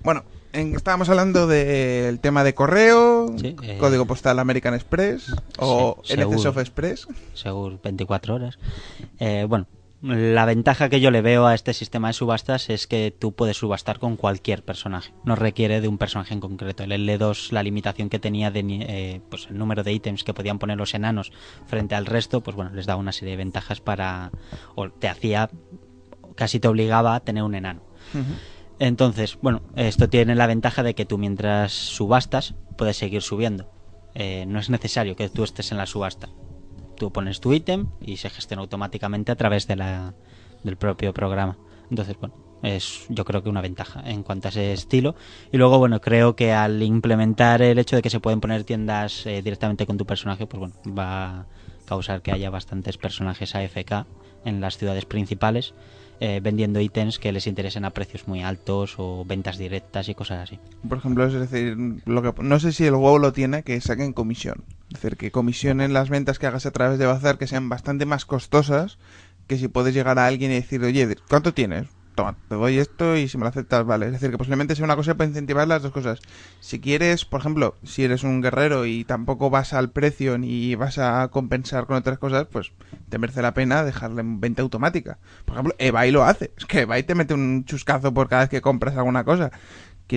Bueno, 0.03 0.23
en- 0.53 0.75
estábamos 0.75 1.09
hablando 1.09 1.45
del 1.47 2.19
tema 2.19 2.43
de 2.43 2.53
correo, 2.55 3.35
Sí, 3.37 3.55
eh, 3.61 3.77
código 3.79 4.05
postal 4.05 4.39
American 4.39 4.73
Express 4.73 5.31
o 5.59 6.01
Sí, 6.03 6.13
NC 6.13 6.23
Soft 6.23 6.41
seguro. 6.41 6.61
Express. 6.61 7.07
según 7.33 7.79
24 7.83 8.35
horas. 8.35 8.57
Eh, 9.19 9.45
bueno, 9.47 9.67
la 10.01 10.45
ventaja 10.45 10.89
que 10.89 10.99
yo 10.99 11.11
le 11.11 11.21
veo 11.21 11.45
a 11.45 11.53
este 11.53 11.73
sistema 11.73 12.07
de 12.07 12.13
subastas 12.13 12.71
es 12.71 12.87
que 12.87 13.15
tú 13.17 13.33
puedes 13.33 13.57
subastar 13.57 13.99
con 13.99 14.17
cualquier 14.17 14.63
personaje. 14.63 15.13
No 15.25 15.35
requiere 15.35 15.79
de 15.79 15.87
un 15.87 15.99
personaje 15.99 16.33
en 16.33 16.39
concreto. 16.39 16.83
El 16.83 16.91
L2, 16.91 17.51
la 17.51 17.61
limitación 17.61 18.09
que 18.09 18.17
tenía 18.17 18.49
de 18.49 18.61
eh, 18.61 19.21
pues 19.29 19.47
el 19.51 19.59
número 19.59 19.83
de 19.83 19.93
ítems 19.93 20.23
que 20.23 20.33
podían 20.33 20.57
poner 20.57 20.77
los 20.77 20.95
enanos 20.95 21.31
frente 21.67 21.93
al 21.93 22.07
resto, 22.07 22.41
pues 22.41 22.55
bueno, 22.55 22.71
les 22.73 22.87
daba 22.87 22.99
una 22.99 23.11
serie 23.11 23.31
de 23.31 23.37
ventajas 23.37 23.79
para... 23.79 24.31
o 24.73 24.89
te 24.89 25.07
hacía... 25.07 25.51
casi 26.35 26.59
te 26.59 26.67
obligaba 26.67 27.13
a 27.13 27.19
tener 27.19 27.43
un 27.43 27.53
enano. 27.53 27.83
Entonces, 28.79 29.37
bueno, 29.39 29.61
esto 29.75 30.09
tiene 30.09 30.33
la 30.33 30.47
ventaja 30.47 30.81
de 30.81 30.95
que 30.95 31.05
tú 31.05 31.19
mientras 31.19 31.73
subastas 31.73 32.55
puedes 32.75 32.97
seguir 32.97 33.21
subiendo. 33.21 33.71
Eh, 34.15 34.45
no 34.47 34.59
es 34.59 34.71
necesario 34.71 35.15
que 35.15 35.29
tú 35.29 35.43
estés 35.43 35.71
en 35.71 35.77
la 35.77 35.85
subasta. 35.85 36.29
Tú 37.01 37.11
pones 37.11 37.39
tu 37.39 37.51
ítem 37.51 37.87
y 37.99 38.17
se 38.17 38.29
gestiona 38.29 38.61
automáticamente 38.61 39.31
a 39.31 39.35
través 39.35 39.65
de 39.65 39.75
la, 39.75 40.13
del 40.63 40.77
propio 40.77 41.15
programa. 41.15 41.57
Entonces, 41.89 42.15
bueno, 42.19 42.35
es 42.61 43.07
yo 43.09 43.25
creo 43.25 43.41
que 43.41 43.49
una 43.49 43.59
ventaja 43.59 44.03
en 44.05 44.21
cuanto 44.21 44.47
a 44.47 44.49
ese 44.49 44.71
estilo. 44.71 45.15
Y 45.51 45.57
luego, 45.57 45.79
bueno, 45.79 45.99
creo 45.99 46.35
que 46.35 46.53
al 46.53 46.83
implementar 46.83 47.63
el 47.63 47.79
hecho 47.79 47.95
de 47.95 48.03
que 48.03 48.11
se 48.11 48.19
pueden 48.19 48.39
poner 48.39 48.65
tiendas 48.65 49.25
eh, 49.25 49.41
directamente 49.41 49.87
con 49.87 49.97
tu 49.97 50.05
personaje, 50.05 50.45
pues 50.45 50.59
bueno, 50.59 50.75
va 50.95 51.39
a 51.39 51.45
causar 51.87 52.21
que 52.21 52.33
haya 52.33 52.51
bastantes 52.51 52.99
personajes 52.99 53.55
AFK 53.55 54.05
en 54.45 54.61
las 54.61 54.77
ciudades 54.77 55.05
principales 55.05 55.73
eh, 56.23 56.39
vendiendo 56.39 56.79
ítems 56.79 57.17
que 57.17 57.31
les 57.31 57.47
interesen 57.47 57.83
a 57.83 57.89
precios 57.89 58.27
muy 58.27 58.43
altos 58.43 58.93
o 58.97 59.25
ventas 59.25 59.57
directas 59.57 60.07
y 60.07 60.13
cosas 60.13 60.41
así. 60.41 60.59
Por 60.87 60.99
ejemplo, 60.99 61.25
es 61.25 61.33
decir, 61.33 61.75
lo 62.05 62.21
que, 62.21 62.43
no 62.43 62.59
sé 62.59 62.71
si 62.73 62.85
el 62.85 62.93
WoW 62.93 63.17
lo 63.17 63.33
tiene, 63.33 63.63
que 63.63 63.81
saquen 63.81 64.13
comisión. 64.13 64.63
Es 64.89 65.01
decir, 65.01 65.17
que 65.17 65.31
comisionen 65.31 65.93
las 65.93 66.09
ventas 66.09 66.37
que 66.37 66.45
hagas 66.45 66.67
a 66.67 66.71
través 66.71 66.99
de 66.99 67.07
Bazar 67.07 67.39
que 67.39 67.47
sean 67.47 67.69
bastante 67.69 68.05
más 68.05 68.25
costosas 68.25 68.99
que 69.47 69.57
si 69.57 69.67
puedes 69.67 69.95
llegar 69.95 70.19
a 70.19 70.27
alguien 70.27 70.51
y 70.51 70.55
decir, 70.55 70.83
oye, 70.83 71.15
¿cuánto 71.27 71.55
tienes? 71.55 71.87
Te 72.47 72.55
doy 72.55 72.77
esto 72.77 73.15
y 73.15 73.27
si 73.27 73.37
me 73.37 73.43
lo 73.43 73.49
aceptas, 73.49 73.85
vale. 73.85 74.07
Es 74.07 74.13
decir, 74.13 74.31
que 74.31 74.37
posiblemente 74.37 74.75
sea 74.75 74.85
una 74.85 74.95
cosa 74.95 75.15
para 75.15 75.27
incentivar 75.27 75.67
las 75.67 75.81
dos 75.81 75.91
cosas. 75.91 76.19
Si 76.59 76.79
quieres, 76.79 77.25
por 77.25 77.39
ejemplo, 77.39 77.75
si 77.83 78.03
eres 78.03 78.23
un 78.23 78.41
guerrero 78.41 78.85
y 78.85 79.03
tampoco 79.03 79.49
vas 79.49 79.73
al 79.73 79.91
precio 79.91 80.37
ni 80.37 80.75
vas 80.75 80.97
a 80.97 81.27
compensar 81.29 81.85
con 81.85 81.97
otras 81.97 82.19
cosas, 82.19 82.47
pues 82.51 82.71
te 83.09 83.17
merece 83.17 83.41
la 83.41 83.53
pena 83.53 83.83
dejarle 83.83 84.21
en 84.21 84.39
venta 84.39 84.61
automática. 84.61 85.19
Por 85.45 85.55
ejemplo, 85.55 85.75
Ebay 85.77 86.11
lo 86.11 86.23
hace. 86.23 86.53
Es 86.57 86.65
que 86.65 86.81
Ebay 86.81 87.03
te 87.03 87.15
mete 87.15 87.33
un 87.33 87.65
chuscazo 87.65 88.13
por 88.13 88.29
cada 88.29 88.43
vez 88.43 88.49
que 88.49 88.61
compras 88.61 88.97
alguna 88.97 89.23
cosa. 89.23 89.51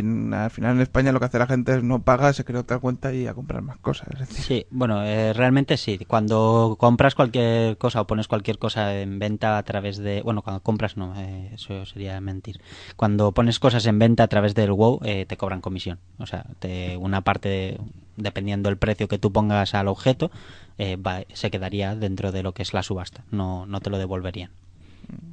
Al 0.00 0.50
final 0.50 0.76
en 0.76 0.80
España 0.82 1.12
lo 1.12 1.18
que 1.20 1.26
hace 1.26 1.38
la 1.38 1.46
gente 1.46 1.76
es 1.76 1.82
no 1.82 2.02
paga, 2.02 2.32
se 2.32 2.44
crea 2.44 2.60
otra 2.60 2.78
cuenta 2.78 3.12
y 3.12 3.26
a 3.26 3.34
comprar 3.34 3.62
más 3.62 3.76
cosas. 3.78 4.08
Sí, 4.30 4.66
bueno, 4.70 5.04
eh, 5.04 5.32
realmente 5.32 5.76
sí. 5.76 5.98
Cuando 6.06 6.76
compras 6.78 7.14
cualquier 7.14 7.76
cosa 7.78 8.00
o 8.00 8.06
pones 8.06 8.28
cualquier 8.28 8.58
cosa 8.58 8.98
en 9.00 9.18
venta 9.18 9.58
a 9.58 9.62
través 9.62 9.98
de... 9.98 10.22
Bueno, 10.22 10.42
cuando 10.42 10.62
compras 10.62 10.96
no, 10.96 11.14
eh, 11.20 11.50
eso 11.54 11.84
sería 11.86 12.20
mentir. 12.20 12.60
Cuando 12.96 13.32
pones 13.32 13.58
cosas 13.58 13.84
en 13.86 13.98
venta 13.98 14.22
a 14.24 14.28
través 14.28 14.54
del 14.54 14.72
WoW 14.72 15.00
eh, 15.04 15.26
te 15.26 15.36
cobran 15.36 15.60
comisión. 15.60 15.98
O 16.18 16.26
sea, 16.26 16.44
te, 16.58 16.96
una 16.96 17.20
parte, 17.20 17.78
dependiendo 18.16 18.68
del 18.68 18.78
precio 18.78 19.08
que 19.08 19.18
tú 19.18 19.32
pongas 19.32 19.74
al 19.74 19.88
objeto, 19.88 20.30
eh, 20.78 20.96
va- 20.96 21.24
se 21.32 21.50
quedaría 21.50 21.94
dentro 21.94 22.32
de 22.32 22.42
lo 22.42 22.52
que 22.52 22.62
es 22.62 22.72
la 22.74 22.82
subasta. 22.82 23.24
No, 23.30 23.66
no 23.66 23.80
te 23.80 23.90
lo 23.90 23.98
devolverían. 23.98 24.50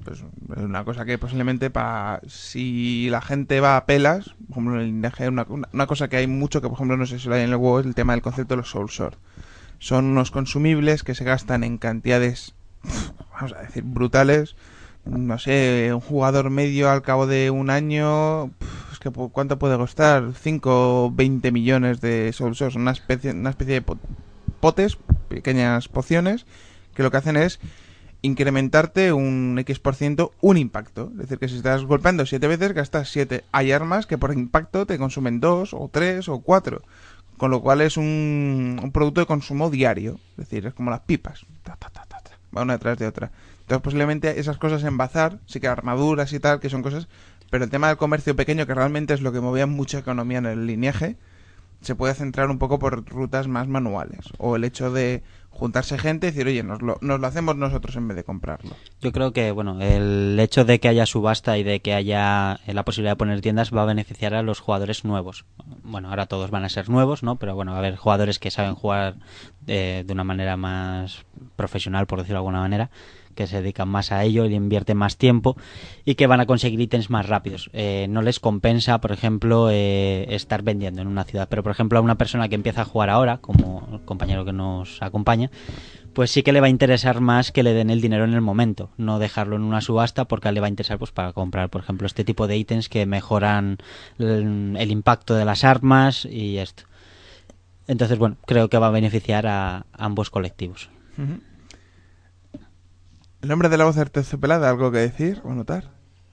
Pues 0.04 0.20
es 0.20 0.64
una 0.64 0.84
cosa 0.84 1.06
que 1.06 1.18
posiblemente 1.18 1.70
para 1.70 2.22
si 2.28 3.10
la 3.10 3.22
gente 3.22 3.60
va 3.60 3.78
a 3.78 3.86
pelas, 3.86 4.36
por 4.54 4.64
en 4.80 5.04
el 5.06 5.30
una, 5.30 5.46
una, 5.72 5.88
cosa 5.88 6.08
que 6.08 6.18
hay 6.18 6.28
mucho 6.28 6.62
que 6.62 6.68
por 6.68 6.76
ejemplo 6.78 6.98
no 6.98 7.06
sé 7.06 7.20
si 7.20 7.28
lo 7.28 7.36
hay 7.36 7.44
en 7.44 7.52
el 7.52 7.58
WoW 7.58 7.80
es 7.80 7.86
el 7.86 7.96
tema 7.96 8.14
del 8.14 8.22
concepto 8.22 8.56
de 8.56 8.58
los 8.58 8.70
soul 8.70 8.90
sword. 8.90 9.16
Son 9.80 10.06
unos 10.06 10.32
consumibles 10.32 11.04
que 11.04 11.16
se 11.16 11.24
gastan 11.24 11.64
en 11.64 11.78
cantidades, 11.78 12.54
vamos 13.34 13.54
a 13.54 13.62
decir, 13.62 13.84
brutales. 13.84 14.56
No 15.04 15.40
sé, 15.40 15.90
un 15.94 16.00
jugador 16.00 16.52
medio 16.52 16.92
al 16.92 17.02
cabo 17.02 17.26
de 17.26 17.50
un 17.50 17.72
año, 17.72 18.52
es 18.92 19.00
que 19.00 19.10
¿cuánto 19.10 19.58
puede 19.58 19.76
costar? 19.78 20.34
5 20.40 21.06
o 21.06 21.12
20 21.12 21.52
millones 21.52 22.02
de 22.02 22.32
soul 22.34 22.56
swords, 22.56 22.76
una 22.76 22.92
especie, 22.92 23.32
una 23.32 23.50
especie 23.50 23.74
de 23.74 23.82
po- 23.82 23.98
potes, 24.60 25.00
pequeñas 25.28 25.88
pociones, 25.88 26.46
que 26.94 27.02
lo 27.02 27.10
que 27.10 27.18
hacen 27.18 27.36
es 27.36 27.60
incrementarte 28.22 29.14
un 29.14 29.58
X% 29.60 30.32
un 30.42 30.58
impacto. 30.58 31.10
Es 31.14 31.18
decir, 31.18 31.40
que 31.40 31.48
si 31.48 31.58
estás 31.58 31.84
golpeando 31.86 32.26
7 32.26 32.48
veces, 32.48 32.74
gastas 32.74 33.10
7. 33.10 33.44
Hay 33.52 33.72
armas 33.72 34.06
que 34.06 34.18
por 34.18 34.34
impacto 34.34 34.86
te 34.86 34.98
consumen 34.98 35.40
2 35.40 35.74
o 35.74 35.90
3 35.92 36.28
o 36.30 36.40
4. 36.40 36.82
Con 37.38 37.52
lo 37.52 37.62
cual 37.62 37.82
es 37.82 37.98
un, 37.98 38.80
un 38.82 38.92
producto 38.92 39.22
de 39.22 39.28
consumo 39.28 39.70
diario. 39.70 40.20
Es 40.32 40.50
decir, 40.50 40.68
es 40.68 40.74
como 40.74 40.92
las 40.92 41.02
pipas. 41.02 41.46
Ta, 41.64 41.76
ta, 41.76 41.90
ta. 41.90 42.08
Va 42.56 42.64
una 42.64 42.74
detrás 42.74 42.98
de 42.98 43.08
otra. 43.08 43.32
Entonces 43.62 43.82
posiblemente 43.82 44.40
esas 44.40 44.58
cosas 44.58 44.84
en 44.84 44.98
bazar, 44.98 45.40
sí 45.46 45.60
que 45.60 45.68
armaduras 45.68 46.34
y 46.34 46.40
tal, 46.40 46.60
que 46.60 46.70
son 46.70 46.82
cosas... 46.82 47.08
Pero 47.50 47.66
el 47.66 47.70
tema 47.70 47.88
del 47.88 47.98
comercio 47.98 48.36
pequeño, 48.36 48.66
que 48.66 48.74
realmente 48.74 49.14
es 49.14 49.22
lo 49.22 49.34
que 49.34 49.42
movía 49.42 49.68
mucha 49.68 50.00
economía 50.00 50.38
en 50.38 50.46
el 50.46 50.68
lineaje, 50.68 51.18
se 51.82 51.96
puede 51.96 52.14
centrar 52.14 52.50
un 52.50 52.60
poco 52.60 52.80
por 52.80 53.06
rutas 53.06 53.48
más 53.48 53.68
manuales. 53.68 54.28
O 54.38 54.56
el 54.56 54.64
hecho 54.64 54.92
de 54.92 55.22
juntarse 55.62 56.00
gente 56.00 56.26
y 56.26 56.32
decir, 56.32 56.48
oye, 56.48 56.64
nos 56.64 56.82
lo, 56.82 56.98
nos 57.02 57.20
lo 57.20 57.28
hacemos 57.28 57.56
nosotros 57.56 57.96
en 57.96 58.08
vez 58.08 58.18
de 58.18 58.24
comprarlo. 58.24 58.72
Yo 59.00 59.12
creo 59.12 59.32
que, 59.32 59.52
bueno, 59.52 59.80
el 59.80 60.36
hecho 60.40 60.66
de 60.66 60.80
que 60.80 60.88
haya 60.88 61.06
subasta 61.06 61.60
y 61.60 61.64
de 61.64 61.82
que 61.82 61.94
haya 61.94 62.60
eh, 62.66 62.74
la 62.74 62.84
posibilidad 62.84 63.12
de 63.12 63.18
poner 63.18 63.42
tiendas 63.42 63.72
va 63.72 63.84
a 63.84 63.86
beneficiar 63.86 64.34
a 64.34 64.42
los 64.42 64.60
jugadores 64.60 65.06
nuevos. 65.06 65.46
Bueno, 65.84 66.10
ahora 66.10 66.26
todos 66.26 66.50
van 66.50 66.64
a 66.64 66.70
ser 66.70 66.90
nuevos, 66.90 67.22
¿no? 67.22 67.36
Pero 67.36 67.54
bueno, 67.54 67.74
va 67.74 67.78
a 67.78 67.80
haber 67.82 67.96
jugadores 67.96 68.40
que 68.40 68.50
saben 68.50 68.74
jugar 68.74 69.18
eh, 69.68 70.04
de 70.04 70.14
una 70.14 70.24
manera 70.24 70.58
más 70.58 71.26
profesional, 71.56 72.08
por 72.08 72.18
decirlo 72.18 72.38
de 72.38 72.40
alguna 72.40 72.62
manera, 72.62 72.90
que 73.42 73.48
se 73.48 73.62
dedican 73.62 73.90
más 73.90 74.12
a 74.12 74.24
ello 74.24 74.46
y 74.46 74.54
invierten 74.54 74.98
más 74.98 75.18
tiempo 75.18 75.58
y 76.06 76.16
que 76.16 76.28
van 76.28 76.40
a 76.40 76.46
conseguir 76.46 76.80
ítems 76.80 77.10
más 77.10 77.28
rápidos. 77.28 77.70
Eh, 77.74 78.06
no 78.10 78.22
les 78.22 78.40
compensa, 78.40 79.02
por 79.02 79.12
ejemplo, 79.12 79.70
eh, 79.72 80.28
estar 80.30 80.62
vendiendo 80.62 81.02
en 81.02 81.08
una 81.08 81.24
ciudad. 81.24 81.48
Pero, 81.50 81.64
por 81.64 81.72
ejemplo, 81.72 81.98
a 81.98 82.02
una 82.02 82.20
persona 82.20 82.50
que 82.50 82.56
empieza 82.56 82.82
a 82.82 82.86
jugar 82.86 83.10
ahora, 83.10 83.40
como 83.40 83.88
el 83.92 84.02
compañero 84.02 84.46
que 84.46 84.54
nos 84.54 85.02
acompaña, 85.02 85.50
pues 86.14 86.30
sí 86.30 86.44
que 86.44 86.52
le 86.52 86.62
va 86.62 86.68
a 86.68 86.70
interesar 86.70 87.20
más 87.20 87.52
que 87.52 87.64
le 87.64 87.74
den 87.74 87.90
el 87.90 88.02
dinero 88.02 88.26
en 88.26 88.34
el 88.34 88.42
momento, 88.42 88.92
no 88.98 89.18
dejarlo 89.18 89.56
en 89.56 89.64
una 89.64 89.82
subasta 89.82 90.26
porque 90.26 90.52
le 90.52 90.60
va 90.60 90.68
a 90.68 90.70
interesar 90.70 91.00
pues 91.00 91.12
para 91.12 91.34
comprar, 91.34 91.70
por 91.70 91.82
ejemplo, 91.82 92.06
este 92.06 92.24
tipo 92.24 92.48
de 92.48 92.58
ítems 92.58 92.90
que 92.90 93.06
mejoran 93.06 93.78
el 94.20 94.92
impacto 94.92 95.34
de 95.36 95.46
las 95.46 95.64
armas 95.64 96.26
y 96.26 96.58
esto. 96.58 96.84
Entonces, 97.88 98.20
bueno, 98.20 98.38
creo 98.46 98.70
que 98.70 98.78
va 98.78 98.88
a 98.88 98.92
beneficiar 98.92 99.48
a 99.48 99.86
ambos 99.94 100.30
colectivos. 100.30 100.90
¿El 103.42 103.52
hombre 103.52 103.70
de 103.70 103.78
la 103.78 103.86
voz 103.86 103.96
terciopelada 104.12 104.70
algo 104.70 104.92
que 104.92 105.00
decir 105.00 105.42
o 105.44 105.54
notar? 105.54 105.90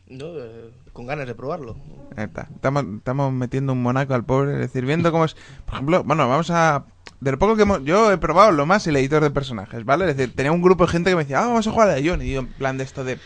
No, 0.08 0.26
eh, 0.26 0.70
con 0.92 1.06
ganas 1.06 1.26
de 1.26 1.34
probarlo. 1.34 1.76
Ahí 2.16 2.24
está. 2.24 2.48
Estamos, 2.54 2.84
estamos 2.98 3.32
metiendo 3.32 3.72
un 3.72 3.82
monaco 3.82 4.14
al 4.14 4.24
pobre, 4.24 4.52
es 4.54 4.58
decir, 4.58 4.84
viendo 4.84 5.10
cómo 5.10 5.24
es... 5.24 5.34
Por 5.64 5.74
ejemplo, 5.74 6.04
bueno, 6.04 6.28
vamos 6.28 6.50
a... 6.50 6.84
De 7.20 7.30
lo 7.32 7.38
poco 7.38 7.56
que 7.56 7.62
hemos... 7.62 7.82
Yo 7.84 8.12
he 8.12 8.18
probado 8.18 8.52
lo 8.52 8.66
más 8.66 8.86
el 8.86 8.96
editor 8.96 9.22
de 9.22 9.30
personajes, 9.30 9.84
¿vale? 9.84 10.10
Es 10.10 10.16
decir, 10.16 10.34
tenía 10.36 10.52
un 10.52 10.60
grupo 10.60 10.84
de 10.84 10.92
gente 10.92 11.10
que 11.10 11.16
me 11.16 11.22
decía, 11.22 11.40
ah, 11.40 11.46
vamos 11.46 11.66
a 11.66 11.72
jugar 11.72 11.90
a 11.90 12.00
John. 12.04 12.20
Y 12.20 12.32
yo 12.32 12.40
en 12.40 12.48
plan 12.48 12.76
de 12.76 12.84
esto 12.84 13.04
de... 13.04 13.18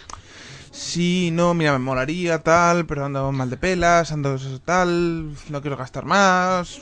Sí, 0.70 1.30
no, 1.32 1.52
mira, 1.52 1.72
me 1.72 1.80
molaría, 1.80 2.38
tal, 2.38 2.86
pero 2.86 3.04
ando 3.04 3.30
mal 3.32 3.50
de 3.50 3.56
pelas, 3.56 4.10
ando 4.10 4.38
tal, 4.64 5.34
no 5.50 5.60
quiero 5.60 5.76
gastar 5.76 6.06
más. 6.06 6.80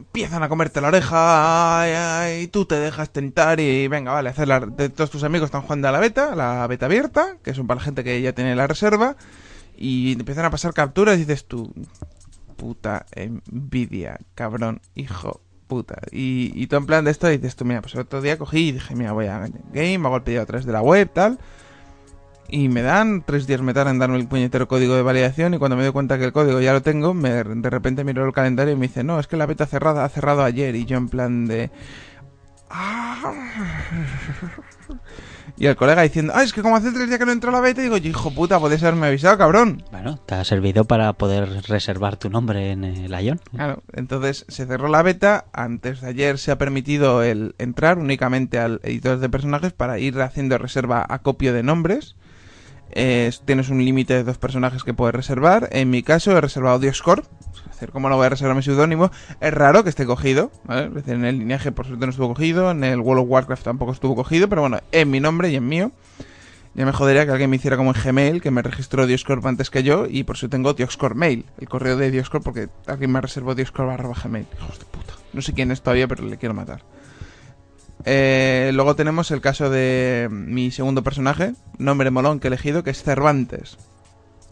Empiezan 0.00 0.42
a 0.42 0.48
comerte 0.48 0.80
la 0.80 0.88
oreja, 0.88 2.22
ay, 2.22 2.46
tú 2.46 2.64
te 2.64 2.76
dejas 2.76 3.10
tentar 3.10 3.60
y 3.60 3.86
venga, 3.86 4.12
vale, 4.12 4.30
hacer 4.30 4.48
la, 4.48 4.60
todos 4.60 5.10
tus 5.10 5.24
amigos 5.24 5.48
están 5.48 5.60
jugando 5.60 5.88
a 5.88 5.92
la 5.92 6.00
beta, 6.00 6.34
la 6.34 6.66
beta 6.66 6.86
abierta, 6.86 7.36
que 7.42 7.52
son 7.52 7.66
para 7.66 7.80
la 7.80 7.84
gente 7.84 8.02
que 8.02 8.22
ya 8.22 8.32
tiene 8.32 8.56
la 8.56 8.66
reserva, 8.66 9.16
y 9.76 10.12
empiezan 10.12 10.46
a 10.46 10.50
pasar 10.50 10.72
capturas 10.72 11.16
y 11.16 11.20
dices 11.20 11.44
tú, 11.44 11.70
puta 12.56 13.04
envidia, 13.12 14.18
cabrón, 14.34 14.80
hijo, 14.94 15.42
puta. 15.66 16.00
Y, 16.10 16.50
y 16.54 16.66
tú 16.66 16.76
en 16.76 16.86
plan 16.86 17.04
de 17.04 17.10
esto 17.10 17.28
dices 17.28 17.54
tú, 17.54 17.66
mira, 17.66 17.82
pues 17.82 17.94
el 17.94 18.00
otro 18.00 18.22
día 18.22 18.38
cogí 18.38 18.68
y 18.68 18.72
dije, 18.72 18.96
mira, 18.96 19.12
voy 19.12 19.26
a 19.26 19.50
Game, 19.70 20.06
hago 20.06 20.16
el 20.16 20.22
pedido 20.22 20.40
a 20.40 20.46
través 20.46 20.64
de 20.64 20.72
la 20.72 20.80
web, 20.80 21.10
tal. 21.12 21.38
Y 22.50 22.68
me 22.68 22.82
dan, 22.82 23.22
tres 23.24 23.46
días 23.46 23.62
me 23.62 23.74
tardan 23.74 23.94
en 23.94 23.98
darme 24.00 24.16
el 24.16 24.26
puñetero 24.26 24.66
código 24.66 24.96
de 24.96 25.02
validación 25.02 25.54
y 25.54 25.58
cuando 25.58 25.76
me 25.76 25.84
doy 25.84 25.92
cuenta 25.92 26.18
que 26.18 26.24
el 26.24 26.32
código 26.32 26.60
ya 26.60 26.72
lo 26.72 26.82
tengo, 26.82 27.14
me, 27.14 27.30
de 27.30 27.70
repente 27.70 28.02
miro 28.04 28.26
el 28.26 28.32
calendario 28.32 28.74
y 28.74 28.76
me 28.76 28.88
dice, 28.88 29.04
no, 29.04 29.20
es 29.20 29.26
que 29.26 29.36
la 29.36 29.46
beta 29.46 29.66
cerrada 29.66 30.04
ha 30.04 30.08
cerrado 30.08 30.42
ayer 30.42 30.74
y 30.74 30.84
yo 30.84 30.98
en 30.98 31.08
plan 31.08 31.46
de... 31.46 31.70
Y 35.56 35.66
el 35.66 35.76
colega 35.76 36.02
diciendo, 36.02 36.32
ah, 36.34 36.42
es 36.42 36.52
que 36.52 36.62
como 36.62 36.76
hace 36.76 36.90
tres 36.90 37.08
días 37.08 37.18
que 37.18 37.26
no 37.26 37.32
entro 37.32 37.50
a 37.50 37.52
la 37.52 37.60
beta, 37.60 37.82
digo, 37.82 37.96
hijo 37.96 38.30
puta, 38.32 38.58
podés 38.58 38.82
haberme 38.82 39.08
avisado, 39.08 39.36
cabrón. 39.36 39.84
Bueno, 39.90 40.18
te 40.24 40.34
ha 40.34 40.44
servido 40.44 40.84
para 40.84 41.12
poder 41.12 41.48
reservar 41.68 42.16
tu 42.16 42.30
nombre 42.30 42.70
en 42.70 42.84
el 42.84 43.12
Ion. 43.22 43.40
Claro, 43.50 43.82
entonces 43.92 44.46
se 44.48 44.66
cerró 44.66 44.88
la 44.88 45.02
beta, 45.02 45.44
antes 45.52 46.00
de 46.00 46.08
ayer 46.08 46.38
se 46.38 46.50
ha 46.50 46.58
permitido 46.58 47.22
el 47.22 47.54
entrar 47.58 47.98
únicamente 47.98 48.58
al 48.58 48.80
editor 48.84 49.18
de 49.18 49.28
personajes 49.28 49.72
para 49.72 49.98
ir 49.98 50.20
haciendo 50.22 50.56
reserva 50.56 51.04
a 51.06 51.18
copio 51.18 51.52
de 51.52 51.62
nombres. 51.62 52.16
Eh, 52.92 53.30
tienes 53.44 53.68
un 53.68 53.84
límite 53.84 54.14
de 54.14 54.24
dos 54.24 54.38
personajes 54.38 54.84
que 54.84 54.94
puedes 54.94 55.14
reservar. 55.14 55.68
En 55.72 55.90
mi 55.90 56.02
caso 56.02 56.36
he 56.36 56.40
reservado 56.40 56.78
Dioscorp. 56.78 57.24
Es 57.70 57.76
decir, 57.76 57.90
¿cómo 57.90 58.08
no 58.08 58.16
voy 58.16 58.26
a 58.26 58.30
reservar 58.30 58.56
mi 58.56 58.62
seudónimo? 58.62 59.10
Es 59.40 59.54
raro 59.54 59.82
que 59.84 59.90
esté 59.90 60.06
cogido. 60.06 60.50
en 60.68 61.24
el 61.24 61.38
lineaje 61.38 61.72
por 61.72 61.86
suerte 61.86 62.06
no 62.06 62.10
estuvo 62.10 62.28
cogido. 62.28 62.70
En 62.70 62.84
el 62.84 63.00
World 63.00 63.24
of 63.24 63.30
Warcraft 63.30 63.64
tampoco 63.64 63.92
estuvo 63.92 64.14
cogido. 64.14 64.48
Pero 64.48 64.62
bueno, 64.62 64.78
en 64.92 65.10
mi 65.10 65.20
nombre 65.20 65.50
y 65.50 65.56
en 65.56 65.68
mío. 65.68 65.92
Ya 66.74 66.86
me 66.86 66.92
jodería 66.92 67.26
que 67.26 67.32
alguien 67.32 67.50
me 67.50 67.56
hiciera 67.56 67.76
como 67.76 67.92
en 67.92 68.00
Gmail, 68.00 68.40
que 68.40 68.52
me 68.52 68.62
registró 68.62 69.06
Dioscorp 69.06 69.44
antes 69.44 69.70
que 69.70 69.82
yo. 69.82 70.06
Y 70.08 70.22
por 70.24 70.36
eso 70.36 70.48
tengo 70.48 70.72
Dioscorp 70.72 71.16
Mail. 71.16 71.44
El 71.58 71.68
correo 71.68 71.96
de 71.96 72.10
Dioscorp 72.10 72.44
porque 72.44 72.68
alguien 72.86 73.10
me 73.10 73.20
reservó 73.20 73.54
Dioscorp 73.54 73.90
arroba 73.90 74.14
Gmail. 74.22 74.46
Hijos 74.56 74.78
de 74.78 74.84
puta. 74.84 75.14
No 75.32 75.42
sé 75.42 75.52
quién 75.52 75.70
es 75.70 75.82
todavía, 75.82 76.06
pero 76.06 76.24
le 76.24 76.36
quiero 76.36 76.54
matar. 76.54 76.82
Eh, 78.04 78.70
luego 78.74 78.96
tenemos 78.96 79.30
el 79.30 79.40
caso 79.40 79.70
de 79.70 80.28
mi 80.30 80.70
segundo 80.70 81.02
personaje, 81.02 81.54
nombre 81.78 82.10
molón 82.10 82.40
que 82.40 82.48
he 82.48 82.50
elegido, 82.50 82.82
que 82.82 82.90
es 82.90 83.02
Cervantes. 83.02 83.78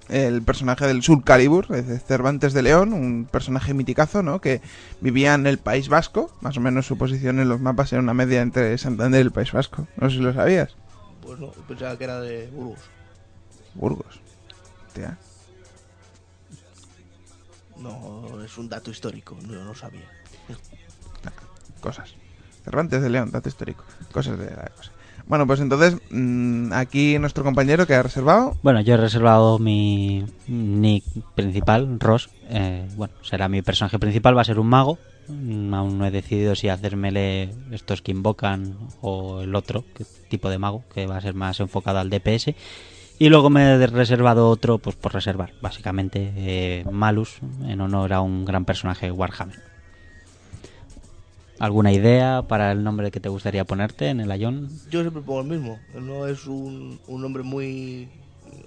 El 0.08 0.42
personaje 0.42 0.86
del 0.86 1.02
Soul 1.02 1.22
Calibur, 1.22 1.66
Cervantes 2.06 2.54
de 2.54 2.62
León, 2.62 2.94
un 2.94 3.26
personaje 3.26 3.74
miticazo, 3.74 4.22
¿no? 4.22 4.40
Que 4.40 4.62
vivía 5.02 5.34
en 5.34 5.46
el 5.46 5.58
País 5.58 5.88
Vasco, 5.88 6.30
más 6.40 6.56
o 6.56 6.60
menos 6.60 6.86
su 6.86 6.96
posición 6.96 7.40
en 7.40 7.48
los 7.48 7.60
mapas 7.60 7.92
era 7.92 8.00
una 8.00 8.14
media 8.14 8.40
entre 8.40 8.76
Santander 8.78 9.20
y 9.20 9.24
el 9.24 9.32
País 9.32 9.52
Vasco. 9.52 9.86
No 9.96 10.08
sé 10.08 10.16
si 10.16 10.22
lo 10.22 10.32
sabías. 10.32 10.76
Pues 11.20 11.38
no, 11.38 11.50
pensaba 11.50 11.96
que 11.98 12.04
era 12.04 12.20
de 12.20 12.48
Burgos. 12.48 12.80
Burgos. 13.74 14.20
Tía. 14.94 15.18
No, 17.76 18.42
es 18.42 18.56
un 18.56 18.68
dato 18.68 18.90
histórico, 18.90 19.36
no 19.46 19.62
lo 19.62 19.74
sabía. 19.74 20.08
Cosas. 21.82 22.14
Cervantes 22.68 23.00
de 23.00 23.08
León, 23.08 23.30
dato 23.30 23.48
histórico. 23.48 23.82
Cosas 24.12 24.38
de 24.38 24.44
la 24.44 24.70
cosa. 24.76 24.92
Bueno, 25.26 25.46
pues 25.46 25.60
entonces, 25.60 25.96
mm, 26.10 26.70
aquí 26.74 27.18
nuestro 27.18 27.42
compañero 27.42 27.86
que 27.86 27.94
ha 27.94 28.02
reservado. 28.02 28.58
Bueno, 28.62 28.82
yo 28.82 28.92
he 28.92 28.96
reservado 28.98 29.58
mi 29.58 30.26
nick 30.46 31.02
principal, 31.34 31.98
Ross. 31.98 32.28
Eh, 32.50 32.86
bueno, 32.96 33.14
será 33.22 33.48
mi 33.48 33.62
personaje 33.62 33.98
principal, 33.98 34.36
va 34.36 34.42
a 34.42 34.44
ser 34.44 34.58
un 34.58 34.66
mago. 34.68 34.98
Mm, 35.28 35.72
Aún 35.72 35.98
no 35.98 36.04
he 36.04 36.10
decidido 36.10 36.54
si 36.54 36.68
hacérmele 36.68 37.54
estos 37.70 38.02
que 38.02 38.12
invocan 38.12 38.76
o 39.00 39.40
el 39.40 39.54
otro 39.54 39.82
tipo 40.28 40.50
de 40.50 40.58
mago, 40.58 40.84
que 40.94 41.06
va 41.06 41.16
a 41.16 41.22
ser 41.22 41.32
más 41.32 41.60
enfocado 41.60 41.98
al 42.00 42.10
DPS. 42.10 42.54
Y 43.18 43.30
luego 43.30 43.48
me 43.48 43.62
he 43.62 43.86
reservado 43.86 44.50
otro, 44.50 44.76
pues 44.76 44.94
por 44.94 45.14
reservar, 45.14 45.52
básicamente 45.62 46.32
eh, 46.36 46.84
Malus, 46.90 47.40
en 47.66 47.80
honor 47.80 48.12
a 48.12 48.20
un 48.20 48.44
gran 48.44 48.66
personaje 48.66 49.10
Warhammer. 49.10 49.67
¿Alguna 51.58 51.92
idea 51.92 52.42
para 52.46 52.72
el 52.72 52.84
nombre 52.84 53.10
que 53.10 53.20
te 53.20 53.28
gustaría 53.28 53.64
ponerte 53.64 54.08
en 54.08 54.20
el 54.20 54.40
Ion? 54.40 54.68
Yo 54.90 55.00
siempre 55.00 55.22
pongo 55.22 55.40
el 55.40 55.48
mismo. 55.48 55.78
No 55.94 56.26
es 56.26 56.46
un, 56.46 57.00
un 57.08 57.20
nombre 57.22 57.42
muy 57.42 58.08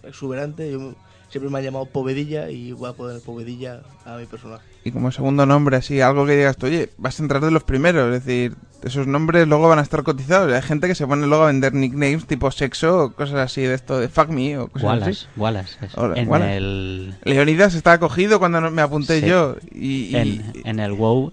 exuberante. 0.04 0.70
Yo 0.72 0.94
siempre 1.30 1.50
me 1.50 1.60
han 1.60 1.64
llamado 1.64 1.86
Povedilla 1.86 2.50
y 2.50 2.74
voy 2.74 2.90
a 2.90 2.94
poner 2.94 3.22
Povedilla 3.22 3.82
a 4.06 4.18
mi 4.18 4.26
personaje. 4.26 4.64
Y 4.84 4.92
como 4.92 5.12
segundo 5.12 5.46
nombre, 5.46 5.78
así, 5.78 6.02
algo 6.02 6.26
que 6.26 6.36
digas 6.36 6.58
tú, 6.58 6.66
oye, 6.66 6.90
vas 6.98 7.20
a 7.20 7.24
entrar 7.24 7.42
de 7.44 7.52
los 7.52 7.64
primeros. 7.64 8.14
Es 8.14 8.26
decir, 8.26 8.56
esos 8.84 9.08
nombres 9.08 9.48
luego 9.48 9.70
van 9.70 9.80
a 9.80 9.84
estar 9.84 10.04
cotizados. 10.04 10.52
Hay 10.52 10.62
gente 10.62 10.88
que 10.88 10.96
se 10.96 11.06
pone 11.08 11.28
luego 11.28 11.44
a 11.44 11.48
vender 11.48 11.74
nicknames 11.74 12.26
tipo 12.26 12.52
sexo 12.52 13.04
o 13.06 13.12
cosas 13.14 13.38
así 13.38 13.62
de 13.62 13.76
esto, 13.76 14.00
de 14.00 14.10
fuck 14.10 14.30
me 14.30 14.58
o 14.58 14.68
cosas 14.68 14.86
Wallace, 14.88 15.12
así. 15.12 15.28
Wallace. 15.38 15.78
Hola, 15.96 16.18
en 16.20 16.28
Wallace. 16.28 16.58
el 16.58 17.16
Leonidas 17.24 17.76
estaba 17.76 18.00
cogido 18.00 18.40
cuando 18.40 18.60
me 18.72 18.82
apunté 18.82 19.22
Sí. 19.22 19.28
yo. 19.28 19.56
Y, 19.72 19.88
y- 20.08 20.16
en, 20.16 20.52
en 20.66 20.80
el 20.80 20.94
WoW 20.94 21.32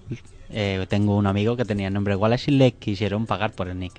eh, 0.51 0.87
tengo 0.89 1.17
un 1.17 1.27
amigo 1.27 1.57
que 1.57 1.65
tenía 1.65 1.89
el 1.89 1.95
nombre 1.95 2.17
Wallace 2.17 2.51
y 2.51 2.57
le 2.57 2.73
quisieron 2.73 3.27
pagar 3.27 3.53
por 3.53 3.69
el 3.69 3.79
nick. 3.79 3.95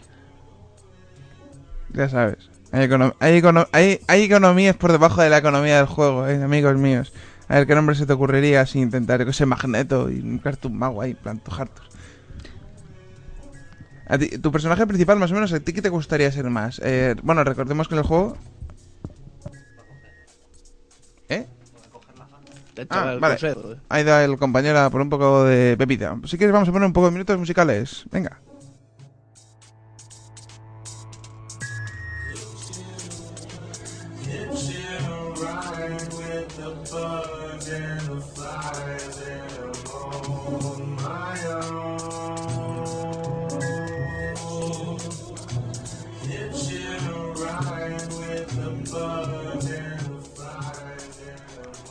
ya 1.94 2.10
sabes. 2.10 2.50
Hay, 2.72 2.88
hay, 3.20 3.42
hay, 3.72 4.00
hay 4.08 4.24
economías 4.24 4.76
por 4.76 4.92
debajo 4.92 5.22
de 5.22 5.30
la 5.30 5.40
economía 5.40 5.78
del 5.78 5.88
juego, 5.88 6.28
eh, 6.28 6.44
amigos 6.44 6.78
míos. 6.78 7.12
A 7.48 7.56
ver 7.56 7.68
qué 7.68 7.74
nombre 7.74 7.96
se 7.96 8.06
te 8.06 8.14
ocurriría 8.14 8.66
si 8.68 8.80
intentar 8.80 9.24
que 9.24 9.32
ese 9.32 9.48
magneto 9.48 10.12
y 10.12 10.20
un 10.20 10.38
cartoon 10.38 10.78
mago 10.78 11.02
ahí, 11.02 11.16
planto 11.16 11.52
hartos. 11.52 11.90
Tu 14.42 14.52
personaje 14.52 14.86
principal, 14.88 15.20
más 15.20 15.32
o 15.32 15.36
menos, 15.36 15.54
¿a 15.54 15.60
ti 15.60 15.74
qué 15.74 15.82
te 15.82 15.90
gustaría 15.90 16.32
ser 16.32 16.50
más? 16.50 16.80
Eh, 16.84 17.16
bueno, 17.24 17.44
recordemos 17.44 17.88
que 17.88 17.96
en 17.96 18.00
el 18.00 18.06
juego... 18.06 18.38
Ah, 22.90 23.18
vale. 23.20 23.38
consejo, 23.38 23.74
eh. 23.74 23.78
Ha 23.90 24.02
ido 24.02 24.20
el 24.20 24.38
compañero 24.38 24.80
a 24.80 24.90
por 24.90 25.02
un 25.02 25.10
poco 25.10 25.44
de 25.44 25.76
pepita. 25.78 26.16
Si 26.26 26.38
quieres 26.38 26.54
vamos 26.54 26.70
a 26.70 26.72
poner 26.72 26.88
un 26.88 26.94
poco 26.94 27.08
de 27.08 27.12
minutos 27.12 27.38
musicales. 27.38 28.06
Venga. 28.12 28.40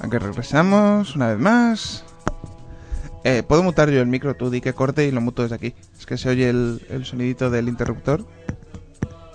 Aunque 0.09 0.21
regresamos 0.21 1.17
una 1.17 1.27
vez 1.27 1.39
más. 1.39 2.05
Eh, 3.25 3.43
¿Puedo 3.47 3.63
mutar 3.63 3.91
yo 3.91 4.01
el 4.01 4.07
micro? 4.07 4.35
Tú 4.35 4.49
di 4.49 4.63
que 4.63 4.73
corte 4.73 5.07
y 5.07 5.11
lo 5.11 5.21
muto 5.21 5.43
desde 5.43 5.57
aquí. 5.57 5.75
Es 5.99 6.07
que 6.07 6.17
se 6.17 6.31
oye 6.31 6.49
el, 6.49 6.81
el 6.89 7.05
sonidito 7.05 7.51
del 7.51 7.69
interruptor. 7.69 8.25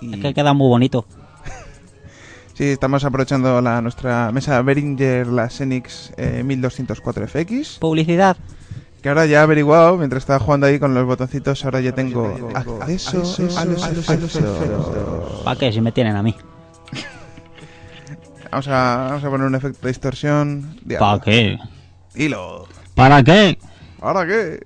Y... 0.00 0.14
Es 0.14 0.20
que 0.20 0.34
queda 0.34 0.52
muy 0.52 0.66
bonito. 0.66 1.06
Sí, 2.54 2.64
estamos 2.64 3.04
aprovechando 3.04 3.60
la, 3.60 3.80
nuestra 3.82 4.32
mesa 4.32 4.60
Behringer, 4.62 5.28
la 5.28 5.48
Xenix 5.48 6.12
eh, 6.16 6.42
1204FX. 6.44 7.78
Publicidad. 7.78 8.36
Que 9.00 9.08
ahora 9.08 9.26
ya 9.26 9.38
he 9.38 9.42
averiguado, 9.42 9.96
mientras 9.96 10.24
estaba 10.24 10.40
jugando 10.40 10.66
ahí 10.66 10.80
con 10.80 10.92
los 10.92 11.06
botoncitos, 11.06 11.64
ahora 11.64 11.80
ya 11.80 11.92
tengo 11.92 12.50
acceso 12.54 13.22
a 13.58 13.64
los 13.64 13.86
efectos. 13.86 14.40
¿Para 15.44 15.58
qué? 15.58 15.72
Si 15.72 15.80
me 15.80 15.92
tienen 15.92 16.16
a 16.16 16.22
mí. 16.24 16.34
Vamos 18.54 18.68
a, 18.68 19.06
vamos 19.08 19.24
a 19.24 19.30
poner 19.30 19.48
un 19.48 19.54
efecto 19.56 19.80
de 19.82 19.88
distorsión. 19.88 20.78
¿Para 21.00 21.20
qué? 21.20 21.58
Hilo. 22.14 22.68
¿Para 22.94 23.20
qué? 23.24 23.58
¿Ahora 24.00 24.24
qué? 24.28 24.64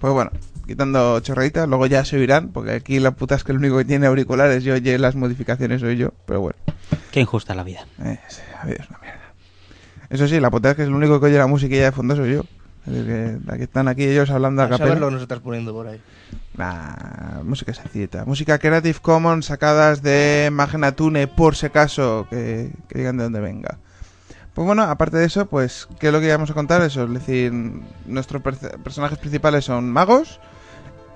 Pues 0.00 0.12
bueno, 0.12 0.32
quitando 0.66 1.20
chorraditas, 1.20 1.68
luego 1.68 1.86
ya 1.86 2.04
se 2.04 2.16
oirán, 2.16 2.48
porque 2.48 2.72
aquí 2.72 2.98
la 2.98 3.12
puta 3.12 3.36
es 3.36 3.44
que 3.44 3.52
el 3.52 3.58
único 3.58 3.78
que 3.78 3.84
tiene 3.84 4.08
auriculares 4.08 4.64
yo 4.64 4.74
oye 4.74 4.98
las 4.98 5.14
modificaciones 5.14 5.82
soy 5.82 5.98
yo, 5.98 6.08
pero 6.26 6.40
bueno. 6.40 6.58
Qué 7.12 7.20
injusta 7.20 7.54
la 7.54 7.62
vida. 7.62 7.86
Eh, 8.04 8.18
sí, 8.26 8.40
la 8.54 8.64
vida 8.64 8.78
es 8.82 8.90
una 8.90 8.98
mierda. 8.98 9.20
Eso 10.10 10.26
sí, 10.26 10.40
la 10.40 10.50
puta 10.50 10.70
es 10.70 10.74
que 10.76 10.82
es 10.82 10.88
el 10.88 10.94
único 10.94 11.20
que 11.20 11.26
oye 11.26 11.38
la 11.38 11.46
música 11.46 11.76
de 11.76 11.92
fondo 11.92 12.16
soy 12.16 12.32
yo. 12.32 12.44
Es 12.88 12.92
decir, 12.92 13.06
que 13.06 13.52
aquí 13.52 13.62
están 13.62 13.86
aquí 13.86 14.02
ellos 14.02 14.30
hablando 14.30 14.62
a 14.62 14.64
A 14.64 14.68
capela. 14.68 14.96
lo 14.96 15.06
que 15.06 15.12
nos 15.12 15.22
estás 15.22 15.38
poniendo 15.38 15.72
por 15.72 15.86
ahí. 15.86 16.00
Nah, 16.56 17.42
música 17.44 17.72
sencillita. 17.72 18.24
Música 18.26 18.58
Creative 18.58 18.98
Commons 19.00 19.46
sacadas 19.46 20.02
de 20.02 20.50
Magnatune, 20.52 21.26
por 21.26 21.56
si 21.56 21.66
acaso, 21.66 22.26
que, 22.28 22.72
que 22.88 22.98
digan 22.98 23.16
de 23.16 23.24
dónde 23.24 23.40
venga. 23.40 23.78
Pues 24.54 24.66
bueno, 24.66 24.82
aparte 24.82 25.16
de 25.16 25.24
eso, 25.24 25.46
pues, 25.46 25.88
¿qué 25.98 26.08
es 26.08 26.12
lo 26.12 26.20
que 26.20 26.26
íbamos 26.26 26.50
a 26.50 26.54
contar? 26.54 26.82
Eso, 26.82 27.04
es 27.04 27.12
decir, 27.14 27.52
nuestros 28.04 28.42
per- 28.42 28.80
personajes 28.82 29.18
principales 29.18 29.64
son 29.64 29.90
magos. 29.90 30.40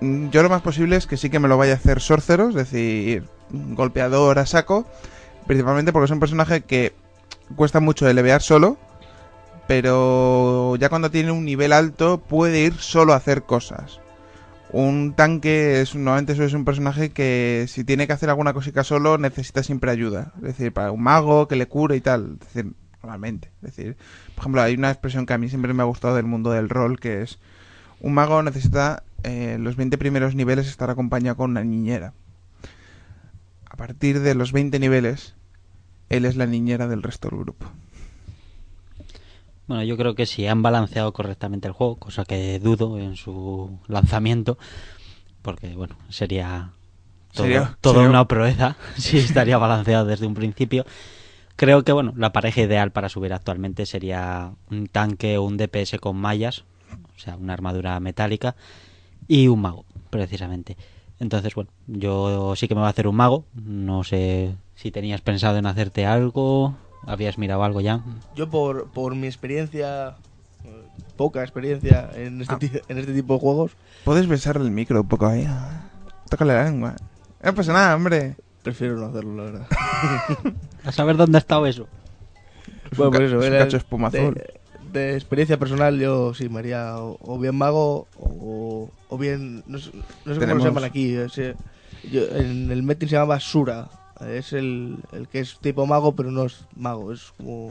Yo 0.00 0.42
lo 0.42 0.48
más 0.48 0.62
posible 0.62 0.96
es 0.96 1.06
que 1.06 1.18
sí 1.18 1.28
que 1.28 1.38
me 1.38 1.48
lo 1.48 1.58
vaya 1.58 1.72
a 1.72 1.76
hacer 1.76 2.00
sorcero, 2.00 2.48
es 2.48 2.54
decir, 2.54 3.28
golpeador 3.50 4.38
a 4.38 4.46
saco. 4.46 4.86
Principalmente 5.46 5.92
porque 5.92 6.06
es 6.06 6.10
un 6.10 6.20
personaje 6.20 6.62
que 6.62 6.94
cuesta 7.56 7.78
mucho 7.80 8.06
de 8.06 8.14
levear 8.14 8.40
solo. 8.40 8.78
Pero 9.66 10.76
ya 10.76 10.88
cuando 10.88 11.10
tiene 11.10 11.30
un 11.32 11.44
nivel 11.44 11.72
alto 11.74 12.18
puede 12.18 12.60
ir 12.60 12.74
solo 12.78 13.12
a 13.12 13.16
hacer 13.16 13.42
cosas. 13.42 14.00
Un 14.78 15.14
tanque 15.14 15.80
es 15.80 15.94
normalmente 15.94 16.34
eso 16.34 16.44
es 16.44 16.52
un 16.52 16.66
personaje 16.66 17.08
que 17.08 17.64
si 17.66 17.82
tiene 17.82 18.06
que 18.06 18.12
hacer 18.12 18.28
alguna 18.28 18.52
cosita 18.52 18.84
solo 18.84 19.16
necesita 19.16 19.62
siempre 19.62 19.90
ayuda. 19.90 20.34
Es 20.36 20.42
decir, 20.42 20.70
para 20.70 20.92
un 20.92 21.02
mago 21.02 21.48
que 21.48 21.56
le 21.56 21.66
cure 21.66 21.96
y 21.96 22.02
tal. 22.02 22.36
Es 22.42 22.52
decir, 22.52 22.74
normalmente. 23.00 23.50
Es 23.62 23.74
decir, 23.74 23.96
por 24.34 24.42
ejemplo, 24.42 24.60
hay 24.60 24.74
una 24.74 24.90
expresión 24.90 25.24
que 25.24 25.32
a 25.32 25.38
mí 25.38 25.48
siempre 25.48 25.72
me 25.72 25.82
ha 25.82 25.86
gustado 25.86 26.14
del 26.14 26.26
mundo 26.26 26.50
del 26.50 26.68
rol 26.68 27.00
que 27.00 27.22
es 27.22 27.38
un 28.00 28.12
mago 28.12 28.42
necesita 28.42 29.02
eh, 29.22 29.56
los 29.58 29.76
20 29.76 29.96
primeros 29.96 30.34
niveles 30.34 30.68
estar 30.68 30.90
acompañado 30.90 31.38
con 31.38 31.52
una 31.52 31.64
niñera. 31.64 32.12
A 33.64 33.78
partir 33.78 34.20
de 34.20 34.34
los 34.34 34.52
20 34.52 34.78
niveles, 34.78 35.36
él 36.10 36.26
es 36.26 36.36
la 36.36 36.44
niñera 36.44 36.86
del 36.86 37.02
resto 37.02 37.30
del 37.30 37.38
grupo. 37.38 37.64
Bueno, 39.66 39.82
yo 39.82 39.96
creo 39.96 40.14
que 40.14 40.26
si 40.26 40.46
han 40.46 40.62
balanceado 40.62 41.12
correctamente 41.12 41.66
el 41.68 41.74
juego, 41.74 41.96
cosa 41.96 42.24
que 42.24 42.58
dudo 42.60 42.98
en 42.98 43.16
su 43.16 43.78
lanzamiento, 43.88 44.58
porque 45.42 45.74
bueno, 45.74 45.96
sería 46.08 46.70
todo, 47.32 47.44
Sería- 47.46 47.76
toda 47.80 47.96
sería- 47.96 48.10
una 48.10 48.28
proeza 48.28 48.76
si 48.96 49.18
estaría 49.18 49.58
balanceado 49.58 50.04
desde 50.06 50.26
un 50.26 50.34
principio. 50.34 50.84
Creo 51.56 51.82
que 51.84 51.92
bueno, 51.92 52.12
la 52.16 52.32
pareja 52.32 52.60
ideal 52.62 52.90
para 52.92 53.08
subir 53.08 53.32
actualmente 53.32 53.86
sería 53.86 54.52
un 54.70 54.86
tanque 54.88 55.38
o 55.38 55.42
un 55.42 55.56
DPS 55.56 55.98
con 55.98 56.16
mallas, 56.16 56.64
o 57.16 57.18
sea, 57.18 57.36
una 57.36 57.54
armadura 57.54 57.98
metálica 57.98 58.54
y 59.26 59.48
un 59.48 59.62
mago, 59.62 59.84
precisamente. 60.10 60.76
Entonces, 61.18 61.54
bueno, 61.54 61.70
yo 61.86 62.54
sí 62.56 62.68
que 62.68 62.74
me 62.74 62.82
voy 62.82 62.88
a 62.88 62.90
hacer 62.90 63.08
un 63.08 63.16
mago. 63.16 63.46
No 63.54 64.04
sé 64.04 64.54
si 64.74 64.90
tenías 64.90 65.22
pensado 65.22 65.56
en 65.56 65.64
hacerte 65.64 66.04
algo, 66.04 66.76
habías 67.04 67.38
mirado 67.38 67.62
algo 67.64 67.80
ya. 67.80 68.00
Yo 68.34 68.48
por, 68.48 68.88
por 68.90 69.14
mi 69.14 69.26
experiencia, 69.26 70.16
poca 71.16 71.42
experiencia 71.42 72.10
en 72.14 72.40
este, 72.42 72.54
Ah. 72.54 72.80
en 72.88 72.98
este 72.98 73.12
tipo 73.14 73.34
de 73.34 73.40
juegos, 73.40 73.72
Puedes 74.04 74.26
besarle 74.28 74.64
el 74.64 74.70
micro 74.70 75.00
un 75.00 75.08
poco 75.08 75.26
ahí. 75.26 75.46
Tócale 76.30 76.54
la 76.54 76.64
lengua. 76.64 76.94
No 77.42 77.54
pasa 77.54 77.72
nada, 77.72 77.94
hombre. 77.96 78.36
prefiero 78.62 78.96
no 78.96 79.06
hacerlo, 79.06 79.36
la 79.36 79.42
verdad. 79.50 79.66
A 80.84 80.92
saber 80.92 81.16
dónde 81.16 81.38
ha 81.38 81.40
estado 81.40 81.66
eso. 81.66 81.86
Es 82.90 82.96
Bueno, 82.98 83.10
por 83.12 83.20
ca- 83.20 83.26
eso, 83.26 83.40
es 83.40 83.46
un 83.46 83.52
era 83.52 83.64
cacho 83.64 83.76
de 83.76 83.78
espuma 83.78 84.10
de, 84.10 84.20
azul. 84.20 84.42
de 84.92 85.14
experiencia 85.14 85.56
personal, 85.58 85.98
yo 85.98 86.34
sí 86.34 86.48
me 86.48 86.60
haría 86.60 86.98
o, 86.98 87.18
o 87.20 87.38
bien 87.38 87.54
mago 87.56 88.06
o, 88.18 88.90
o 89.08 89.18
bien. 89.18 89.62
No 89.66 89.78
sé, 89.78 89.90
no 89.94 90.02
sé 90.02 90.04
cómo 90.24 90.40
Tenemos- 90.40 90.62
se 90.62 90.68
llaman 90.68 90.84
aquí. 90.84 91.16
eh. 91.16 91.54
Yo- 92.10 92.26
en 92.36 92.70
el 92.70 92.82
Metin 92.84 93.08
se 93.08 93.16
llama 93.16 93.38
Sura. 93.40 93.88
Es 94.20 94.52
el, 94.52 94.98
el 95.12 95.28
que 95.28 95.40
es 95.40 95.58
tipo 95.58 95.86
mago, 95.86 96.14
pero 96.14 96.30
no 96.30 96.44
es 96.44 96.64
mago. 96.74 97.12
Es 97.12 97.32
como 97.36 97.68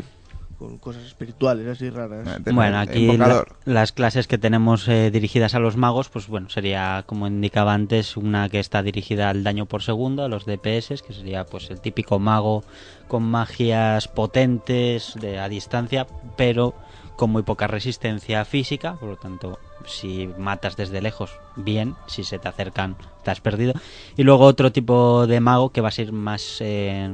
con 0.60 0.78
cosas 0.78 1.04
espirituales 1.04 1.68
así 1.68 1.90
raras. 1.90 2.24
Tenemos 2.44 2.56
Bueno, 2.56 2.78
aquí 2.80 3.18
la- 3.18 3.44
las 3.66 3.92
clases 3.92 4.26
que 4.28 4.38
tenemos 4.38 4.88
eh, 4.88 5.12
dirigidas 5.12 5.54
a 5.54 5.60
los 5.60 5.76
magos, 5.76 6.08
pues 6.08 6.28
bueno, 6.28 6.50
sería 6.50 7.04
como 7.08 7.28
indicaba 7.28 7.74
antes, 7.74 8.16
una 8.16 8.48
que 8.48 8.60
está 8.62 8.82
dirigida 8.82 9.30
al 9.30 9.44
daño 9.44 9.66
por 9.66 9.82
segundo, 9.84 10.24
a 10.24 10.30
los 10.30 10.46
DPS, 10.46 11.02
que 11.06 11.14
sería 11.14 11.46
pues 11.46 11.70
el 11.72 11.82
típico 11.82 12.20
mago 12.20 12.64
con 13.10 13.24
magias 13.24 14.08
potentes 14.08 15.14
de, 15.20 15.40
a 15.40 15.50
distancia, 15.50 16.08
pero 16.38 16.74
con 17.18 17.32
muy 17.32 17.44
poca 17.44 17.68
resistencia 17.68 18.46
física, 18.46 18.94
por 18.96 19.10
lo 19.10 19.18
tanto, 19.18 19.60
si 19.88 20.28
matas 20.38 20.76
desde 20.76 21.02
lejos, 21.02 21.32
bien, 21.56 21.96
si 22.08 22.24
se 22.24 22.40
te 22.40 22.48
acercan, 22.48 22.96
te 23.24 23.32
has 23.32 23.42
perdido. 23.42 23.74
Y 24.18 24.24
luego 24.24 24.46
otro 24.46 24.72
tipo 24.72 25.28
de 25.28 25.40
mago 25.40 25.72
que 25.72 25.82
va 25.82 25.90
a 25.90 25.92
ser 25.92 26.12
más 26.12 26.58
eh, 26.60 27.10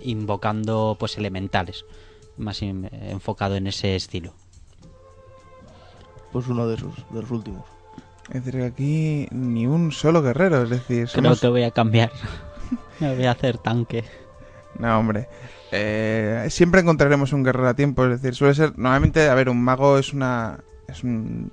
invocando 0.00 0.96
pues 0.98 1.16
elementales, 1.18 1.84
más 2.36 2.62
in- 2.62 2.88
enfocado 2.92 3.56
en 3.56 3.66
ese 3.66 3.96
estilo. 3.96 4.32
Pues 6.32 6.48
uno 6.48 6.66
de 6.66 6.74
esos, 6.76 6.94
de 7.10 7.20
los 7.22 7.30
últimos. 7.30 7.64
Es 8.32 8.44
decir, 8.44 8.60
que 8.60 8.66
aquí 8.66 9.28
ni 9.30 9.66
un 9.66 9.92
solo 9.92 10.22
guerrero. 10.22 10.62
Es 10.62 10.70
decir, 10.70 11.08
Creo 11.08 11.24
somos... 11.24 11.40
que 11.40 11.48
voy 11.48 11.62
a 11.62 11.70
cambiar. 11.70 12.10
Me 13.00 13.14
voy 13.14 13.26
a 13.26 13.32
hacer 13.32 13.58
tanque. 13.58 14.04
No, 14.78 14.98
hombre. 14.98 15.28
Eh, 15.70 16.46
siempre 16.50 16.80
encontraremos 16.80 17.32
un 17.32 17.44
guerrero 17.44 17.68
a 17.68 17.74
tiempo. 17.74 18.04
Es 18.06 18.20
decir, 18.22 18.34
suele 18.34 18.54
ser. 18.54 18.70
Normalmente, 18.78 19.28
a 19.28 19.34
ver, 19.34 19.48
un 19.48 19.62
mago 19.62 19.98
es 19.98 20.12
una. 20.12 20.58
Es 20.88 21.04
un 21.04 21.52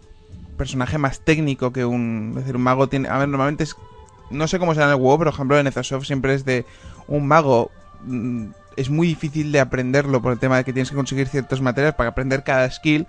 personaje 0.61 0.99
más 0.99 1.21
técnico 1.21 1.73
que 1.73 1.85
un. 1.85 2.33
Decir, 2.35 2.55
un 2.55 2.61
mago 2.61 2.87
tiene. 2.87 3.09
A 3.09 3.17
ver, 3.17 3.27
normalmente 3.27 3.63
es. 3.63 3.75
No 4.29 4.47
sé 4.47 4.59
cómo 4.59 4.75
será 4.75 4.85
en 4.85 4.91
el 4.91 4.97
WoW, 4.97 5.17
pero 5.17 5.31
por 5.31 5.35
ejemplo 5.35 5.57
en 5.57 5.65
Ethosoft 5.65 6.05
siempre 6.05 6.35
es 6.35 6.45
de. 6.45 6.65
Un 7.07 7.27
mago. 7.27 7.71
mm, 8.05 8.45
Es 8.77 8.89
muy 8.89 9.07
difícil 9.07 9.51
de 9.51 9.59
aprenderlo 9.59 10.21
por 10.21 10.31
el 10.31 10.39
tema 10.39 10.57
de 10.57 10.63
que 10.63 10.71
tienes 10.71 10.89
que 10.91 10.95
conseguir 10.95 11.27
ciertas 11.27 11.61
materias 11.61 11.95
para 11.95 12.09
aprender 12.11 12.43
cada 12.43 12.69
skill. 12.69 13.07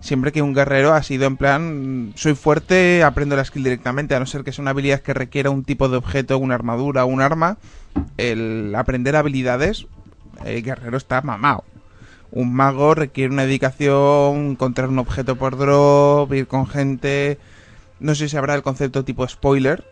Siempre 0.00 0.32
que 0.32 0.40
un 0.42 0.54
guerrero 0.54 0.92
ha 0.94 1.02
sido 1.02 1.26
en 1.26 1.36
plan, 1.36 2.08
mm, 2.08 2.12
soy 2.16 2.34
fuerte, 2.34 3.02
aprendo 3.04 3.36
la 3.36 3.44
skill 3.44 3.64
directamente, 3.64 4.14
a 4.14 4.18
no 4.20 4.26
ser 4.26 4.42
que 4.42 4.52
sea 4.52 4.62
una 4.62 4.70
habilidad 4.70 5.00
que 5.00 5.12
requiera 5.14 5.50
un 5.50 5.62
tipo 5.62 5.88
de 5.90 5.98
objeto, 5.98 6.38
una 6.38 6.54
armadura, 6.54 7.04
un 7.04 7.20
arma, 7.20 7.58
el 8.16 8.74
aprender 8.76 9.14
habilidades, 9.14 9.86
el 10.44 10.62
guerrero 10.62 10.96
está 10.96 11.20
mamado. 11.22 11.64
Un 12.36 12.52
mago 12.52 12.96
requiere 12.96 13.32
una 13.32 13.44
dedicación, 13.44 14.50
encontrar 14.50 14.88
un 14.88 14.98
objeto 14.98 15.36
por 15.36 15.56
drop, 15.56 16.32
ir 16.32 16.48
con 16.48 16.66
gente. 16.66 17.38
No 18.00 18.16
sé 18.16 18.28
si 18.28 18.36
habrá 18.36 18.56
el 18.56 18.64
concepto 18.64 19.04
tipo 19.04 19.26
spoiler. 19.28 19.84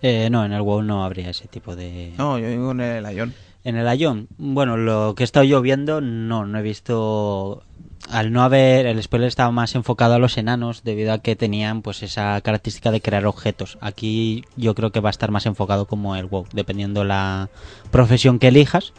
Eh, 0.00 0.30
no, 0.30 0.44
en 0.44 0.52
el 0.52 0.62
WoW 0.62 0.82
no 0.82 1.04
habría 1.04 1.30
ese 1.30 1.48
tipo 1.48 1.74
de... 1.74 2.12
No, 2.18 2.38
yo 2.38 2.48
digo 2.48 2.70
en 2.70 2.80
el 2.82 3.16
Ion. 3.16 3.34
En 3.64 3.74
el 3.74 3.98
Ion, 3.98 4.28
bueno, 4.38 4.76
lo 4.76 5.16
que 5.16 5.24
he 5.24 5.24
estado 5.24 5.42
yo 5.42 5.60
viendo, 5.60 6.00
no, 6.00 6.46
no 6.46 6.56
he 6.56 6.62
visto... 6.62 7.64
Al 8.10 8.32
no 8.32 8.44
haber, 8.44 8.86
el 8.86 9.02
spoiler 9.02 9.26
estaba 9.26 9.50
más 9.50 9.74
enfocado 9.74 10.14
a 10.14 10.20
los 10.20 10.38
enanos 10.38 10.84
debido 10.84 11.12
a 11.12 11.18
que 11.18 11.34
tenían 11.34 11.82
pues 11.82 12.04
esa 12.04 12.40
característica 12.42 12.92
de 12.92 13.00
crear 13.00 13.26
objetos. 13.26 13.76
Aquí 13.80 14.44
yo 14.56 14.76
creo 14.76 14.92
que 14.92 15.00
va 15.00 15.08
a 15.08 15.10
estar 15.10 15.32
más 15.32 15.46
enfocado 15.46 15.86
como 15.86 16.14
el 16.14 16.26
WoW, 16.26 16.46
dependiendo 16.52 17.02
la 17.02 17.48
profesión 17.90 18.38
que 18.38 18.48
elijas, 18.48 18.92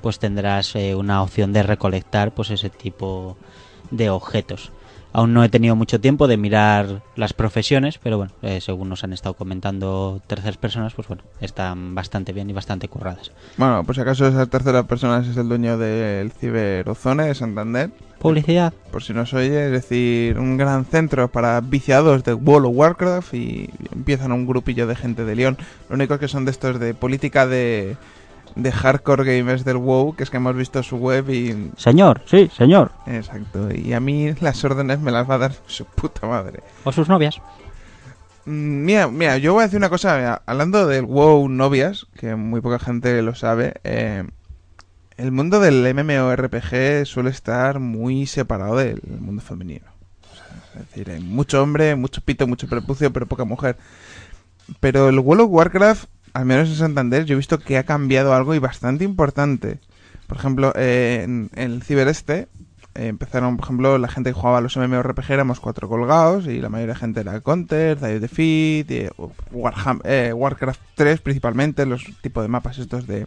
pues 0.00 0.18
tendrás 0.18 0.74
eh, 0.76 0.94
una 0.94 1.22
opción 1.22 1.52
de 1.52 1.62
recolectar 1.62 2.32
pues 2.32 2.50
ese 2.50 2.70
tipo 2.70 3.36
de 3.90 4.10
objetos. 4.10 4.72
Aún 5.12 5.34
no 5.34 5.42
he 5.42 5.48
tenido 5.48 5.74
mucho 5.74 6.00
tiempo 6.00 6.28
de 6.28 6.36
mirar 6.36 7.02
las 7.16 7.32
profesiones, 7.32 7.98
pero 7.98 8.16
bueno, 8.16 8.32
eh, 8.42 8.60
según 8.60 8.88
nos 8.88 9.02
han 9.02 9.12
estado 9.12 9.34
comentando 9.34 10.22
terceras 10.26 10.56
personas, 10.56 10.94
pues 10.94 11.08
bueno, 11.08 11.24
están 11.40 11.96
bastante 11.96 12.32
bien 12.32 12.48
y 12.48 12.52
bastante 12.52 12.86
curradas. 12.86 13.32
Bueno, 13.56 13.82
pues 13.84 13.96
si 13.96 14.02
acaso 14.02 14.28
esa 14.28 14.46
tercera 14.46 14.84
persona 14.84 15.18
es 15.28 15.36
el 15.36 15.48
dueño 15.48 15.78
del 15.78 16.30
Ciberozone 16.30 17.24
de 17.24 17.34
Santander. 17.34 17.90
Publicidad. 18.20 18.72
Por 18.92 19.02
si 19.02 19.12
no 19.12 19.26
se 19.26 19.36
oye, 19.36 19.66
es 19.66 19.72
decir, 19.72 20.38
un 20.38 20.56
gran 20.56 20.84
centro 20.84 21.28
para 21.28 21.60
viciados 21.60 22.22
de 22.22 22.34
World 22.34 22.66
of 22.66 22.76
Warcraft 22.76 23.34
y 23.34 23.70
empiezan 23.92 24.30
un 24.30 24.46
grupillo 24.46 24.86
de 24.86 24.94
gente 24.94 25.24
de 25.24 25.34
León. 25.34 25.58
Lo 25.88 25.96
único 25.96 26.14
es 26.14 26.20
que 26.20 26.28
son 26.28 26.44
de 26.44 26.52
estos 26.52 26.78
de 26.78 26.94
política 26.94 27.46
de, 27.46 27.96
de 28.56 28.72
hardcore 28.72 29.24
gamers 29.24 29.64
del 29.64 29.76
WoW, 29.76 30.14
que 30.16 30.22
es 30.22 30.30
que 30.30 30.36
hemos 30.38 30.56
visto 30.56 30.82
su 30.82 30.96
web 30.96 31.30
y... 31.30 31.70
Señor, 31.76 32.22
sí, 32.26 32.50
señor. 32.56 32.92
Exacto, 33.06 33.68
y 33.74 33.92
a 33.92 34.00
mí 34.00 34.32
las 34.40 34.64
órdenes 34.64 35.00
me 35.00 35.10
las 35.10 35.28
va 35.28 35.34
a 35.34 35.38
dar 35.38 35.52
su 35.66 35.84
puta 35.84 36.26
madre. 36.26 36.62
O 36.84 36.92
sus 36.92 37.08
novias. 37.08 37.40
Mm, 38.44 38.84
Mira, 38.84 39.08
mira, 39.08 39.38
yo 39.38 39.52
voy 39.52 39.62
a 39.62 39.66
decir 39.66 39.78
una 39.78 39.90
cosa, 39.90 40.16
mira, 40.16 40.42
hablando 40.46 40.86
del 40.86 41.04
WoW 41.04 41.48
novias, 41.48 42.06
que 42.18 42.34
muy 42.34 42.60
poca 42.60 42.78
gente 42.78 43.20
lo 43.22 43.34
sabe, 43.34 43.74
eh, 43.84 44.24
el 45.16 45.32
mundo 45.32 45.60
del 45.60 45.94
MMORPG 45.94 47.04
suele 47.04 47.30
estar 47.30 47.78
muy 47.78 48.26
separado 48.26 48.76
del 48.76 49.02
mundo 49.20 49.42
femenino. 49.42 49.84
O 50.32 50.34
sea, 50.34 50.80
es 50.80 50.88
decir, 50.88 51.10
hay 51.10 51.20
mucho 51.20 51.62
hombre, 51.62 51.94
mucho 51.94 52.22
pito, 52.22 52.46
mucho 52.46 52.68
prepucio, 52.68 53.12
pero 53.12 53.26
poca 53.26 53.44
mujer. 53.44 53.76
Pero 54.80 55.08
el 55.10 55.18
World 55.18 55.42
of 55.44 55.50
Warcraft, 55.50 56.04
al 56.32 56.44
menos 56.44 56.68
en 56.68 56.76
Santander, 56.76 57.24
yo 57.24 57.34
he 57.34 57.36
visto 57.36 57.58
que 57.58 57.78
ha 57.78 57.84
cambiado 57.84 58.34
algo 58.34 58.54
y 58.54 58.58
bastante 58.58 59.04
importante. 59.04 59.78
Por 60.26 60.36
ejemplo, 60.38 60.72
eh, 60.76 61.22
en, 61.24 61.50
el 61.54 61.82
Ciber 61.82 62.08
Este 62.08 62.48
eh, 62.94 63.06
empezaron, 63.08 63.56
por 63.56 63.66
ejemplo, 63.66 63.98
la 63.98 64.08
gente 64.08 64.30
que 64.30 64.34
jugaba 64.34 64.58
a 64.58 64.60
los 64.60 64.76
MMORPG 64.76 65.30
éramos 65.30 65.60
cuatro 65.60 65.88
colgados 65.88 66.46
y 66.46 66.60
la 66.60 66.68
mayoría 66.68 66.94
de 66.94 67.00
gente 67.00 67.20
era 67.20 67.40
Counter, 67.40 67.96
of 67.96 68.02
Defeat, 68.20 68.90
eh, 68.90 69.10
Warham- 69.52 70.00
eh, 70.04 70.32
Warcraft 70.32 70.80
3 70.94 71.20
principalmente, 71.20 71.86
los 71.86 72.04
tipos 72.20 72.42
de 72.42 72.48
mapas 72.48 72.78
estos 72.78 73.06
de 73.06 73.26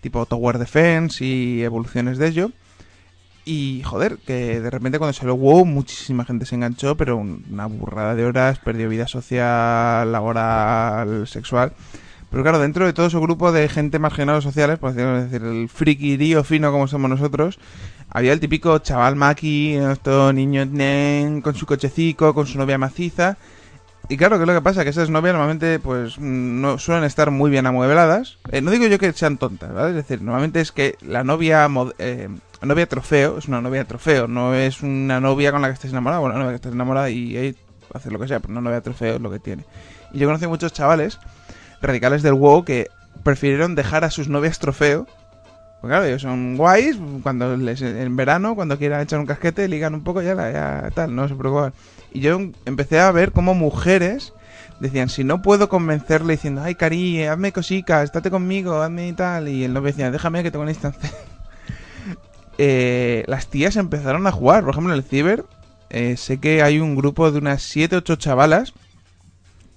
tipo 0.00 0.24
Tower 0.26 0.58
Defense 0.58 1.24
y 1.24 1.62
evoluciones 1.62 2.18
de 2.18 2.28
ello. 2.28 2.50
Y 3.46 3.82
joder, 3.84 4.16
que 4.26 4.60
de 4.60 4.70
repente 4.70 4.98
cuando 4.98 5.12
salió 5.12 5.34
WoW 5.34 5.66
muchísima 5.66 6.24
gente 6.24 6.46
se 6.46 6.54
enganchó, 6.54 6.96
pero 6.96 7.18
un- 7.18 7.44
una 7.50 7.66
burrada 7.66 8.14
de 8.14 8.24
horas, 8.24 8.58
perdió 8.58 8.88
vida 8.88 9.06
social, 9.06 10.10
laboral, 10.10 11.26
sexual. 11.26 11.72
Pero 12.34 12.42
claro, 12.42 12.58
dentro 12.58 12.84
de 12.84 12.92
todo 12.92 13.06
ese 13.06 13.16
grupo 13.20 13.52
de 13.52 13.68
gente 13.68 14.00
marginada 14.00 14.40
sociales, 14.40 14.80
por 14.80 14.92
decirlo- 14.92 15.22
decir, 15.22 15.40
el 15.44 15.68
friquirío 15.68 16.42
fino 16.42 16.72
como 16.72 16.88
somos 16.88 17.08
nosotros, 17.08 17.60
había 18.10 18.32
el 18.32 18.40
típico 18.40 18.76
chaval 18.80 19.14
maqui, 19.14 19.76
esto 19.76 20.32
niño 20.32 20.66
nen, 20.66 21.42
con 21.42 21.54
su 21.54 21.64
cochecico, 21.64 22.34
con 22.34 22.48
su 22.48 22.58
novia 22.58 22.76
maciza. 22.76 23.36
Y 24.08 24.16
claro, 24.16 24.36
¿qué 24.36 24.42
es 24.42 24.48
lo 24.48 24.54
que 24.54 24.62
pasa? 24.62 24.82
Que 24.82 24.90
esas 24.90 25.10
novias 25.10 25.32
normalmente 25.34 25.78
pues 25.78 26.18
no 26.18 26.76
suelen 26.80 27.04
estar 27.04 27.30
muy 27.30 27.52
bien 27.52 27.66
amuebladas. 27.66 28.38
Eh, 28.50 28.60
no 28.60 28.72
digo 28.72 28.86
yo 28.86 28.98
que 28.98 29.12
sean 29.12 29.38
tontas, 29.38 29.72
¿vale? 29.72 29.90
Es 29.90 29.94
decir, 29.94 30.20
normalmente 30.20 30.60
es 30.60 30.72
que 30.72 30.96
la 31.02 31.22
novia 31.22 31.68
eh, 31.98 32.28
novia 32.62 32.88
trofeo 32.88 33.38
es 33.38 33.46
una 33.46 33.60
novia 33.60 33.84
trofeo, 33.84 34.26
no 34.26 34.54
es 34.54 34.82
una 34.82 35.20
novia 35.20 35.52
con 35.52 35.62
la 35.62 35.68
que 35.68 35.74
estés 35.74 35.92
enamorado, 35.92 36.22
bueno, 36.22 36.34
una 36.34 36.46
novia 36.46 36.54
que 36.54 36.62
estés 36.62 36.72
enamorada 36.72 37.10
y 37.10 37.36
ahí 37.36 37.56
hacer 37.92 38.12
lo 38.12 38.18
que 38.18 38.26
sea, 38.26 38.40
pero 38.40 38.50
una 38.50 38.60
novia 38.60 38.80
trofeo 38.80 39.14
es 39.14 39.20
lo 39.20 39.30
que 39.30 39.38
tiene. 39.38 39.64
Y 40.12 40.18
yo 40.18 40.26
conocí 40.26 40.48
muchos 40.48 40.72
chavales 40.72 41.20
radicales 41.84 42.22
del 42.22 42.34
WoW 42.34 42.64
que 42.64 42.88
prefirieron 43.22 43.74
dejar 43.74 44.04
a 44.04 44.10
sus 44.10 44.28
novias 44.28 44.58
trofeo. 44.58 45.06
Pues 45.80 45.90
claro, 45.90 46.04
ellos 46.04 46.22
son 46.22 46.56
guays, 46.56 46.96
cuando 47.22 47.56
les, 47.56 47.82
en 47.82 48.16
verano, 48.16 48.54
cuando 48.54 48.78
quieran 48.78 49.02
echar 49.02 49.20
un 49.20 49.26
casquete, 49.26 49.68
ligan 49.68 49.94
un 49.94 50.02
poco 50.02 50.22
ya, 50.22 50.34
ya 50.34 50.90
tal, 50.94 51.14
no 51.14 51.28
se 51.28 51.34
preocupan. 51.34 51.72
Y 52.12 52.20
yo 52.20 52.38
empecé 52.64 53.00
a 53.00 53.12
ver 53.12 53.32
cómo 53.32 53.54
mujeres 53.54 54.32
decían, 54.80 55.08
si 55.08 55.24
no 55.24 55.42
puedo 55.42 55.68
convencerle 55.68 56.34
diciendo, 56.34 56.62
ay, 56.62 56.74
cari, 56.74 57.24
hazme 57.24 57.52
cositas, 57.52 58.04
estate 58.04 58.30
conmigo, 58.30 58.82
hazme 58.82 59.08
y 59.08 59.12
tal, 59.12 59.48
y 59.48 59.64
el 59.64 59.72
novio 59.72 59.88
decía, 59.88 60.10
déjame 60.10 60.42
que 60.42 60.50
tengo 60.50 60.62
una 60.62 60.72
instancia. 60.72 61.10
Eh, 62.56 63.24
las 63.26 63.48
tías 63.48 63.74
empezaron 63.74 64.28
a 64.28 64.30
jugar, 64.30 64.62
por 64.62 64.74
ejemplo, 64.74 64.92
en 64.92 64.98
el 65.00 65.04
ciber, 65.04 65.44
eh, 65.90 66.16
sé 66.16 66.38
que 66.38 66.62
hay 66.62 66.78
un 66.78 66.94
grupo 66.94 67.32
de 67.32 67.38
unas 67.38 67.62
7 67.62 67.96
8 67.96 68.14
chavalas 68.14 68.74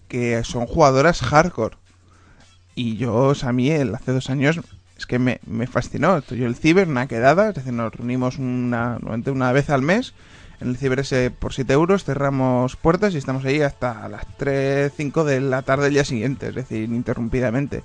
que 0.07 0.43
son 0.43 0.67
jugadoras 0.67 1.21
hardcore. 1.21 1.75
Y 2.77 2.95
yo, 2.95 3.15
o 3.15 3.33
sea, 3.33 3.49
a 3.49 3.53
mí 3.53 3.71
el, 3.71 3.95
hace 3.95 4.11
dos 4.11 4.29
años 4.29 4.59
es 4.95 5.07
que 5.07 5.17
me, 5.17 5.39
me 5.47 5.65
fascinó. 5.65 6.19
Yo 6.29 6.45
el 6.45 6.55
ciber, 6.55 6.87
una 6.87 7.07
quedada, 7.07 7.49
es 7.49 7.55
decir, 7.55 7.73
nos 7.73 7.91
reunimos 7.91 8.37
una, 8.37 8.99
una 9.01 9.51
vez 9.51 9.71
al 9.71 9.81
mes. 9.81 10.13
En 10.61 10.69
el 10.69 10.77
ciber 10.77 10.99
ese 10.99 11.31
por 11.31 11.53
7 11.53 11.73
euros 11.73 12.03
cerramos 12.03 12.75
puertas 12.75 13.15
y 13.15 13.17
estamos 13.17 13.43
ahí 13.45 13.61
hasta 13.61 14.07
las 14.09 14.27
3, 14.37 14.93
5 14.95 15.23
de 15.23 15.41
la 15.41 15.63
tarde 15.63 15.85
del 15.85 15.93
día 15.93 16.05
siguiente, 16.05 16.49
es 16.49 16.55
decir, 16.55 16.83
ininterrumpidamente. 16.83 17.83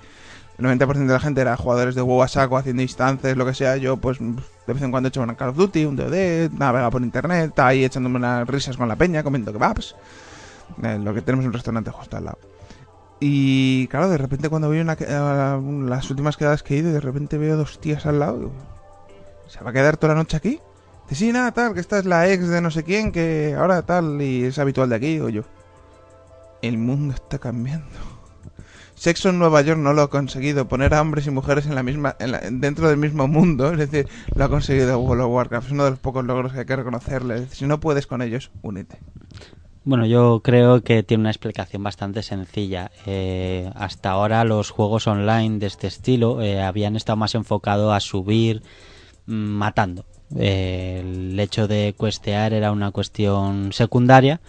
El 0.59 0.66
90% 0.66 1.07
de 1.07 1.12
la 1.14 1.20
gente 1.20 1.40
era 1.40 1.57
jugadores 1.57 1.95
de 1.95 2.03
WoW 2.03 2.22
a 2.22 2.28
saco, 2.28 2.59
haciendo 2.59 2.82
instancias, 2.82 3.34
lo 3.34 3.47
que 3.47 3.55
sea. 3.55 3.78
Yo, 3.78 3.97
pues, 3.97 4.18
de 4.18 4.72
vez 4.74 4.82
en 4.82 4.90
cuando 4.90 5.09
hecho 5.09 5.22
una 5.22 5.36
Call 5.36 5.49
of 5.49 5.57
Duty, 5.57 5.86
un 5.86 5.97
DOD, 5.97 6.51
navega 6.51 6.90
por 6.90 7.01
internet, 7.01 7.49
estaba 7.49 7.68
ahí 7.68 7.82
echándome 7.82 8.16
unas 8.16 8.47
risas 8.47 8.76
con 8.76 8.88
la 8.88 8.97
peña, 8.97 9.22
comiendo 9.22 9.55
kebabs. 9.55 9.97
Eh, 10.82 10.99
lo 11.03 11.14
que 11.14 11.22
tenemos 11.22 11.47
un 11.47 11.55
restaurante 11.55 11.90
justo 11.90 12.18
al 12.18 12.26
lado. 12.26 12.38
Y 13.25 13.87
claro, 13.87 14.09
de 14.09 14.18
repente 14.18 14.49
cuando 14.49 14.66
a 14.66 14.70
una, 14.70 14.95
a 14.95 15.61
las 15.89 16.11
últimas 16.11 16.37
quedadas 16.37 16.64
que 16.64 16.75
he 16.75 16.79
ido, 16.79 16.93
de 16.93 17.01
repente 17.01 17.39
veo 17.39 17.57
dos 17.57 17.81
tías 17.81 18.05
al 18.05 18.18
lado. 18.18 18.51
¿Se 19.47 19.62
va 19.62 19.70
a 19.70 19.73
quedar 19.73 19.97
toda 19.97 20.14
la 20.14 20.18
noche 20.20 20.37
aquí? 20.37 20.59
Dice, 21.09 21.27
sí, 21.27 21.33
nada, 21.33 21.53
tal, 21.53 21.73
que 21.73 21.79
esta 21.79 22.01
es 22.01 22.05
la 22.05 22.29
ex 22.29 22.49
de 22.49 22.61
no 22.61 22.73
sé 22.73 22.83
quién, 22.83 23.12
que 23.12 23.55
ahora 23.57 23.83
tal, 23.83 24.20
y 24.20 24.43
es 24.47 24.59
habitual 24.59 24.89
de 24.89 24.97
aquí, 24.97 25.07
digo 25.07 25.29
yo. 25.29 25.43
El 26.62 26.79
mundo 26.79 27.14
está 27.14 27.39
cambiando. 27.39 27.87
Sexo 28.97 29.29
en 29.29 29.39
Nueva 29.39 29.61
York 29.61 29.79
no 29.79 29.93
lo 29.93 30.03
ha 30.03 30.11
conseguido, 30.11 30.66
poner 30.66 30.93
a 30.93 31.01
hombres 31.01 31.29
y 31.29 31.31
mujeres 31.31 31.66
en 31.66 31.77
la 31.77 31.85
misma, 31.85 32.16
en 32.18 32.33
la- 32.33 32.41
dentro 32.51 32.89
del 32.89 32.97
mismo 32.97 33.29
mundo, 33.29 33.70
es 33.73 33.79
decir, 33.79 34.09
lo 34.35 34.45
ha 34.45 34.49
conseguido 34.49 34.99
World 34.99 35.23
of 35.23 35.31
Warcraft, 35.33 35.66
es 35.66 35.73
uno 35.73 35.85
de 35.85 35.91
los 35.91 36.01
pocos 36.01 36.25
logros 36.25 36.53
que 36.53 36.59
hay 36.59 36.66
que 36.66 36.75
reconocerle. 36.75 37.47
Si 37.53 37.66
no 37.66 37.79
puedes 37.79 38.09
con 38.09 38.20
ellos, 38.20 38.51
únete. 38.62 38.99
Bueno, 39.85 40.07
yo 40.07 40.41
creo 40.45 40.83
que 40.83 41.03
tiene 41.03 41.22
una 41.22 41.30
explicación 41.30 41.83
bastante 41.83 42.22
sencilla. 42.22 42.93
Eh, 43.05 43.70
hasta 43.74 44.11
ahora 44.11 44.45
los 44.45 44.70
juegos 44.70 45.09
online 45.09 45.59
de 45.59 45.66
este 45.66 45.89
estilo 45.89 46.41
eh, 46.41 46.62
habían 46.62 46.95
estado 46.95 47.16
más 47.16 47.35
enfocados 47.35 47.93
a 47.93 47.99
subir 47.99 48.62
mm, 49.26 49.33
matando. 49.33 50.05
Eh, 50.37 51.01
el 51.03 51.39
hecho 51.41 51.66
de 51.66 51.95
cuestear 51.97 52.53
era 52.53 52.70
una 52.70 52.93
cuestión 52.93 53.72
secundaria 53.72 54.41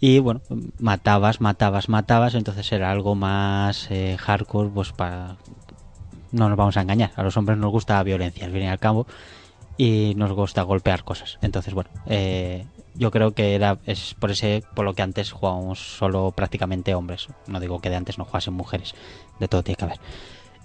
y 0.00 0.18
bueno, 0.18 0.40
matabas, 0.78 1.42
matabas, 1.42 1.90
matabas, 1.90 2.34
entonces 2.34 2.72
era 2.72 2.90
algo 2.90 3.14
más 3.14 3.88
eh, 3.90 4.16
hardcore, 4.18 4.70
pues 4.70 4.92
para... 4.92 5.36
No 6.32 6.48
nos 6.48 6.56
vamos 6.56 6.76
a 6.76 6.82
engañar, 6.82 7.12
a 7.16 7.22
los 7.22 7.36
hombres 7.36 7.58
nos 7.58 7.70
gusta 7.70 7.94
la 7.94 8.02
violencia, 8.04 8.46
al 8.46 8.52
fin 8.52 8.62
y 8.62 8.68
al 8.68 8.78
cabo, 8.78 9.06
y 9.76 10.14
nos 10.16 10.32
gusta 10.32 10.62
golpear 10.62 11.04
cosas. 11.04 11.38
Entonces, 11.42 11.74
bueno, 11.74 11.90
eh, 12.06 12.64
yo 12.94 13.10
creo 13.10 13.32
que 13.32 13.54
era 13.54 13.78
es 13.86 14.14
por 14.18 14.30
ese 14.30 14.62
por 14.74 14.84
lo 14.84 14.94
que 14.94 15.02
antes 15.02 15.32
jugábamos 15.32 15.78
solo 15.78 16.32
prácticamente 16.32 16.94
hombres. 16.94 17.28
No 17.46 17.60
digo 17.60 17.80
que 17.80 17.90
de 17.90 17.96
antes 17.96 18.18
no 18.18 18.24
jugasen 18.24 18.54
mujeres, 18.54 18.94
de 19.38 19.48
todo 19.48 19.62
tiene 19.62 19.76
que 19.76 19.84
haber. 19.84 20.00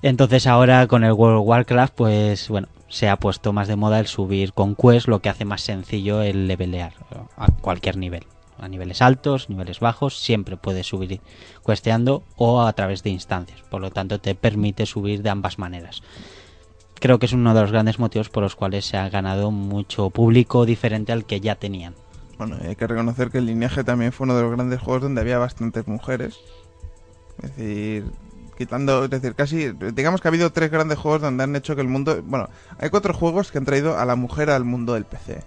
Entonces 0.01 0.47
ahora 0.47 0.87
con 0.87 1.03
el 1.03 1.13
World 1.13 1.39
of 1.39 1.47
Warcraft, 1.47 1.93
pues 1.95 2.49
bueno, 2.49 2.67
se 2.87 3.09
ha 3.09 3.17
puesto 3.17 3.53
más 3.53 3.67
de 3.67 3.75
moda 3.75 3.99
el 3.99 4.07
subir 4.07 4.53
con 4.53 4.75
quest, 4.75 5.07
lo 5.07 5.19
que 5.19 5.29
hace 5.29 5.45
más 5.45 5.61
sencillo 5.61 6.21
el 6.21 6.47
levelear 6.47 6.93
a 7.37 7.47
cualquier 7.51 7.97
nivel. 7.97 8.25
A 8.57 8.69
niveles 8.69 9.01
altos, 9.01 9.49
niveles 9.49 9.81
bajos, 9.81 10.17
siempre 10.17 10.55
puedes 10.55 10.87
subir 10.87 11.19
cuesteando 11.61 12.23
o 12.37 12.61
a 12.61 12.71
través 12.71 13.03
de 13.03 13.09
instancias. 13.09 13.61
Por 13.69 13.81
lo 13.81 13.91
tanto, 13.91 14.19
te 14.19 14.33
permite 14.33 14.85
subir 14.85 15.21
de 15.23 15.29
ambas 15.29 15.59
maneras 15.59 16.01
creo 17.05 17.19
que 17.19 17.25
es 17.25 17.33
uno 17.33 17.53
de 17.53 17.61
los 17.61 17.71
grandes 17.71 17.99
motivos 17.99 18.29
por 18.29 18.43
los 18.43 18.55
cuales 18.55 18.85
se 18.85 18.97
ha 18.97 19.09
ganado 19.09 19.51
mucho 19.51 20.09
público 20.09 20.65
diferente 20.65 21.11
al 21.11 21.25
que 21.25 21.39
ya 21.39 21.55
tenían. 21.55 21.93
Bueno, 22.37 22.57
hay 22.61 22.75
que 22.75 22.87
reconocer 22.87 23.29
que 23.29 23.37
el 23.37 23.45
lineaje 23.45 23.83
también 23.83 24.11
fue 24.11 24.25
uno 24.25 24.35
de 24.35 24.43
los 24.43 24.51
grandes 24.51 24.81
juegos 24.81 25.03
donde 25.03 25.21
había 25.21 25.37
bastantes 25.37 25.87
mujeres. 25.87 26.39
Es 27.41 27.55
decir, 27.55 28.05
quitando, 28.57 29.05
es 29.05 29.09
decir, 29.09 29.35
casi, 29.35 29.71
digamos 29.93 30.21
que 30.21 30.27
ha 30.27 30.31
habido 30.31 30.51
tres 30.51 30.71
grandes 30.71 30.97
juegos 30.97 31.21
donde 31.21 31.43
han 31.43 31.55
hecho 31.55 31.75
que 31.75 31.81
el 31.81 31.87
mundo, 31.87 32.21
bueno, 32.23 32.49
hay 32.77 32.89
cuatro 32.89 33.13
juegos 33.13 33.51
que 33.51 33.57
han 33.57 33.65
traído 33.65 33.97
a 33.97 34.05
la 34.05 34.15
mujer 34.15 34.49
al 34.49 34.65
mundo 34.65 34.93
del 34.93 35.05
PC. 35.05 35.43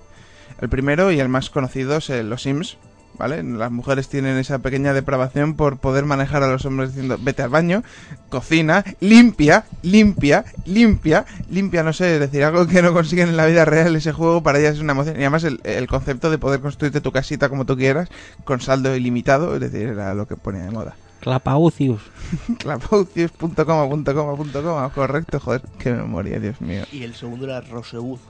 El 0.61 0.69
primero 0.69 1.13
y 1.13 1.21
el 1.21 1.29
más 1.29 1.51
conocido 1.51 1.97
es 1.97 2.11
eh, 2.11 2.23
los 2.23 2.43
Sims, 2.43 2.79
¿vale? 3.19 3.43
Las 3.43 3.71
mujeres 3.71 4.09
tienen 4.09 4.39
esa 4.39 4.59
pequeña 4.61 4.93
depravación 4.95 5.55
por 5.55 5.79
poder 5.79 6.05
manejar 6.05 6.43
a 6.43 6.49
los 6.51 6.65
hombres 6.65 6.91
diciendo, 6.95 7.19
vete 7.21 7.43
al 7.43 7.51
baño, 7.51 7.83
cocina, 8.29 8.85
limpia, 9.01 9.65
limpia, 9.83 10.45
limpia, 10.65 11.27
limpia, 11.51 11.83
no 11.83 11.93
sé, 11.93 12.15
es 12.15 12.21
decir, 12.21 12.45
algo 12.45 12.67
que 12.67 12.83
no 12.83 12.93
consiguen 12.93 13.29
en 13.29 13.37
la 13.37 13.47
vida 13.47 13.65
real 13.65 13.95
ese 13.97 14.13
juego 14.13 14.43
para 14.43 14.59
ellas 14.61 14.77
es 14.77 14.81
una 14.81 14.93
emoción. 14.93 15.17
Y 15.17 15.21
además 15.21 15.45
el, 15.45 15.61
el 15.65 15.87
concepto 15.89 16.31
de 16.31 16.39
poder 16.39 16.61
construirte 16.61 17.01
tu 17.01 17.11
casita 17.13 17.49
como 17.49 17.65
tú 17.67 17.77
quieras, 17.77 18.09
con 18.45 18.61
saldo 18.61 18.95
ilimitado, 18.95 19.55
es 19.55 19.61
decir, 19.61 19.89
era 19.89 20.15
lo 20.15 20.27
que 20.29 20.37
ponía 20.37 20.63
de 20.63 20.71
moda. 20.71 20.95
Clapaucius. 21.21 22.01
Clapaucius.com.com, 22.59 24.91
correcto, 24.95 25.41
joder, 25.41 25.63
qué 25.79 25.93
memoria, 25.93 26.39
Dios 26.39 26.61
mío. 26.61 26.85
Y 26.93 27.03
el 27.03 27.15
segundo 27.15 27.47
era 27.47 27.61
Rosewood. 27.61 28.21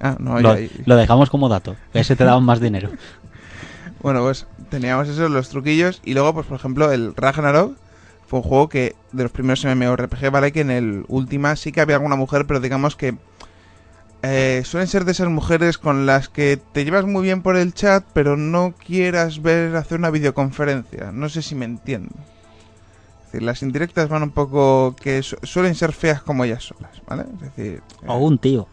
Ah, 0.00 0.16
no, 0.18 0.40
Lo, 0.40 0.58
ya- 0.58 0.68
lo 0.84 0.96
dejamos 0.96 1.30
como 1.30 1.48
dato. 1.48 1.76
Ese 1.94 2.16
te 2.16 2.24
daban 2.24 2.42
más 2.44 2.60
dinero. 2.60 2.90
Bueno, 4.00 4.20
pues 4.20 4.46
teníamos 4.70 5.08
eso, 5.08 5.28
los 5.28 5.48
truquillos. 5.48 6.00
Y 6.04 6.14
luego, 6.14 6.34
pues 6.34 6.46
por 6.46 6.56
ejemplo, 6.58 6.92
el 6.92 7.14
Ragnarok 7.16 7.76
fue 8.26 8.40
un 8.40 8.44
juego 8.44 8.68
que 8.68 8.94
de 9.12 9.22
los 9.24 9.32
primeros 9.32 9.64
MMORPG, 9.64 10.30
vale 10.30 10.52
que 10.52 10.60
en 10.60 10.70
el 10.70 11.04
última 11.08 11.56
sí 11.56 11.72
que 11.72 11.80
había 11.80 11.96
alguna 11.96 12.16
mujer, 12.16 12.46
pero 12.46 12.60
digamos 12.60 12.94
que 12.94 13.14
eh, 14.22 14.62
suelen 14.64 14.88
ser 14.88 15.04
de 15.04 15.12
esas 15.12 15.28
mujeres 15.28 15.78
con 15.78 16.04
las 16.04 16.28
que 16.28 16.56
te 16.72 16.84
llevas 16.84 17.06
muy 17.06 17.22
bien 17.22 17.42
por 17.42 17.56
el 17.56 17.72
chat, 17.72 18.04
pero 18.12 18.36
no 18.36 18.74
quieras 18.84 19.42
ver 19.42 19.74
hacer 19.76 19.98
una 19.98 20.10
videoconferencia. 20.10 21.12
No 21.12 21.28
sé 21.28 21.42
si 21.42 21.54
me 21.54 21.64
entiendo. 21.64 22.10
Es 23.26 23.32
decir, 23.32 23.42
las 23.42 23.62
indirectas 23.62 24.08
van 24.08 24.22
un 24.22 24.30
poco 24.30 24.96
que 25.00 25.22
su- 25.22 25.36
suelen 25.42 25.74
ser 25.74 25.92
feas 25.92 26.22
como 26.22 26.44
ellas 26.44 26.64
solas, 26.64 27.00
¿vale? 27.06 27.24
Es 27.34 27.40
decir, 27.56 27.82
O 28.06 28.14
eh, 28.14 28.18
un 28.18 28.38
tío. 28.38 28.66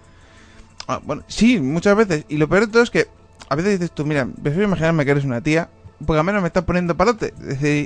Ah, 0.88 1.00
bueno, 1.04 1.24
sí, 1.28 1.60
muchas 1.60 1.96
veces. 1.96 2.26
Y 2.28 2.38
lo 2.38 2.48
peor 2.48 2.66
de 2.66 2.72
todo 2.72 2.84
es 2.84 2.90
que 2.90 3.08
a 3.50 3.56
veces 3.56 3.80
dices 3.80 3.92
tú, 3.92 4.06
mira, 4.06 4.28
prefiero 4.42 4.68
imaginarme 4.68 5.06
que 5.06 5.12
eres 5.12 5.26
una 5.26 5.42
tía, 5.42 5.70
porque 6.06 6.20
al 6.20 6.26
menos 6.26 6.42
me 6.42 6.48
estás 6.48 6.64
poniendo 6.64 6.96
palote. 6.96 7.34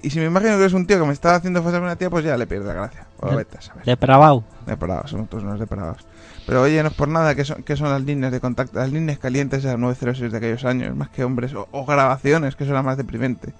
Y 0.03 0.10
si 0.10 0.20
me 0.20 0.26
imagino 0.26 0.53
que 0.53 0.62
eres 0.62 0.74
un 0.74 0.88
tío 0.88 0.99
que 0.99 1.05
me 1.05 1.14
está 1.14 1.36
haciendo 1.36 1.64
pasar 1.64 1.82
una 1.82 1.95
tía, 1.95 2.10
pues 2.10 2.26
ya 2.26 2.38
le 2.38 2.47
pierdo 2.47 2.68
la 2.68 2.74
gracia. 2.74 3.05
O 3.20 3.36
vete 3.36 3.57
a 3.57 3.62
saber. 3.62 3.86
Depravado. 3.86 4.43
Depravados, 4.66 5.12
son 5.12 5.28
todos 5.28 5.43
unos 5.43 5.60
depravados. 5.60 6.05
Pero 6.45 6.64
oye, 6.64 6.82
no 6.82 6.89
es 6.89 6.95
por 6.95 7.07
nada 7.07 7.36
que 7.36 7.45
son, 7.45 7.62
que 7.64 7.76
son 7.76 7.89
las 7.89 8.01
líneas 8.01 8.32
de 8.32 8.39
contacto, 8.39 8.80
las 8.80 8.91
líneas 8.91 9.20
calientes 9.20 9.62
de 9.62 9.70
las 9.70 9.80
906 9.80 10.32
de 10.32 10.38
aquellos 10.38 10.66
años, 10.66 10.95
más 10.95 11.10
que 11.10 11.24
hombres, 11.24 11.53
o, 11.53 11.68
o 11.72 11.86
grabaciones, 11.86 12.55
que 12.55 12.64
eso 12.64 12.74
era 12.74 12.82
más 12.82 12.97
deprimente. 12.97 13.53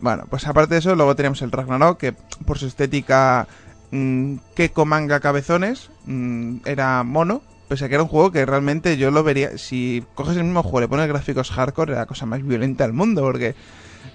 Bueno, 0.00 0.24
pues 0.28 0.46
aparte 0.46 0.74
de 0.74 0.78
eso, 0.78 0.94
luego 0.94 1.16
teníamos 1.16 1.42
el 1.42 1.50
Ragnarok, 1.50 1.98
que 1.98 2.12
por 2.12 2.58
su 2.58 2.66
estética 2.66 3.48
mm, 3.90 4.36
Keko 4.54 4.84
manga 4.84 5.20
cabezones, 5.20 5.90
mm, 6.04 6.58
era 6.66 7.02
mono, 7.02 7.42
pese 7.68 7.84
a 7.84 7.88
que 7.88 7.94
era 7.94 8.02
un 8.02 8.08
juego 8.08 8.30
que 8.30 8.46
realmente 8.46 8.96
yo 8.96 9.10
lo 9.10 9.22
vería, 9.24 9.58
si 9.58 10.04
coges 10.14 10.36
el 10.36 10.44
mismo 10.44 10.62
juego 10.62 10.78
y 10.78 10.80
le 10.82 10.88
pones 10.88 11.08
gráficos 11.08 11.50
hardcore, 11.50 11.92
era 11.92 12.00
la 12.02 12.06
cosa 12.06 12.26
más 12.26 12.44
violenta 12.44 12.84
del 12.84 12.92
mundo, 12.92 13.22
porque, 13.22 13.54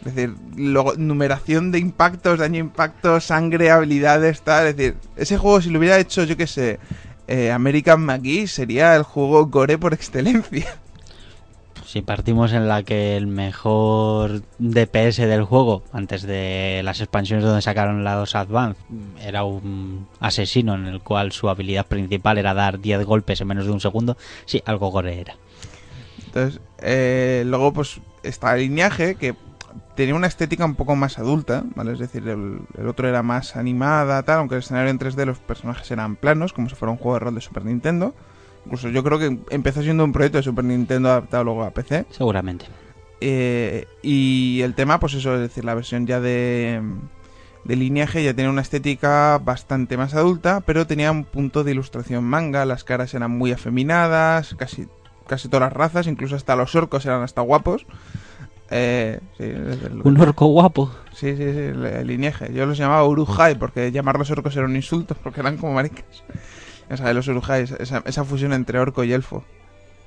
es 0.06 0.16
decir, 0.16 0.36
numeración 0.56 1.72
de 1.72 1.80
impactos, 1.80 2.39
daño 2.39 2.60
impacto, 2.60 3.20
sangre, 3.20 3.72
habilidades, 3.72 4.41
tal, 4.41 4.68
es 4.68 4.78
decir, 4.78 4.95
ese 5.16 5.38
juego 5.38 5.62
si 5.62 5.70
lo 5.70 5.80
hubiera 5.80 5.99
hecho, 5.99 6.24
yo 6.24 6.38
qué 6.38 6.47
sé, 6.47 6.80
eh, 7.28 7.52
American 7.52 8.06
McGee, 8.06 8.47
sería 8.47 8.95
el 8.95 9.04
juego 9.04 9.45
gore 9.47 9.78
por 9.78 9.93
excelencia. 9.93 10.78
Si 11.92 12.02
partimos 12.02 12.54
en 12.54 12.70
la 12.70 12.84
que 12.84 13.18
el 13.18 13.28
mejor 13.28 14.44
DPS 14.60 15.18
del 15.18 15.44
juego, 15.44 15.84
antes 15.92 16.22
de 16.22 16.80
las 16.86 17.02
expansiones 17.02 17.44
donde 17.44 17.62
sacaron 17.62 18.06
la 18.06 18.16
2 18.16 18.34
Advance, 18.36 18.82
era 19.20 19.44
un 19.44 20.08
asesino 20.22 20.76
en 20.76 20.86
el 20.86 21.02
cual 21.02 21.34
su 21.34 21.50
habilidad 21.50 21.86
principal 21.86 22.38
era 22.38 22.54
dar 22.54 22.80
10 22.80 23.04
golpes 23.04 23.42
en 23.42 23.50
menos 23.50 23.66
de 23.66 23.74
un 23.74 23.82
segundo, 23.82 24.16
sí, 24.46 24.64
algo 24.66 24.88
gore 24.88 25.20
era. 25.20 25.36
Entonces, 26.28 26.62
eh, 26.78 27.44
luego 27.46 27.74
pues 27.74 28.00
está 28.24 28.56
el 28.56 28.62
lineaje 28.62 29.16
que 29.16 29.36
tenía 29.98 30.16
una 30.16 30.28
estética 30.28 30.64
un 30.64 30.76
poco 30.76 30.96
más 30.96 31.20
adulta, 31.20 31.66
¿vale? 31.76 31.92
Es 31.92 32.00
decir, 32.00 32.26
el, 32.26 32.88
otro 32.88 33.10
era 33.10 33.22
más 33.22 33.58
animada, 33.58 34.24
tal, 34.24 34.38
aunque 34.38 34.56
el 34.56 34.60
escenario 34.60 34.92
en 34.92 34.98
3D 34.98 35.26
los 35.26 35.39
personajes 35.39 35.92
eran 35.92 36.16
planos, 36.16 36.54
como 36.54 36.70
si 36.70 36.76
fuera 36.76 36.94
un 36.94 36.98
juego 37.00 37.16
de 37.16 37.20
rol 37.20 37.36
de 37.36 37.42
Super 37.42 37.66
Nintendo. 37.66 38.16
Incluso 38.66 38.89
yo 38.89 39.03
creo 39.03 39.18
que 39.20 39.39
empezó 39.49 39.82
siendo 39.82 40.03
un 40.03 40.12
proyecto 40.14 40.38
de 40.38 40.43
Super 40.43 40.64
Nintendo 40.66 41.09
adaptado 41.09 41.43
luego 41.43 41.64
a 41.64 41.72
PC. 41.72 42.05
Seguramente. 42.12 42.66
Eh, 43.20 43.86
y 44.01 44.62
el 44.62 44.74
tema, 44.76 44.99
pues 44.99 45.14
eso, 45.14 45.36
es 45.36 45.41
decir, 45.41 45.64
la 45.66 45.76
versión 45.76 46.07
ya 46.07 46.20
de, 46.20 46.82
de 47.64 47.76
lineaje 47.76 48.24
ya 48.24 48.34
tenía 48.34 48.49
una 48.49 48.62
estética 48.62 49.39
bastante 49.43 49.97
más 49.97 50.14
adulta, 50.16 50.62
pero 50.62 50.88
tenía 50.88 51.12
un 51.12 51.24
punto 51.26 51.64
de 51.64 51.72
ilustración 51.72 52.24
manga, 52.24 52.66
las 52.66 52.84
caras 52.84 53.14
eran 53.14 53.32
muy 53.32 53.51
afeminadas, 53.51 54.55
casi, 54.55 54.88
casi 55.28 55.49
todas 55.49 55.68
las 55.70 55.74
razas, 55.74 56.07
incluso 56.07 56.36
hasta 56.36 56.55
los 56.55 56.74
orcos 56.76 57.05
eran 57.05 57.22
hasta 57.22 57.41
guapos. 57.41 57.86
Eh, 58.72 59.20
sí, 59.38 59.43
el- 59.43 60.01
Un 60.03 60.20
orco 60.22 60.45
guapo. 60.47 60.91
Sí, 61.14 61.36
sí, 61.36 61.43
sí, 61.43 61.43
el, 61.59 61.86
el 61.86 62.07
lineaje. 62.07 62.53
Yo 62.53 62.66
los 62.66 62.78
llamaba 62.78 63.05
Urujai 63.05 63.55
porque 63.59 63.91
llamarlos 63.91 64.32
orcos 64.32 64.55
era 64.55 64.66
un 64.66 64.76
insulto 64.76 65.16
porque 65.22 65.41
eran 65.41 65.57
como 65.57 65.74
maricas. 65.74 66.24
Ya 66.92 66.98
sabes, 66.98 67.16
los 67.16 67.28
Urujai, 67.28 67.64
esa, 67.64 68.04
esa 68.06 68.24
fusión 68.26 68.54
entre 68.54 68.78
orco 68.78 69.04
y 69.04 69.14
elfo. 69.14 69.44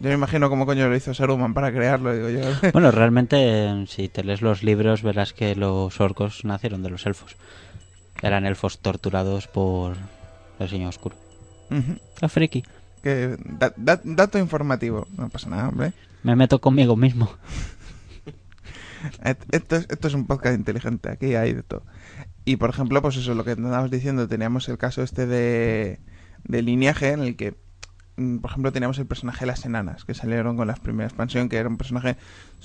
Yo 0.01 0.09
me 0.09 0.15
imagino 0.15 0.51
cómo 0.51 0.67
coño 0.67 0.87
lo 0.89 0.95
hizo 0.95 1.15
Saruman 1.15 1.55
para 1.55 1.73
crearlo, 1.73 2.13
digo 2.15 2.29
yo. 2.29 2.41
Bueno, 2.73 2.91
realmente, 2.91 3.37
eh, 3.41 3.85
si 3.89 4.09
te 4.09 4.23
lees 4.23 4.43
los 4.43 4.63
libros, 4.63 5.03
verás 5.03 5.33
que 5.33 5.57
los 5.57 6.01
orcos 6.01 6.45
nacieron 6.45 6.83
de 6.83 6.91
los 6.91 7.07
elfos. 7.07 7.37
Eran 8.23 8.45
elfos 8.45 8.81
torturados 8.81 9.49
por 9.49 9.97
el 10.59 10.69
señor 10.69 10.91
oscuro. 10.91 11.17
La 12.21 12.29
friki. 12.29 12.63
que 13.03 13.37
da- 13.45 13.73
da- 13.77 14.01
dato 14.05 14.39
informativo. 14.39 15.07
No 15.17 15.29
pasa 15.31 15.49
nada, 15.49 15.69
hombre. 15.71 15.93
Me 16.23 16.37
meto 16.37 16.61
conmigo 16.61 16.97
mismo. 16.97 17.31
Esto 19.53 19.77
es, 19.77 19.87
esto 19.91 20.09
es 20.09 20.15
un 20.15 20.27
podcast 20.27 20.57
inteligente, 20.57 21.11
aquí 21.11 21.35
hay 21.35 21.53
de 21.53 21.63
todo. 21.63 21.83
Y 22.47 22.57
por 22.57 22.71
ejemplo, 22.71 23.03
pues 23.03 23.17
eso, 23.17 23.35
lo 23.35 23.45
que 23.45 23.51
andábamos 23.53 23.91
diciendo, 23.91 24.27
teníamos 24.29 24.67
el 24.71 24.79
caso 24.79 25.03
este 25.03 25.27
de, 25.27 25.99
de 26.45 26.63
lineaje 26.63 27.11
en 27.11 27.21
el 27.21 27.37
que, 27.37 27.55
mm, 28.17 28.39
por 28.39 28.51
ejemplo, 28.51 28.73
teníamos 28.73 28.99
el 28.99 29.07
personaje 29.07 29.41
de 29.41 29.47
las 29.47 29.65
enanas, 29.65 30.05
que 30.05 30.15
salieron 30.15 30.57
con 30.57 30.69
la 30.69 30.75
primera 30.75 31.07
expansión, 31.07 31.49
que 31.49 31.57
era 31.57 31.69
un 31.69 31.77
personaje 31.77 32.17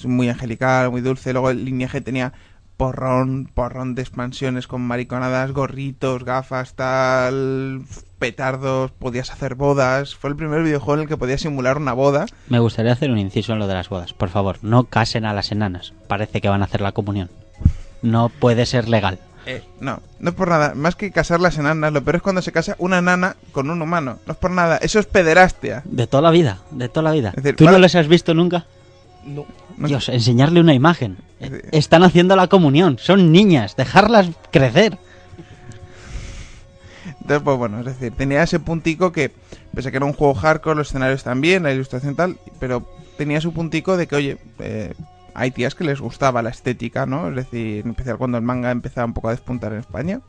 muy 0.03 0.29
angelical, 0.29 0.91
muy 0.91 1.01
dulce. 1.01 1.33
Luego 1.33 1.49
el 1.49 1.65
lineaje 1.65 2.01
tenía 2.01 2.33
porrón, 2.79 3.51
porrón 3.53 3.93
de 3.93 4.01
expansiones 4.01 4.65
con 4.65 4.81
mariconadas, 4.81 5.51
gorritos, 5.51 6.23
gafas, 6.23 6.75
tal, 6.75 7.81
petardos, 8.19 8.91
podías 8.91 9.31
hacer 9.31 9.55
bodas. 9.55 10.15
Fue 10.15 10.29
el 10.29 10.37
primer 10.37 10.63
videojuego 10.63 10.93
en 10.93 11.01
el 11.01 11.07
que 11.09 11.17
podías 11.17 11.41
simular 11.41 11.75
una 11.75 11.91
boda. 11.91 12.25
Me 12.47 12.59
gustaría 12.59 12.93
hacer 12.93 13.11
un 13.11 13.19
inciso 13.19 13.51
en 13.51 13.59
lo 13.59 13.67
de 13.67 13.73
las 13.73 13.89
bodas. 13.89 14.13
Por 14.13 14.29
favor, 14.29 14.59
no 14.61 14.85
casen 14.85 15.25
a 15.25 15.33
las 15.33 15.51
enanas. 15.51 15.93
Parece 16.07 16.39
que 16.39 16.47
van 16.47 16.61
a 16.61 16.65
hacer 16.65 16.79
la 16.79 16.93
comunión. 16.93 17.29
No 18.01 18.29
puede 18.29 18.65
ser 18.65 18.87
legal. 18.87 19.19
No, 19.79 20.01
no 20.19 20.29
es 20.29 20.35
por 20.35 20.47
nada. 20.49 20.73
Más 20.75 20.95
que 20.95 21.11
casar 21.11 21.39
las 21.39 21.57
enanas, 21.57 21.91
lo 21.93 22.03
peor 22.03 22.17
es 22.17 22.21
cuando 22.21 22.41
se 22.41 22.51
casa 22.51 22.75
una 22.79 23.01
nana 23.01 23.35
con 23.51 23.69
un 23.69 23.81
humano. 23.81 24.19
No 24.25 24.33
es 24.33 24.37
por 24.39 24.51
nada. 24.51 24.77
Eso 24.77 24.99
es 24.99 25.05
pederastia. 25.05 25.81
De 25.85 26.07
toda 26.07 26.21
la 26.23 26.31
vida, 26.31 26.59
de 26.71 26.89
toda 26.89 27.03
la 27.03 27.11
vida. 27.11 27.31
Decir, 27.35 27.55
¿Tú 27.55 27.65
no 27.65 27.77
les 27.79 27.95
has 27.95 28.07
visto 28.07 28.33
nunca? 28.33 28.65
No. 29.25 29.45
No- 29.77 29.87
Dios, 29.87 30.09
enseñarle 30.09 30.59
una 30.59 30.73
imagen. 30.73 31.17
Es 31.39 31.51
decir- 31.51 31.69
Están 31.71 32.03
haciendo 32.03 32.35
la 32.35 32.47
comunión. 32.47 32.97
Son 32.99 33.31
niñas. 33.31 33.75
Dejarlas 33.77 34.29
crecer. 34.51 34.97
Entonces, 37.21 37.41
pues 37.43 37.57
bueno, 37.57 37.79
es 37.79 37.85
decir, 37.85 38.11
tenía 38.15 38.43
ese 38.43 38.59
puntico 38.59 39.11
que, 39.11 39.31
pese 39.73 39.87
a 39.89 39.91
que 39.91 39.97
era 39.97 40.05
un 40.05 40.13
juego 40.13 40.33
hardcore, 40.33 40.75
los 40.75 40.87
escenarios 40.89 41.23
también, 41.23 41.63
la 41.63 41.71
ilustración 41.71 42.15
tal, 42.15 42.37
pero 42.59 42.89
tenía 43.17 43.39
su 43.41 43.53
puntico 43.53 43.97
de 43.97 44.07
que, 44.07 44.15
oye, 44.15 44.37
eh, 44.59 44.93
hay 45.33 45.51
tías 45.51 45.75
que 45.75 45.83
les 45.83 45.99
gustaba 46.01 46.41
la 46.41 46.49
estética, 46.49 47.05
¿no? 47.05 47.29
Es 47.29 47.35
decir, 47.35 47.83
en 47.85 47.91
especial 47.91 48.17
cuando 48.17 48.37
el 48.37 48.43
manga 48.43 48.71
empezaba 48.71 49.05
un 49.05 49.13
poco 49.13 49.27
a 49.29 49.31
despuntar 49.31 49.73
en 49.73 49.79
España. 49.79 50.21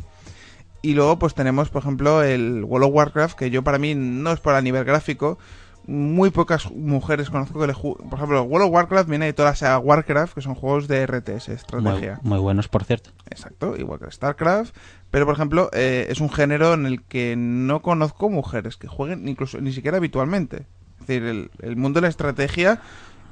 Y 0.82 0.94
luego, 0.94 1.18
pues 1.18 1.34
tenemos, 1.34 1.68
por 1.68 1.82
ejemplo, 1.82 2.22
el 2.22 2.64
World 2.64 2.86
of 2.88 2.94
Warcraft, 2.94 3.36
que 3.38 3.51
yo 3.51 3.62
para 3.62 3.78
mí 3.78 3.94
no 3.94 4.32
es 4.32 4.40
por 4.40 4.55
a 4.55 4.62
nivel 4.62 4.84
gráfico. 4.84 5.38
Muy 5.86 6.30
pocas 6.30 6.70
mujeres 6.70 7.30
conozco 7.30 7.59
que 7.61 7.66
le 7.66 7.72
juegan. 7.74 8.09
Por 8.09 8.18
ejemplo, 8.18 8.42
World 8.42 8.66
of 8.68 8.72
Warcraft 8.74 9.09
viene 9.09 9.26
de 9.26 9.32
toda 9.32 9.51
la 9.51 9.57
saga 9.57 9.78
Warcraft, 9.78 10.34
que 10.34 10.40
son 10.40 10.55
juegos 10.55 10.88
de 10.88 11.07
RTS, 11.07 11.48
Muy, 11.48 11.57
estrategia. 11.57 12.20
muy 12.22 12.38
buenos, 12.38 12.68
por 12.68 12.84
cierto. 12.84 13.11
Exacto, 13.28 13.76
igual 13.76 13.98
que 14.01 14.11
StarCraft. 14.11 14.74
Pero, 15.11 15.26
por 15.26 15.34
ejemplo, 15.34 15.68
eh, 15.72 16.07
es 16.09 16.20
un 16.20 16.30
género 16.30 16.74
en 16.74 16.86
el 16.86 17.03
que 17.03 17.34
no 17.36 17.82
conozco 17.82 18.30
mujeres 18.30 18.76
que 18.76 18.88
jueguen 18.88 19.26
incluso 19.28 19.61
ni 19.61 19.72
siquiera 19.72 19.96
habitualmente. 19.96 20.66
Es 21.01 21.07
decir, 21.07 21.24
el, 21.24 21.51
el 21.61 21.76
mundo 21.76 21.98
de 21.98 22.03
la 22.03 22.09
estrategia, 22.09 22.80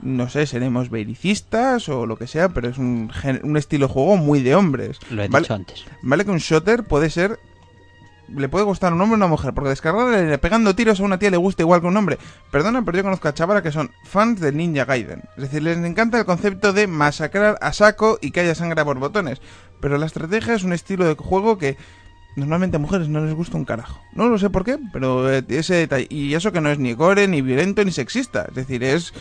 no 0.03 0.29
sé, 0.29 0.47
seremos 0.47 0.91
belicistas 0.91 1.89
o 1.89 2.07
lo 2.07 2.17
que 2.17 2.27
sea, 2.27 2.49
pero 2.49 2.69
es 2.69 2.79
un, 2.79 3.11
un 3.43 3.57
estilo 3.57 3.87
de 3.87 3.93
juego 3.93 4.17
muy 4.17 4.43
de 4.43 4.55
hombres. 4.55 4.99
Lo 5.11 5.23
he 5.23 5.29
¿Vale? 5.29 5.43
dicho 5.43 5.55
antes. 5.55 5.85
Vale 6.03 6.25
que 6.25 6.31
un 6.31 6.39
shooter 6.39 6.85
puede 6.85 7.11
ser... 7.11 7.39
Le 8.37 8.51
puede 8.51 8.67
gustar 8.67 8.93
a 8.93 8.95
un 8.95 9.01
hombre 9.01 9.15
o 9.15 9.17
a 9.17 9.25
una 9.25 9.27
mujer, 9.27 9.55
porque 9.55 9.71
descargarle 9.71 10.37
pegando 10.37 10.75
tiros 10.75 11.01
a 11.01 11.03
una 11.03 11.19
tía 11.19 11.31
le 11.31 11.39
gusta 11.39 11.63
igual 11.63 11.81
que 11.81 11.87
a 11.87 11.91
un 11.91 11.97
hombre. 11.97 12.19
Perdona, 12.53 12.85
pero 12.85 12.99
yo 12.99 13.03
conozco 13.03 13.27
a 13.27 13.33
chavalas 13.33 13.63
que 13.63 13.73
son 13.73 13.91
fans 14.05 14.39
del 14.39 14.55
Ninja 14.55 14.85
Gaiden. 14.85 15.23
Es 15.39 15.45
decir, 15.45 15.63
les 15.63 15.79
encanta 15.79 16.19
el 16.19 16.27
concepto 16.27 16.75
de 16.75 16.87
masacrar 16.87 17.57
a 17.63 17.73
saco 17.73 18.19
y 18.21 18.31
que 18.31 18.41
haya 18.41 18.55
sangre 18.55 18.85
por 18.85 18.99
botones. 18.99 19.41
Pero 19.81 19.97
la 19.97 20.05
estrategia 20.05 20.53
es 20.53 20.63
un 20.63 20.75
estilo 20.75 21.07
de 21.07 21.15
juego 21.15 21.57
que 21.57 21.79
normalmente 22.37 22.77
a 22.77 22.81
mujeres 22.81 23.09
no 23.09 23.25
les 23.25 23.35
gusta 23.35 23.57
un 23.57 23.65
carajo. 23.65 23.99
No 24.13 24.29
lo 24.29 24.39
sé 24.39 24.51
por 24.51 24.63
qué, 24.63 24.79
pero 24.93 25.33
eh, 25.33 25.43
ese 25.49 25.77
detalle. 25.77 26.07
Y 26.11 26.35
eso 26.35 26.53
que 26.53 26.61
no 26.61 26.71
es 26.71 26.79
ni 26.79 26.93
gore, 26.93 27.29
ni 27.29 27.41
violento, 27.41 27.83
ni 27.83 27.93
sexista. 27.93 28.45
Es 28.51 28.55
decir, 28.55 28.85
es 28.85 29.15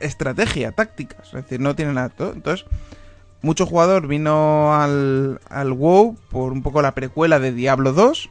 estrategia, 0.00 0.72
tácticas. 0.72 1.26
Es 1.28 1.32
decir, 1.32 1.60
no 1.60 1.74
tiene 1.74 1.92
nada. 1.92 2.12
Entonces, 2.18 2.66
mucho 3.42 3.66
jugador 3.66 4.06
vino 4.06 4.74
al, 4.74 5.40
al 5.48 5.72
WoW 5.72 6.16
por 6.30 6.52
un 6.52 6.62
poco 6.62 6.82
la 6.82 6.94
precuela 6.94 7.38
de 7.40 7.52
Diablo 7.52 7.92
2. 7.92 8.30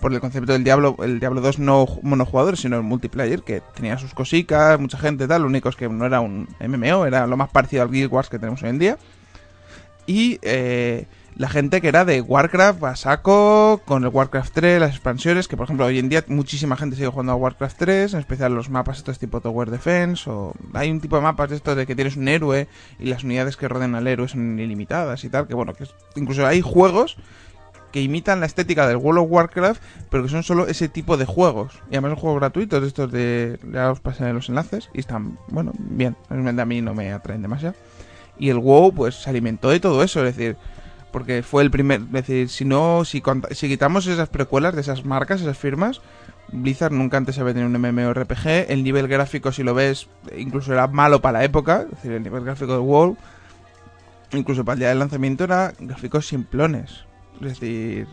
Por 0.00 0.12
el 0.14 0.20
concepto 0.20 0.52
del 0.52 0.62
Diablo, 0.62 0.94
el 1.02 1.18
Diablo 1.18 1.40
2 1.40 1.58
no 1.58 1.84
ju- 1.84 1.98
monojugador, 2.02 2.56
sino 2.56 2.76
el 2.76 2.84
multiplayer, 2.84 3.42
que 3.42 3.62
tenía 3.74 3.98
sus 3.98 4.14
cositas, 4.14 4.78
mucha 4.78 4.96
gente 4.96 5.26
tal. 5.26 5.42
Lo 5.42 5.48
único 5.48 5.68
es 5.68 5.74
que 5.74 5.88
no 5.88 6.06
era 6.06 6.20
un 6.20 6.48
MMO, 6.60 7.04
era 7.04 7.26
lo 7.26 7.36
más 7.36 7.48
parecido 7.50 7.82
al 7.82 7.90
Guild 7.90 8.12
Wars 8.12 8.28
que 8.28 8.38
tenemos 8.38 8.62
hoy 8.62 8.68
en 8.70 8.78
día. 8.78 8.98
Y 10.06 10.38
eh, 10.42 11.06
la 11.38 11.48
gente 11.48 11.80
que 11.80 11.86
era 11.88 12.04
de 12.04 12.20
Warcraft 12.20 12.82
a 12.82 12.96
saco, 12.96 13.80
con 13.84 14.02
el 14.02 14.10
Warcraft 14.10 14.52
3, 14.52 14.80
las 14.80 14.90
expansiones, 14.90 15.46
que 15.46 15.56
por 15.56 15.64
ejemplo 15.64 15.86
hoy 15.86 15.98
en 16.00 16.08
día 16.08 16.24
muchísima 16.26 16.76
gente 16.76 16.96
sigue 16.96 17.08
jugando 17.08 17.30
a 17.32 17.36
Warcraft 17.36 17.76
3, 17.78 18.14
en 18.14 18.20
especial 18.20 18.54
los 18.54 18.70
mapas 18.70 18.98
estos 18.98 19.20
tipo 19.20 19.40
Tower 19.40 19.70
Defense, 19.70 20.28
o 20.28 20.52
hay 20.74 20.90
un 20.90 21.00
tipo 21.00 21.14
de 21.14 21.22
mapas 21.22 21.50
de 21.50 21.56
estos 21.56 21.76
de 21.76 21.86
que 21.86 21.94
tienes 21.94 22.16
un 22.16 22.26
héroe 22.26 22.66
y 22.98 23.06
las 23.06 23.22
unidades 23.22 23.56
que 23.56 23.68
rodean 23.68 23.94
al 23.94 24.08
héroe 24.08 24.26
son 24.26 24.58
ilimitadas 24.58 25.22
y 25.22 25.28
tal, 25.28 25.46
que 25.46 25.54
bueno, 25.54 25.74
que 25.74 25.84
es- 25.84 25.94
incluso 26.16 26.44
hay 26.44 26.60
juegos 26.60 27.16
que 27.92 28.02
imitan 28.02 28.40
la 28.40 28.46
estética 28.46 28.86
del 28.88 28.96
World 28.96 29.20
of 29.22 29.30
Warcraft, 29.30 29.80
pero 30.10 30.24
que 30.24 30.28
son 30.28 30.42
solo 30.42 30.66
ese 30.66 30.88
tipo 30.88 31.16
de 31.16 31.24
juegos. 31.24 31.72
Y 31.90 31.94
además 31.94 32.10
son 32.10 32.20
juegos 32.20 32.40
gratuitos, 32.40 32.82
estos 32.84 33.10
de... 33.10 33.58
Ya 33.72 33.90
os 33.90 34.00
pasaré 34.00 34.34
los 34.34 34.50
enlaces, 34.50 34.90
y 34.92 35.00
están, 35.00 35.38
bueno, 35.48 35.72
bien. 35.78 36.14
A 36.28 36.34
mí 36.66 36.82
no 36.82 36.92
me 36.94 37.12
atraen 37.12 37.40
demasiado. 37.40 37.74
Y 38.38 38.50
el 38.50 38.58
WoW, 38.58 38.92
pues, 38.92 39.14
se 39.22 39.30
alimentó 39.30 39.70
de 39.70 39.78
todo 39.80 40.02
eso, 40.02 40.22
es 40.26 40.36
decir... 40.36 40.56
Porque 41.12 41.42
fue 41.42 41.62
el 41.62 41.70
primer... 41.70 42.00
Es 42.02 42.12
decir, 42.12 42.48
si 42.48 42.64
no... 42.64 43.04
Si, 43.04 43.22
quitamos 43.68 44.06
esas 44.06 44.28
precuelas 44.28 44.74
de 44.74 44.80
esas 44.80 45.04
marcas, 45.04 45.40
esas 45.40 45.58
firmas... 45.58 46.00
Blizzard 46.50 46.92
nunca 46.92 47.18
antes 47.18 47.38
había 47.38 47.52
tenido 47.52 47.68
un 47.68 47.78
MMORPG. 47.78 48.70
El 48.70 48.82
nivel 48.82 49.06
gráfico, 49.06 49.52
si 49.52 49.62
lo 49.62 49.74
ves, 49.74 50.08
incluso 50.36 50.72
era 50.72 50.86
malo 50.86 51.20
para 51.20 51.40
la 51.40 51.44
época. 51.44 51.82
Es 51.82 51.90
decir, 51.90 52.12
el 52.12 52.22
nivel 52.22 52.44
gráfico 52.44 52.72
del 52.72 52.82
WoW... 52.82 53.16
Incluso 54.32 54.64
para 54.64 54.74
el 54.74 54.78
día 54.80 54.88
del 54.90 54.98
lanzamiento 54.98 55.44
era 55.44 55.72
gráficos 55.78 56.26
simplones. 56.26 57.04
Es 57.40 57.60
decir... 57.60 58.06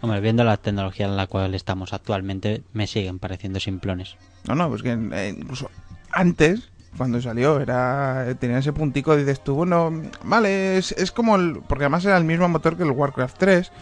Hombre, 0.00 0.20
viendo 0.20 0.44
la 0.44 0.56
tecnología 0.56 1.06
en 1.06 1.16
la 1.16 1.26
cual 1.26 1.54
estamos 1.54 1.92
actualmente, 1.92 2.62
me 2.72 2.86
siguen 2.86 3.18
pareciendo 3.18 3.58
simplones. 3.58 4.16
No, 4.46 4.54
no, 4.54 4.68
pues 4.68 4.82
que 4.82 4.92
eh, 4.92 5.34
incluso 5.36 5.68
antes, 6.12 6.70
cuando 6.96 7.20
salió, 7.20 7.60
era 7.60 8.34
tenía 8.38 8.58
ese 8.58 8.72
puntico, 8.72 9.16
dices 9.16 9.42
tú, 9.42 9.54
bueno, 9.54 9.92
vale, 10.24 10.78
es, 10.78 10.92
es 10.92 11.12
como 11.12 11.36
el... 11.36 11.60
Porque 11.68 11.84
además 11.84 12.04
era 12.04 12.16
el 12.16 12.24
mismo 12.24 12.48
motor 12.48 12.76
que 12.76 12.82
el 12.82 12.90
Warcraft 12.90 13.38
3. 13.38 13.72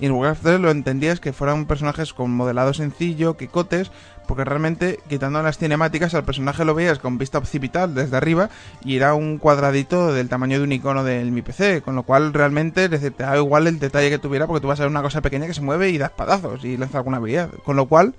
Y 0.00 0.06
en 0.06 0.12
Warcraft 0.12 0.42
3 0.42 0.60
lo 0.60 0.70
entendías 0.70 1.20
que 1.20 1.32
fueran 1.32 1.66
personajes 1.66 2.12
con 2.12 2.30
modelado 2.30 2.72
sencillo, 2.72 3.36
que 3.36 3.48
cotes, 3.48 3.90
porque 4.28 4.44
realmente, 4.44 5.00
quitando 5.08 5.42
las 5.42 5.56
cinemáticas, 5.56 6.14
al 6.14 6.22
personaje 6.22 6.64
lo 6.64 6.74
veías 6.74 6.98
con 6.98 7.16
vista 7.16 7.38
occipital 7.38 7.94
desde 7.94 8.16
arriba 8.16 8.50
y 8.84 8.96
era 8.96 9.14
un 9.14 9.38
cuadradito 9.38 10.12
del 10.12 10.28
tamaño 10.28 10.58
de 10.58 10.64
un 10.64 10.72
icono 10.72 11.02
del 11.02 11.32
mi 11.32 11.40
PC, 11.40 11.80
con 11.80 11.96
lo 11.96 12.02
cual 12.02 12.34
realmente 12.34 12.90
te 12.90 13.10
da 13.10 13.36
igual 13.38 13.66
el 13.66 13.78
detalle 13.78 14.10
que 14.10 14.18
tuviera 14.18 14.46
porque 14.46 14.60
tú 14.60 14.68
vas 14.68 14.78
a 14.78 14.82
ver 14.82 14.90
una 14.90 15.02
cosa 15.02 15.22
pequeña 15.22 15.46
que 15.46 15.54
se 15.54 15.62
mueve 15.62 15.88
y 15.88 15.96
da 15.96 16.06
espadazos 16.06 16.62
y 16.64 16.76
lanza 16.76 16.98
alguna 16.98 17.16
habilidad. 17.16 17.48
Con 17.64 17.76
lo 17.76 17.86
cual, 17.86 18.14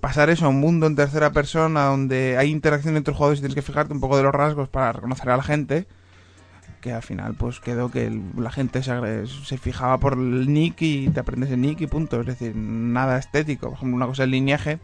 pasar 0.00 0.30
eso 0.30 0.46
a 0.46 0.48
un 0.48 0.60
mundo 0.60 0.86
en 0.86 0.96
tercera 0.96 1.32
persona 1.32 1.86
donde 1.86 2.36
hay 2.36 2.50
interacción 2.50 2.96
entre 2.96 3.14
jugadores 3.14 3.38
y 3.38 3.42
tienes 3.42 3.54
que 3.54 3.62
fijarte 3.62 3.92
un 3.92 4.00
poco 4.00 4.16
de 4.16 4.22
los 4.22 4.34
rasgos 4.34 4.68
para 4.68 4.92
reconocer 4.92 5.30
a 5.30 5.36
la 5.36 5.42
gente, 5.42 5.86
que 6.80 6.92
al 6.92 7.02
final 7.02 7.34
pues 7.34 7.60
quedó 7.60 7.90
que 7.90 8.20
la 8.36 8.50
gente 8.50 8.82
se, 8.82 9.26
se 9.26 9.58
fijaba 9.58 9.98
por 9.98 10.14
el 10.14 10.52
nick 10.52 10.80
y 10.82 11.08
te 11.08 11.20
aprendes 11.20 11.50
el 11.50 11.60
nick 11.60 11.80
y 11.80 11.86
punto, 11.86 12.20
es 12.20 12.26
decir, 12.26 12.54
nada 12.54 13.18
estético. 13.18 13.68
Por 13.68 13.76
ejemplo, 13.76 13.96
una 13.96 14.06
cosa 14.06 14.24
el 14.24 14.30
lineaje, 14.30 14.78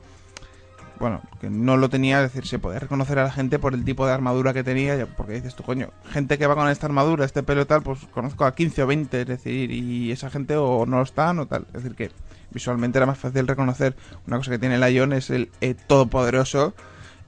bueno, 0.98 1.20
que 1.40 1.50
no 1.50 1.76
lo 1.76 1.88
tenía, 1.88 2.22
es 2.22 2.32
decir, 2.32 2.48
se 2.48 2.58
podía 2.58 2.78
reconocer 2.78 3.18
a 3.18 3.24
la 3.24 3.32
gente 3.32 3.58
por 3.58 3.74
el 3.74 3.84
tipo 3.84 4.06
de 4.06 4.12
armadura 4.12 4.52
que 4.52 4.64
tenía, 4.64 5.06
porque 5.16 5.34
dices 5.34 5.54
tú, 5.54 5.62
coño, 5.62 5.90
gente 6.10 6.38
que 6.38 6.46
va 6.46 6.54
con 6.54 6.68
esta 6.68 6.86
armadura, 6.86 7.24
este 7.24 7.42
pelo 7.42 7.66
tal, 7.66 7.82
pues 7.82 8.00
conozco 8.12 8.44
a 8.44 8.54
15 8.54 8.82
o 8.82 8.86
20, 8.86 9.20
es 9.20 9.26
decir, 9.26 9.70
y 9.70 10.12
esa 10.12 10.30
gente 10.30 10.56
o 10.56 10.86
no 10.86 10.98
lo 10.98 11.02
están 11.02 11.38
o 11.38 11.46
tal, 11.46 11.66
es 11.68 11.82
decir 11.82 11.94
que 11.94 12.10
visualmente 12.52 12.98
era 12.98 13.06
más 13.06 13.18
fácil 13.18 13.46
reconocer. 13.46 13.96
Una 14.26 14.36
cosa 14.38 14.50
que 14.50 14.58
tiene 14.58 14.76
el 14.76 14.94
Ion 14.94 15.12
es 15.12 15.30
el 15.30 15.50
eh, 15.60 15.74
todopoderoso 15.86 16.74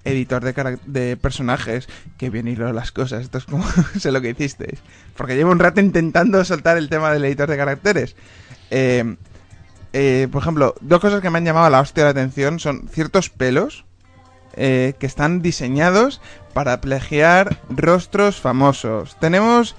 editor 0.04 0.44
de, 0.44 0.78
de 0.86 1.16
personajes 1.16 1.88
que 2.18 2.30
bien 2.30 2.48
hilo 2.48 2.72
las 2.72 2.92
cosas. 2.92 3.22
Esto 3.22 3.38
es 3.38 3.44
como 3.44 3.64
sé 3.98 4.12
lo 4.12 4.20
que 4.20 4.30
hicisteis 4.30 4.80
porque 5.16 5.36
llevo 5.36 5.50
un 5.50 5.58
rato 5.58 5.80
intentando 5.80 6.44
soltar 6.44 6.76
el 6.76 6.88
tema 6.88 7.12
del 7.12 7.24
editor 7.24 7.48
de 7.48 7.56
caracteres. 7.56 8.16
Eh, 8.70 9.16
eh, 9.92 10.28
por 10.30 10.42
ejemplo 10.42 10.74
dos 10.80 11.00
cosas 11.00 11.20
que 11.20 11.30
me 11.30 11.38
han 11.38 11.44
llamado 11.44 11.70
la 11.70 11.80
hostia 11.80 12.04
de 12.04 12.10
atención 12.10 12.58
son 12.58 12.88
ciertos 12.88 13.30
pelos 13.30 13.84
eh, 14.56 14.94
que 14.98 15.06
están 15.06 15.42
diseñados 15.42 16.20
para 16.52 16.80
plagiar 16.80 17.58
rostros 17.68 18.40
famosos. 18.40 19.16
Tenemos 19.20 19.74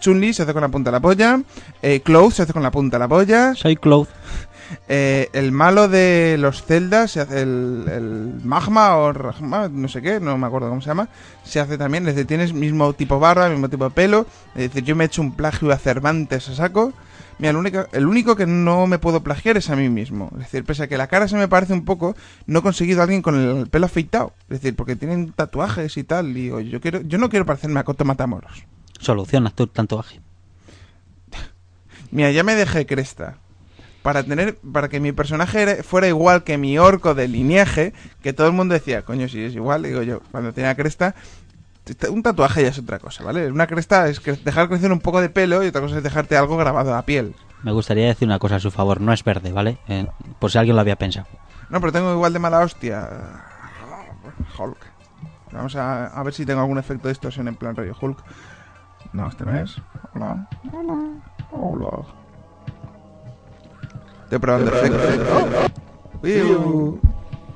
Chun-Li 0.00 0.32
se 0.32 0.42
hace 0.42 0.52
con 0.52 0.62
la 0.62 0.68
punta 0.68 0.90
de 0.90 0.96
la 0.96 1.00
polla 1.00 1.40
eh, 1.82 2.00
Cloud 2.00 2.32
se 2.32 2.42
hace 2.42 2.52
con 2.52 2.62
la 2.62 2.70
punta 2.70 2.96
de 2.96 3.00
la 3.00 3.08
polla. 3.08 3.54
Soy 3.54 3.76
Cloud. 3.76 4.08
Eh, 4.88 5.28
el 5.32 5.52
malo 5.52 5.88
de 5.88 6.36
los 6.38 6.62
celdas, 6.62 7.12
se 7.12 7.20
hace 7.20 7.42
el, 7.42 7.84
el 7.90 8.40
magma 8.44 8.96
o 8.96 9.12
Ragma, 9.12 9.68
no 9.68 9.88
sé 9.88 10.02
qué, 10.02 10.20
no 10.20 10.36
me 10.38 10.46
acuerdo 10.46 10.68
cómo 10.68 10.80
se 10.80 10.88
llama, 10.88 11.08
se 11.42 11.60
hace 11.60 11.78
también, 11.78 12.06
es 12.06 12.14
decir, 12.14 12.26
tienes 12.26 12.52
mismo 12.52 12.92
tipo 12.92 13.18
barba, 13.18 13.48
mismo 13.48 13.68
tipo 13.68 13.84
de 13.84 13.90
pelo, 13.90 14.26
es 14.54 14.68
decir, 14.68 14.84
yo 14.84 14.96
me 14.96 15.04
he 15.04 15.06
hecho 15.06 15.22
un 15.22 15.32
plagio 15.32 15.72
a 15.72 15.78
Cervantes 15.78 16.48
a 16.48 16.54
saco. 16.54 16.92
Mira, 17.38 17.50
el 17.50 17.56
único, 17.56 17.86
el 17.92 18.06
único 18.06 18.34
que 18.34 18.46
no 18.46 18.88
me 18.88 18.98
puedo 18.98 19.22
plagiar 19.22 19.56
es 19.56 19.70
a 19.70 19.76
mí 19.76 19.88
mismo. 19.88 20.28
Es 20.32 20.38
decir, 20.38 20.64
pese 20.64 20.82
a 20.82 20.88
que 20.88 20.98
la 20.98 21.06
cara 21.06 21.28
se 21.28 21.36
me 21.36 21.46
parece 21.46 21.72
un 21.72 21.84
poco, 21.84 22.16
no 22.46 22.58
he 22.58 22.62
conseguido 22.62 22.98
a 23.00 23.04
alguien 23.04 23.22
con 23.22 23.36
el 23.36 23.68
pelo 23.68 23.86
afeitado. 23.86 24.32
Es 24.48 24.60
decir, 24.60 24.74
porque 24.74 24.96
tienen 24.96 25.32
tatuajes 25.32 25.96
y 25.96 26.02
tal. 26.02 26.30
Y 26.30 26.42
digo, 26.42 26.58
yo, 26.60 26.80
quiero, 26.80 27.00
yo 27.02 27.16
no 27.16 27.30
quiero 27.30 27.46
parecerme 27.46 27.78
a 27.78 27.84
Coto 27.84 28.04
Matamoros. 28.04 28.64
Soluciona 28.98 29.50
tu 29.50 29.68
tatuaje. 29.68 30.20
Mira, 32.10 32.32
ya 32.32 32.42
me 32.42 32.56
dejé 32.56 32.86
cresta. 32.86 33.36
Para 34.02 34.22
tener, 34.22 34.56
para 34.72 34.88
que 34.88 35.00
mi 35.00 35.12
personaje 35.12 35.62
era- 35.62 35.82
fuera 35.82 36.06
igual 36.08 36.44
que 36.44 36.56
mi 36.56 36.78
orco 36.78 37.14
de 37.14 37.28
lineaje, 37.28 37.92
que 38.22 38.32
todo 38.32 38.46
el 38.46 38.52
mundo 38.52 38.74
decía, 38.74 39.02
coño, 39.02 39.28
si 39.28 39.42
es 39.42 39.54
igual, 39.54 39.82
digo 39.82 40.02
yo, 40.02 40.20
cuando 40.30 40.52
tenía 40.52 40.74
cresta, 40.74 41.14
un 42.10 42.22
tatuaje 42.22 42.62
ya 42.62 42.68
es 42.68 42.78
otra 42.78 42.98
cosa, 42.98 43.24
¿vale? 43.24 43.50
Una 43.50 43.66
cresta 43.66 44.08
es 44.08 44.22
dejar 44.44 44.68
crecer 44.68 44.92
un 44.92 45.00
poco 45.00 45.20
de 45.20 45.30
pelo 45.30 45.62
y 45.64 45.68
otra 45.68 45.80
cosa 45.80 45.96
es 45.98 46.02
dejarte 46.02 46.36
algo 46.36 46.56
grabado 46.56 46.92
a 46.92 46.96
la 46.96 47.02
piel. 47.02 47.34
Me 47.62 47.72
gustaría 47.72 48.06
decir 48.06 48.28
una 48.28 48.38
cosa 48.38 48.56
a 48.56 48.60
su 48.60 48.70
favor. 48.70 49.00
No 49.00 49.12
es 49.12 49.24
verde, 49.24 49.50
¿vale? 49.52 49.78
Eh, 49.88 50.06
por 50.38 50.50
si 50.50 50.58
alguien 50.58 50.76
lo 50.76 50.80
había 50.82 50.96
pensado. 50.96 51.26
No, 51.70 51.80
pero 51.80 51.92
tengo 51.92 52.12
igual 52.12 52.32
de 52.32 52.38
mala 52.38 52.60
hostia. 52.60 53.08
Hulk. 54.58 54.76
Vamos 55.52 55.74
a, 55.76 56.06
a 56.06 56.22
ver 56.22 56.34
si 56.34 56.46
tengo 56.46 56.60
algún 56.60 56.78
efecto 56.78 57.08
de 57.08 57.14
distorsión 57.14 57.48
en 57.48 57.56
plan 57.56 57.74
rollo 57.74 57.96
Hulk. 58.00 58.18
No, 59.12 59.26
este 59.28 59.44
no 59.44 59.58
es. 59.58 59.76
Hola. 60.14 60.46
Hola. 60.72 61.10
Hola. 61.50 62.04
Estoy 64.28 64.40
probando 64.40 64.70
efectos. 64.74 65.72
Uy, 66.22 67.00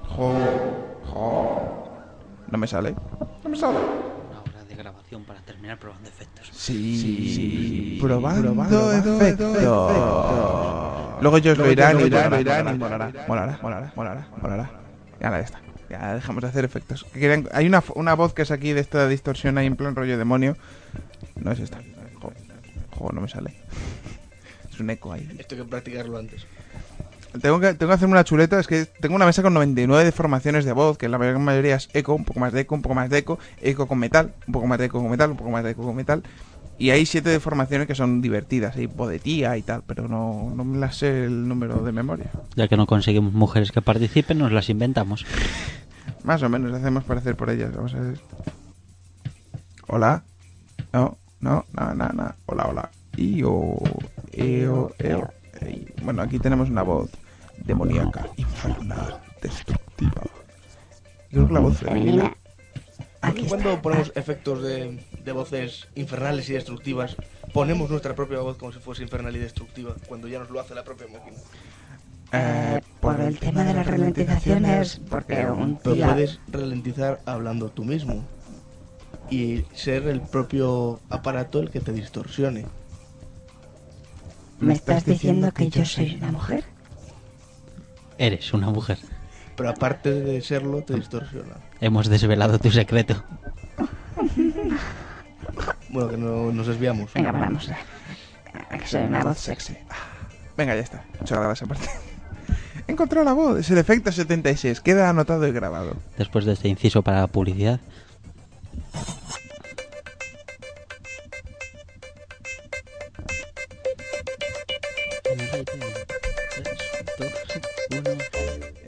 jo, 0.08 0.34
jo. 1.04 2.02
No 2.50 2.56
me 2.56 2.66
sale. 2.66 2.94
No 3.44 3.50
me 3.50 3.56
sale. 3.58 3.76
Una 3.76 4.40
hora 4.40 4.64
de 4.66 4.74
grabación 4.74 5.22
para 5.24 5.42
terminar 5.42 5.78
probando 5.78 6.08
efectos. 6.08 6.48
Sí, 6.50 7.98
probando, 8.00 8.90
efectos. 8.90 9.58
Luego 11.20 11.36
ellos 11.36 11.58
lo 11.58 11.70
irán 11.70 12.00
y 12.00 12.04
molará, 12.08 12.72
molará, 12.78 13.12
molará, 13.28 13.58
molará, 13.58 13.92
molará, 13.94 14.28
molará. 14.40 14.70
Ya 15.20 15.28
la 15.28 15.40
está. 15.40 15.60
Ya 15.90 16.14
dejamos 16.14 16.40
de 16.40 16.48
hacer 16.48 16.64
efectos. 16.64 17.04
Hay 17.52 17.66
una, 17.66 17.84
una 17.96 18.14
voz 18.14 18.32
que 18.32 18.40
es 18.40 18.50
aquí 18.50 18.72
de 18.72 18.80
esta 18.80 19.06
distorsión 19.08 19.58
ahí 19.58 19.66
en 19.66 19.76
plan 19.76 19.94
rollo 19.94 20.16
demonio. 20.16 20.56
No 21.36 21.52
es 21.52 21.60
esta. 21.60 21.82
Jo, 22.18 22.32
jo, 22.96 23.12
no 23.12 23.20
me 23.20 23.28
sale. 23.28 23.56
Es 24.72 24.80
un 24.80 24.88
eco 24.88 25.12
ahí. 25.12 25.28
Esto 25.38 25.54
hay 25.54 25.60
que 25.60 25.68
practicarlo 25.68 26.16
antes. 26.16 26.46
Tengo 27.40 27.60
que, 27.60 27.74
tengo 27.74 27.88
que 27.90 27.94
hacerme 27.94 28.12
una 28.12 28.24
chuleta, 28.24 28.60
es 28.60 28.66
que 28.66 28.84
tengo 28.84 29.14
una 29.16 29.24
mesa 29.26 29.42
con 29.42 29.54
99 29.54 30.04
deformaciones 30.04 30.64
de 30.66 30.72
voz, 30.72 30.98
que 30.98 31.08
la 31.08 31.16
mayor- 31.18 31.38
mayoría 31.38 31.76
es 31.76 31.88
eco, 31.94 32.14
un 32.14 32.24
poco 32.24 32.40
más 32.40 32.52
de 32.52 32.60
eco, 32.60 32.74
un 32.74 32.82
poco 32.82 32.94
más 32.94 33.08
de 33.08 33.18
eco, 33.18 33.38
eco 33.60 33.86
con 33.88 33.98
metal, 33.98 34.34
un 34.46 34.52
poco 34.52 34.66
más 34.66 34.78
de 34.78 34.84
eco 34.86 35.00
con 35.00 35.10
metal, 35.10 35.30
un 35.30 35.36
poco 35.38 35.50
más 35.50 35.64
de 35.64 35.70
eco 35.70 35.82
con 35.82 35.96
metal. 35.96 36.22
Y 36.78 36.90
hay 36.90 37.06
siete 37.06 37.30
deformaciones 37.30 37.86
que 37.86 37.94
son 37.94 38.20
divertidas, 38.22 38.76
hay 38.76 38.86
podetía 38.88 39.56
y 39.56 39.62
tal, 39.62 39.82
pero 39.86 40.08
no, 40.08 40.52
no 40.54 40.64
me 40.64 40.78
las 40.78 40.96
sé 40.96 41.24
el 41.24 41.46
número 41.48 41.82
de 41.82 41.92
memoria. 41.92 42.26
Ya 42.56 42.68
que 42.68 42.76
no 42.76 42.86
conseguimos 42.86 43.32
mujeres 43.32 43.72
que 43.72 43.80
participen, 43.82 44.38
nos 44.38 44.52
las 44.52 44.68
inventamos. 44.68 45.24
Más 46.24 46.42
o 46.42 46.48
menos 46.48 46.72
hacemos 46.74 47.04
parecer 47.04 47.34
por 47.36 47.50
ellas, 47.50 47.74
vamos 47.74 47.94
a 47.94 48.00
ver. 48.00 48.18
Hola. 49.88 50.22
No, 50.92 51.16
no, 51.40 51.64
no, 51.72 51.94
no, 51.94 52.08
no. 52.08 52.34
Hola, 52.46 52.66
hola. 52.68 52.90
Io, 53.16 53.76
eo, 54.32 54.92
eo. 54.98 55.30
ey. 55.60 55.86
Bueno, 56.02 56.22
aquí 56.22 56.38
tenemos 56.38 56.70
una 56.70 56.82
voz 56.82 57.10
demoníaca, 57.64 58.28
infernal, 58.36 59.20
destructiva. 59.40 60.22
Creo 61.30 61.46
que 61.46 61.54
la 61.54 61.60
voz 61.60 61.78
femenina. 61.78 62.36
Cuando 63.48 63.80
ponemos 63.80 64.12
efectos 64.16 64.62
de, 64.62 65.04
de 65.24 65.32
voces 65.32 65.88
infernales 65.94 66.50
y 66.50 66.54
destructivas, 66.54 67.16
ponemos 67.52 67.88
nuestra 67.88 68.14
propia 68.14 68.40
voz 68.40 68.56
como 68.56 68.72
si 68.72 68.80
fuese 68.80 69.02
infernal 69.04 69.36
y 69.36 69.38
destructiva, 69.38 69.94
cuando 70.08 70.26
ya 70.26 70.40
nos 70.40 70.50
lo 70.50 70.60
hace 70.60 70.74
la 70.74 70.82
propia 70.82 71.06
máquina. 71.06 71.36
Eh, 72.32 72.80
por 73.00 73.20
el 73.20 73.38
tema 73.38 73.62
de 73.62 73.74
las 73.74 73.86
ralentizaciones, 73.86 75.00
porque 75.08 75.46
un 75.46 75.78
Pero 75.82 75.94
día... 75.94 76.06
puedes 76.08 76.40
ralentizar 76.48 77.20
hablando 77.26 77.68
tú 77.68 77.84
mismo 77.84 78.24
y 79.30 79.64
ser 79.74 80.08
el 80.08 80.20
propio 80.20 80.98
aparato 81.10 81.60
el 81.60 81.70
que 81.70 81.80
te 81.80 81.92
distorsione. 81.92 82.66
¿Me 84.58 84.74
estás 84.74 85.04
diciendo 85.04 85.52
que 85.52 85.68
yo 85.68 85.84
soy 85.84 86.16
una 86.16 86.32
mujer? 86.32 86.64
Eres 88.22 88.54
una 88.54 88.70
mujer. 88.70 88.98
Pero 89.56 89.68
aparte 89.68 90.12
de 90.12 90.40
serlo, 90.42 90.82
te 90.82 90.94
distorsiona. 90.94 91.56
Hemos 91.80 92.08
desvelado 92.08 92.56
tu 92.60 92.70
secreto. 92.70 93.20
Bueno, 95.88 96.08
que 96.08 96.16
no 96.16 96.52
nos 96.52 96.68
desviamos. 96.68 97.12
Venga, 97.12 97.32
vamos. 97.32 97.68
Que 98.70 98.86
soy 98.86 99.02
una 99.02 99.24
voz 99.24 99.38
sexy. 99.38 99.76
Venga, 100.56 100.76
ya 100.76 100.82
está. 100.82 101.04
Hecho 101.20 101.34
grabada 101.34 101.54
esa 101.54 101.66
parte. 101.66 101.88
He 102.86 102.92
encontrado 102.92 103.24
la 103.24 103.32
voz, 103.32 103.58
es 103.58 103.70
el 103.70 103.78
efecto 103.78 104.12
76. 104.12 104.80
Queda 104.80 105.10
anotado 105.10 105.48
y 105.48 105.50
grabado. 105.50 105.96
Después 106.16 106.44
de 106.44 106.52
este 106.52 106.68
inciso 106.68 107.02
para 107.02 107.22
la 107.22 107.26
publicidad. 107.26 107.80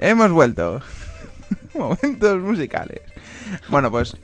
Hemos 0.05 0.33
vuelto. 0.33 0.83
Momentos 1.75 2.39
musicales. 2.43 3.01
Bueno, 3.71 3.91
pues 3.91 4.19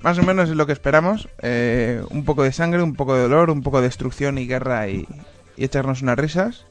más 0.00 0.16
o 0.18 0.22
menos 0.22 0.48
es 0.48 0.54
lo 0.54 0.66
que 0.66 0.72
esperamos. 0.72 1.28
Eh, 1.42 2.00
un 2.10 2.24
poco 2.24 2.44
de 2.44 2.52
sangre, 2.52 2.80
un 2.80 2.94
poco 2.94 3.16
de 3.16 3.22
dolor, 3.22 3.50
un 3.50 3.64
poco 3.64 3.78
de 3.78 3.88
destrucción 3.88 4.38
y 4.38 4.46
guerra 4.46 4.86
y, 4.86 5.08
y 5.56 5.64
echarnos 5.64 6.00
unas 6.00 6.16
risas. 6.16 6.66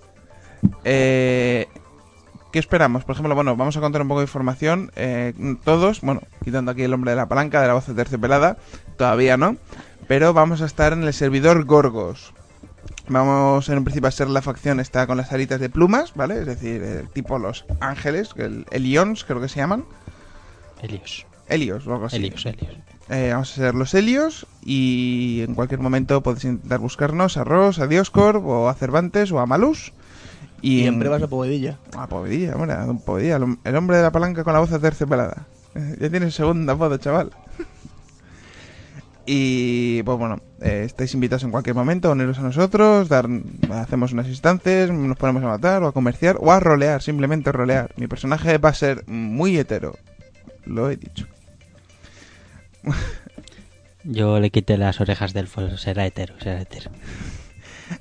Eh, 0.85 1.67
¿Qué 2.53 2.59
esperamos? 2.59 3.03
Por 3.03 3.15
ejemplo, 3.15 3.35
bueno, 3.35 3.57
vamos 3.57 3.75
a 3.75 3.81
contar 3.81 4.01
un 4.01 4.07
poco 4.07 4.21
de 4.21 4.27
información. 4.27 4.89
Eh, 4.95 5.33
todos, 5.65 5.99
bueno, 5.99 6.21
quitando 6.41 6.71
aquí 6.71 6.83
el 6.83 6.93
hombre 6.93 7.11
de 7.11 7.17
la 7.17 7.27
palanca, 7.27 7.61
de 7.61 7.67
la 7.67 7.73
voz 7.73 7.93
terciopelada, 7.93 8.55
todavía 8.95 9.35
no. 9.35 9.57
Pero 10.07 10.33
vamos 10.33 10.61
a 10.61 10.65
estar 10.65 10.93
en 10.93 11.03
el 11.03 11.13
servidor 11.13 11.65
Gorgos. 11.65 12.33
Vamos 13.07 13.69
en 13.69 13.77
un 13.77 13.83
principio 13.83 14.07
a 14.07 14.11
ser 14.11 14.29
la 14.29 14.41
facción 14.41 14.79
está 14.79 15.05
con 15.05 15.17
las 15.17 15.31
alitas 15.31 15.59
de 15.59 15.69
plumas, 15.69 16.13
¿vale? 16.15 16.39
Es 16.39 16.45
decir, 16.47 16.81
eh, 16.83 17.03
tipo 17.13 17.37
los 17.37 17.65
ángeles, 17.79 18.31
el 18.37 18.65
Elions 18.71 19.23
creo 19.25 19.39
que 19.39 19.47
se 19.47 19.57
llaman. 19.59 19.85
Helios. 20.81 21.25
Helios 21.47 21.85
o 21.85 21.93
algo 21.93 22.05
así. 22.07 22.15
Helios, 22.15 22.43
Helios. 22.45 22.75
Eh, 23.09 23.29
vamos 23.31 23.51
a 23.51 23.55
ser 23.55 23.75
los 23.75 23.93
Helios 23.93 24.47
y 24.65 25.41
en 25.47 25.53
cualquier 25.53 25.79
momento 25.79 26.23
podéis 26.23 26.45
intentar 26.45 26.79
buscarnos 26.79 27.37
a 27.37 27.43
Ross, 27.43 27.77
a 27.77 27.85
Dioscorp 27.85 28.43
o 28.43 28.67
a 28.69 28.73
Cervantes 28.73 29.31
o 29.31 29.39
a 29.39 29.45
Malus. 29.45 29.93
Y, 30.63 30.79
Y, 30.81 30.87
en 30.87 30.97
breve 30.97 31.13
vas 31.15 31.23
a 31.23 31.27
Povedilla. 31.27 31.77
a 31.95 32.07
Povedilla, 32.07 32.55
hombre, 32.55 32.73
a 32.73 32.87
Povedilla, 33.05 33.35
el 33.35 33.43
hom- 33.43 33.59
el 33.63 33.75
hombre 33.75 33.97
de 33.97 34.03
la 34.03 34.11
palanca 34.11 34.43
con 34.43 34.53
la 34.53 34.59
voz 34.59 34.71
aterciopelada. 34.71 35.45
Ya 35.99 36.09
tienes 36.09 36.33
segunda 36.33 36.73
voz, 36.73 36.99
chaval. 37.01 37.31
y 39.27 40.01
pues 40.03 40.17
bueno, 40.17 40.39
eh, 40.65 40.83
estáis 40.83 41.13
invitados 41.13 41.43
en 41.43 41.51
cualquier 41.51 41.75
momento 41.75 42.09
a 42.09 42.13
uniros 42.13 42.39
a 42.39 42.41
nosotros, 42.41 43.07
dar, 43.07 43.29
hacemos 43.71 44.13
unas 44.13 44.27
instancias, 44.27 44.89
nos 44.89 45.15
ponemos 45.15 45.43
a 45.43 45.47
matar 45.47 45.83
o 45.83 45.87
a 45.87 45.93
comerciar 45.93 46.37
o 46.39 46.51
a 46.51 46.59
rolear, 46.59 47.03
simplemente 47.03 47.51
rolear. 47.51 47.93
Mi 47.97 48.07
personaje 48.07 48.57
va 48.57 48.69
a 48.69 48.73
ser 48.73 49.03
muy 49.07 49.59
hetero, 49.59 49.95
lo 50.65 50.89
he 50.89 50.97
dicho. 50.97 51.27
Yo 54.03 54.39
le 54.39 54.49
quité 54.49 54.77
las 54.77 54.99
orejas 55.01 55.33
del 55.33 55.47
fol. 55.47 55.77
Será 55.77 56.05
hetero, 56.05 56.33
será 56.39 56.61
hetero. 56.61 56.89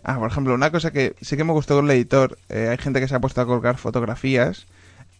Ah, 0.02 0.18
por 0.18 0.30
ejemplo, 0.30 0.54
una 0.54 0.70
cosa 0.70 0.90
que 0.90 1.14
sí 1.20 1.36
que 1.36 1.44
me 1.44 1.52
gustó 1.52 1.76
con 1.76 1.84
el 1.84 1.90
editor, 1.90 2.38
eh, 2.48 2.68
hay 2.70 2.78
gente 2.78 3.00
que 3.00 3.08
se 3.08 3.14
ha 3.14 3.20
puesto 3.20 3.42
a 3.42 3.46
colgar 3.46 3.76
fotografías. 3.76 4.66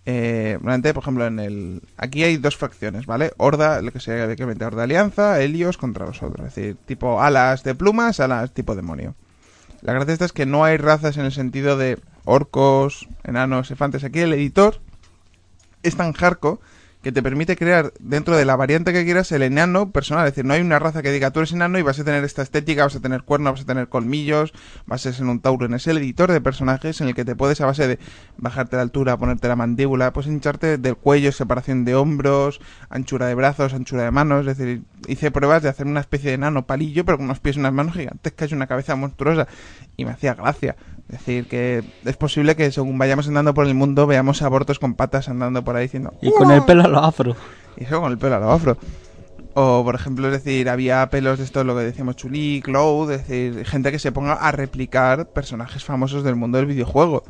Eh, 0.06 0.58
por 0.60 1.02
ejemplo, 1.02 1.26
en 1.26 1.38
el 1.38 1.82
aquí 1.96 2.24
hay 2.24 2.36
dos 2.36 2.56
facciones, 2.56 3.06
¿vale? 3.06 3.32
Horda, 3.38 3.80
lo 3.80 3.90
que 3.90 4.00
sería 4.00 4.24
obviamente 4.24 4.64
Horda 4.64 4.82
Alianza, 4.82 5.40
Helios 5.40 5.78
contra 5.78 6.06
los 6.06 6.22
otros. 6.22 6.46
Es 6.48 6.54
decir, 6.54 6.76
tipo 6.86 7.22
alas 7.22 7.64
de 7.64 7.74
plumas, 7.74 8.20
alas 8.20 8.52
tipo 8.52 8.74
demonio. 8.74 9.14
La 9.80 9.92
gracia 9.92 10.12
esta 10.14 10.24
es 10.24 10.32
que 10.32 10.46
no 10.46 10.64
hay 10.64 10.76
razas 10.76 11.16
en 11.16 11.24
el 11.24 11.32
sentido 11.32 11.76
de 11.76 11.98
orcos, 12.24 13.08
enanos, 13.22 13.70
elefantes. 13.70 14.04
Aquí 14.04 14.20
el 14.20 14.32
editor 14.32 14.80
es 15.82 15.96
tan 15.96 16.12
hardcore 16.12 16.60
que 17.04 17.12
te 17.12 17.22
permite 17.22 17.54
crear 17.54 17.92
dentro 18.00 18.34
de 18.34 18.46
la 18.46 18.56
variante 18.56 18.94
que 18.94 19.04
quieras 19.04 19.30
el 19.30 19.42
enano 19.42 19.92
personal. 19.92 20.26
Es 20.26 20.32
decir, 20.32 20.46
no 20.46 20.54
hay 20.54 20.62
una 20.62 20.78
raza 20.78 21.02
que 21.02 21.12
diga 21.12 21.30
tú 21.30 21.40
eres 21.40 21.52
enano 21.52 21.78
y 21.78 21.82
vas 21.82 22.00
a 22.00 22.04
tener 22.04 22.24
esta 22.24 22.40
estética, 22.40 22.84
vas 22.84 22.96
a 22.96 23.00
tener 23.00 23.24
cuernos, 23.24 23.52
vas 23.52 23.60
a 23.60 23.66
tener 23.66 23.88
colmillos, 23.90 24.54
vas 24.86 25.04
a 25.04 25.12
ser 25.12 25.26
un 25.26 25.38
tauren. 25.40 25.74
Es 25.74 25.86
el 25.86 25.98
editor 25.98 26.32
de 26.32 26.40
personajes 26.40 27.02
en 27.02 27.08
el 27.08 27.14
que 27.14 27.26
te 27.26 27.36
puedes, 27.36 27.60
a 27.60 27.66
base 27.66 27.86
de 27.86 27.98
bajarte 28.38 28.76
la 28.76 28.82
altura, 28.82 29.18
ponerte 29.18 29.46
la 29.48 29.54
mandíbula, 29.54 30.14
pues 30.14 30.26
hincharte 30.26 30.78
del 30.78 30.96
cuello, 30.96 31.30
separación 31.30 31.84
de 31.84 31.94
hombros, 31.94 32.58
anchura 32.88 33.26
de 33.26 33.34
brazos, 33.34 33.74
anchura 33.74 34.04
de 34.04 34.10
manos. 34.10 34.46
Es 34.46 34.56
decir, 34.56 34.82
hice 35.06 35.30
pruebas 35.30 35.62
de 35.62 35.68
hacer 35.68 35.86
una 35.86 36.00
especie 36.00 36.30
de 36.30 36.36
enano 36.36 36.66
palillo, 36.66 37.04
pero 37.04 37.18
con 37.18 37.26
unos 37.26 37.38
pies 37.38 37.56
y 37.56 37.60
unas 37.60 37.74
manos 37.74 37.96
gigantescas 37.96 38.50
y 38.50 38.54
una 38.54 38.66
cabeza 38.66 38.96
monstruosa. 38.96 39.46
Y 39.98 40.06
me 40.06 40.12
hacía 40.12 40.32
gracia. 40.32 40.74
Es 41.08 41.18
decir, 41.18 41.46
que 41.46 41.84
es 42.04 42.16
posible 42.16 42.56
que 42.56 42.70
según 42.72 42.96
vayamos 42.98 43.28
andando 43.28 43.52
por 43.54 43.66
el 43.66 43.74
mundo 43.74 44.06
veamos 44.06 44.40
abortos 44.42 44.78
con 44.78 44.94
patas 44.94 45.28
andando 45.28 45.62
por 45.62 45.76
ahí 45.76 45.84
diciendo 45.84 46.14
Y 46.22 46.30
con 46.32 46.50
el 46.50 46.62
pelo 46.64 46.84
a 46.84 46.88
lo 46.88 46.98
afro. 46.98 47.36
y 47.76 47.84
eso 47.84 48.00
con 48.00 48.10
el 48.10 48.18
pelo 48.18 48.36
a 48.36 48.40
lo 48.40 48.50
afro. 48.50 48.76
O, 49.56 49.84
por 49.84 49.94
ejemplo, 49.94 50.26
es 50.26 50.32
decir, 50.32 50.68
había 50.68 51.08
pelos 51.10 51.38
de 51.38 51.44
esto, 51.44 51.62
lo 51.62 51.76
que 51.76 51.82
decíamos 51.84 52.16
Chuli, 52.16 52.60
Cloud, 52.64 53.12
es 53.12 53.28
decir, 53.28 53.64
gente 53.64 53.92
que 53.92 54.00
se 54.00 54.10
ponga 54.10 54.32
a 54.32 54.50
replicar 54.50 55.28
personajes 55.28 55.84
famosos 55.84 56.24
del 56.24 56.34
mundo 56.34 56.58
del 56.58 56.66
videojuego. 56.66 57.22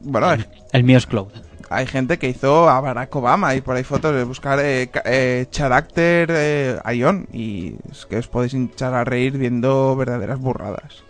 Bueno, 0.00 0.28
El 0.72 0.84
mío 0.84 0.96
es 0.96 1.06
Cloud. 1.06 1.28
hay 1.68 1.86
gente 1.86 2.18
que 2.18 2.30
hizo 2.30 2.70
a 2.70 2.80
Barack 2.80 3.14
Obama 3.14 3.54
y 3.54 3.60
por 3.60 3.76
ahí 3.76 3.84
fotos 3.84 4.14
de 4.14 4.24
buscar 4.24 4.58
eh, 4.62 4.88
eh, 5.04 5.46
character 5.50 6.28
eh, 6.32 6.78
Ion 6.94 7.26
y 7.32 7.74
es 7.90 8.06
que 8.06 8.16
os 8.16 8.28
podéis 8.28 8.54
hinchar 8.54 8.94
a 8.94 9.04
reír 9.04 9.36
viendo 9.36 9.94
verdaderas 9.96 10.38
burradas. 10.38 11.02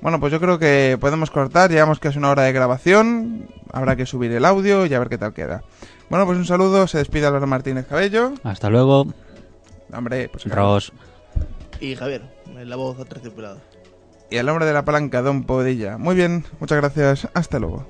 Bueno, 0.00 0.20
pues 0.20 0.32
yo 0.32 0.40
creo 0.40 0.58
que 0.58 0.96
podemos 1.00 1.30
cortar, 1.30 1.70
llevamos 1.70 1.98
casi 1.98 2.18
una 2.18 2.30
hora 2.30 2.44
de 2.44 2.52
grabación, 2.52 3.48
habrá 3.72 3.96
que 3.96 4.06
subir 4.06 4.30
el 4.32 4.44
audio 4.44 4.86
y 4.86 4.94
a 4.94 4.98
ver 4.98 5.08
qué 5.08 5.18
tal 5.18 5.34
queda. 5.34 5.64
Bueno, 6.08 6.24
pues 6.24 6.38
un 6.38 6.46
saludo, 6.46 6.86
se 6.86 6.98
despide 6.98 7.26
Álvaro 7.26 7.46
Martínez 7.46 7.86
Cabello. 7.86 8.32
Hasta 8.44 8.70
luego, 8.70 9.06
Hombre, 9.92 10.28
pues 10.28 10.44
Ross. 10.44 10.92
Y 11.80 11.94
Javier, 11.94 12.22
la 12.64 12.76
voz 12.76 12.98
aterciopelada. 12.98 13.58
Y 14.30 14.36
el 14.36 14.48
hombre 14.48 14.66
de 14.66 14.72
la 14.72 14.84
palanca, 14.84 15.22
Don 15.22 15.44
Podilla. 15.44 15.96
Muy 15.96 16.14
bien, 16.14 16.44
muchas 16.60 16.78
gracias, 16.78 17.28
hasta 17.34 17.58
luego. 17.58 17.86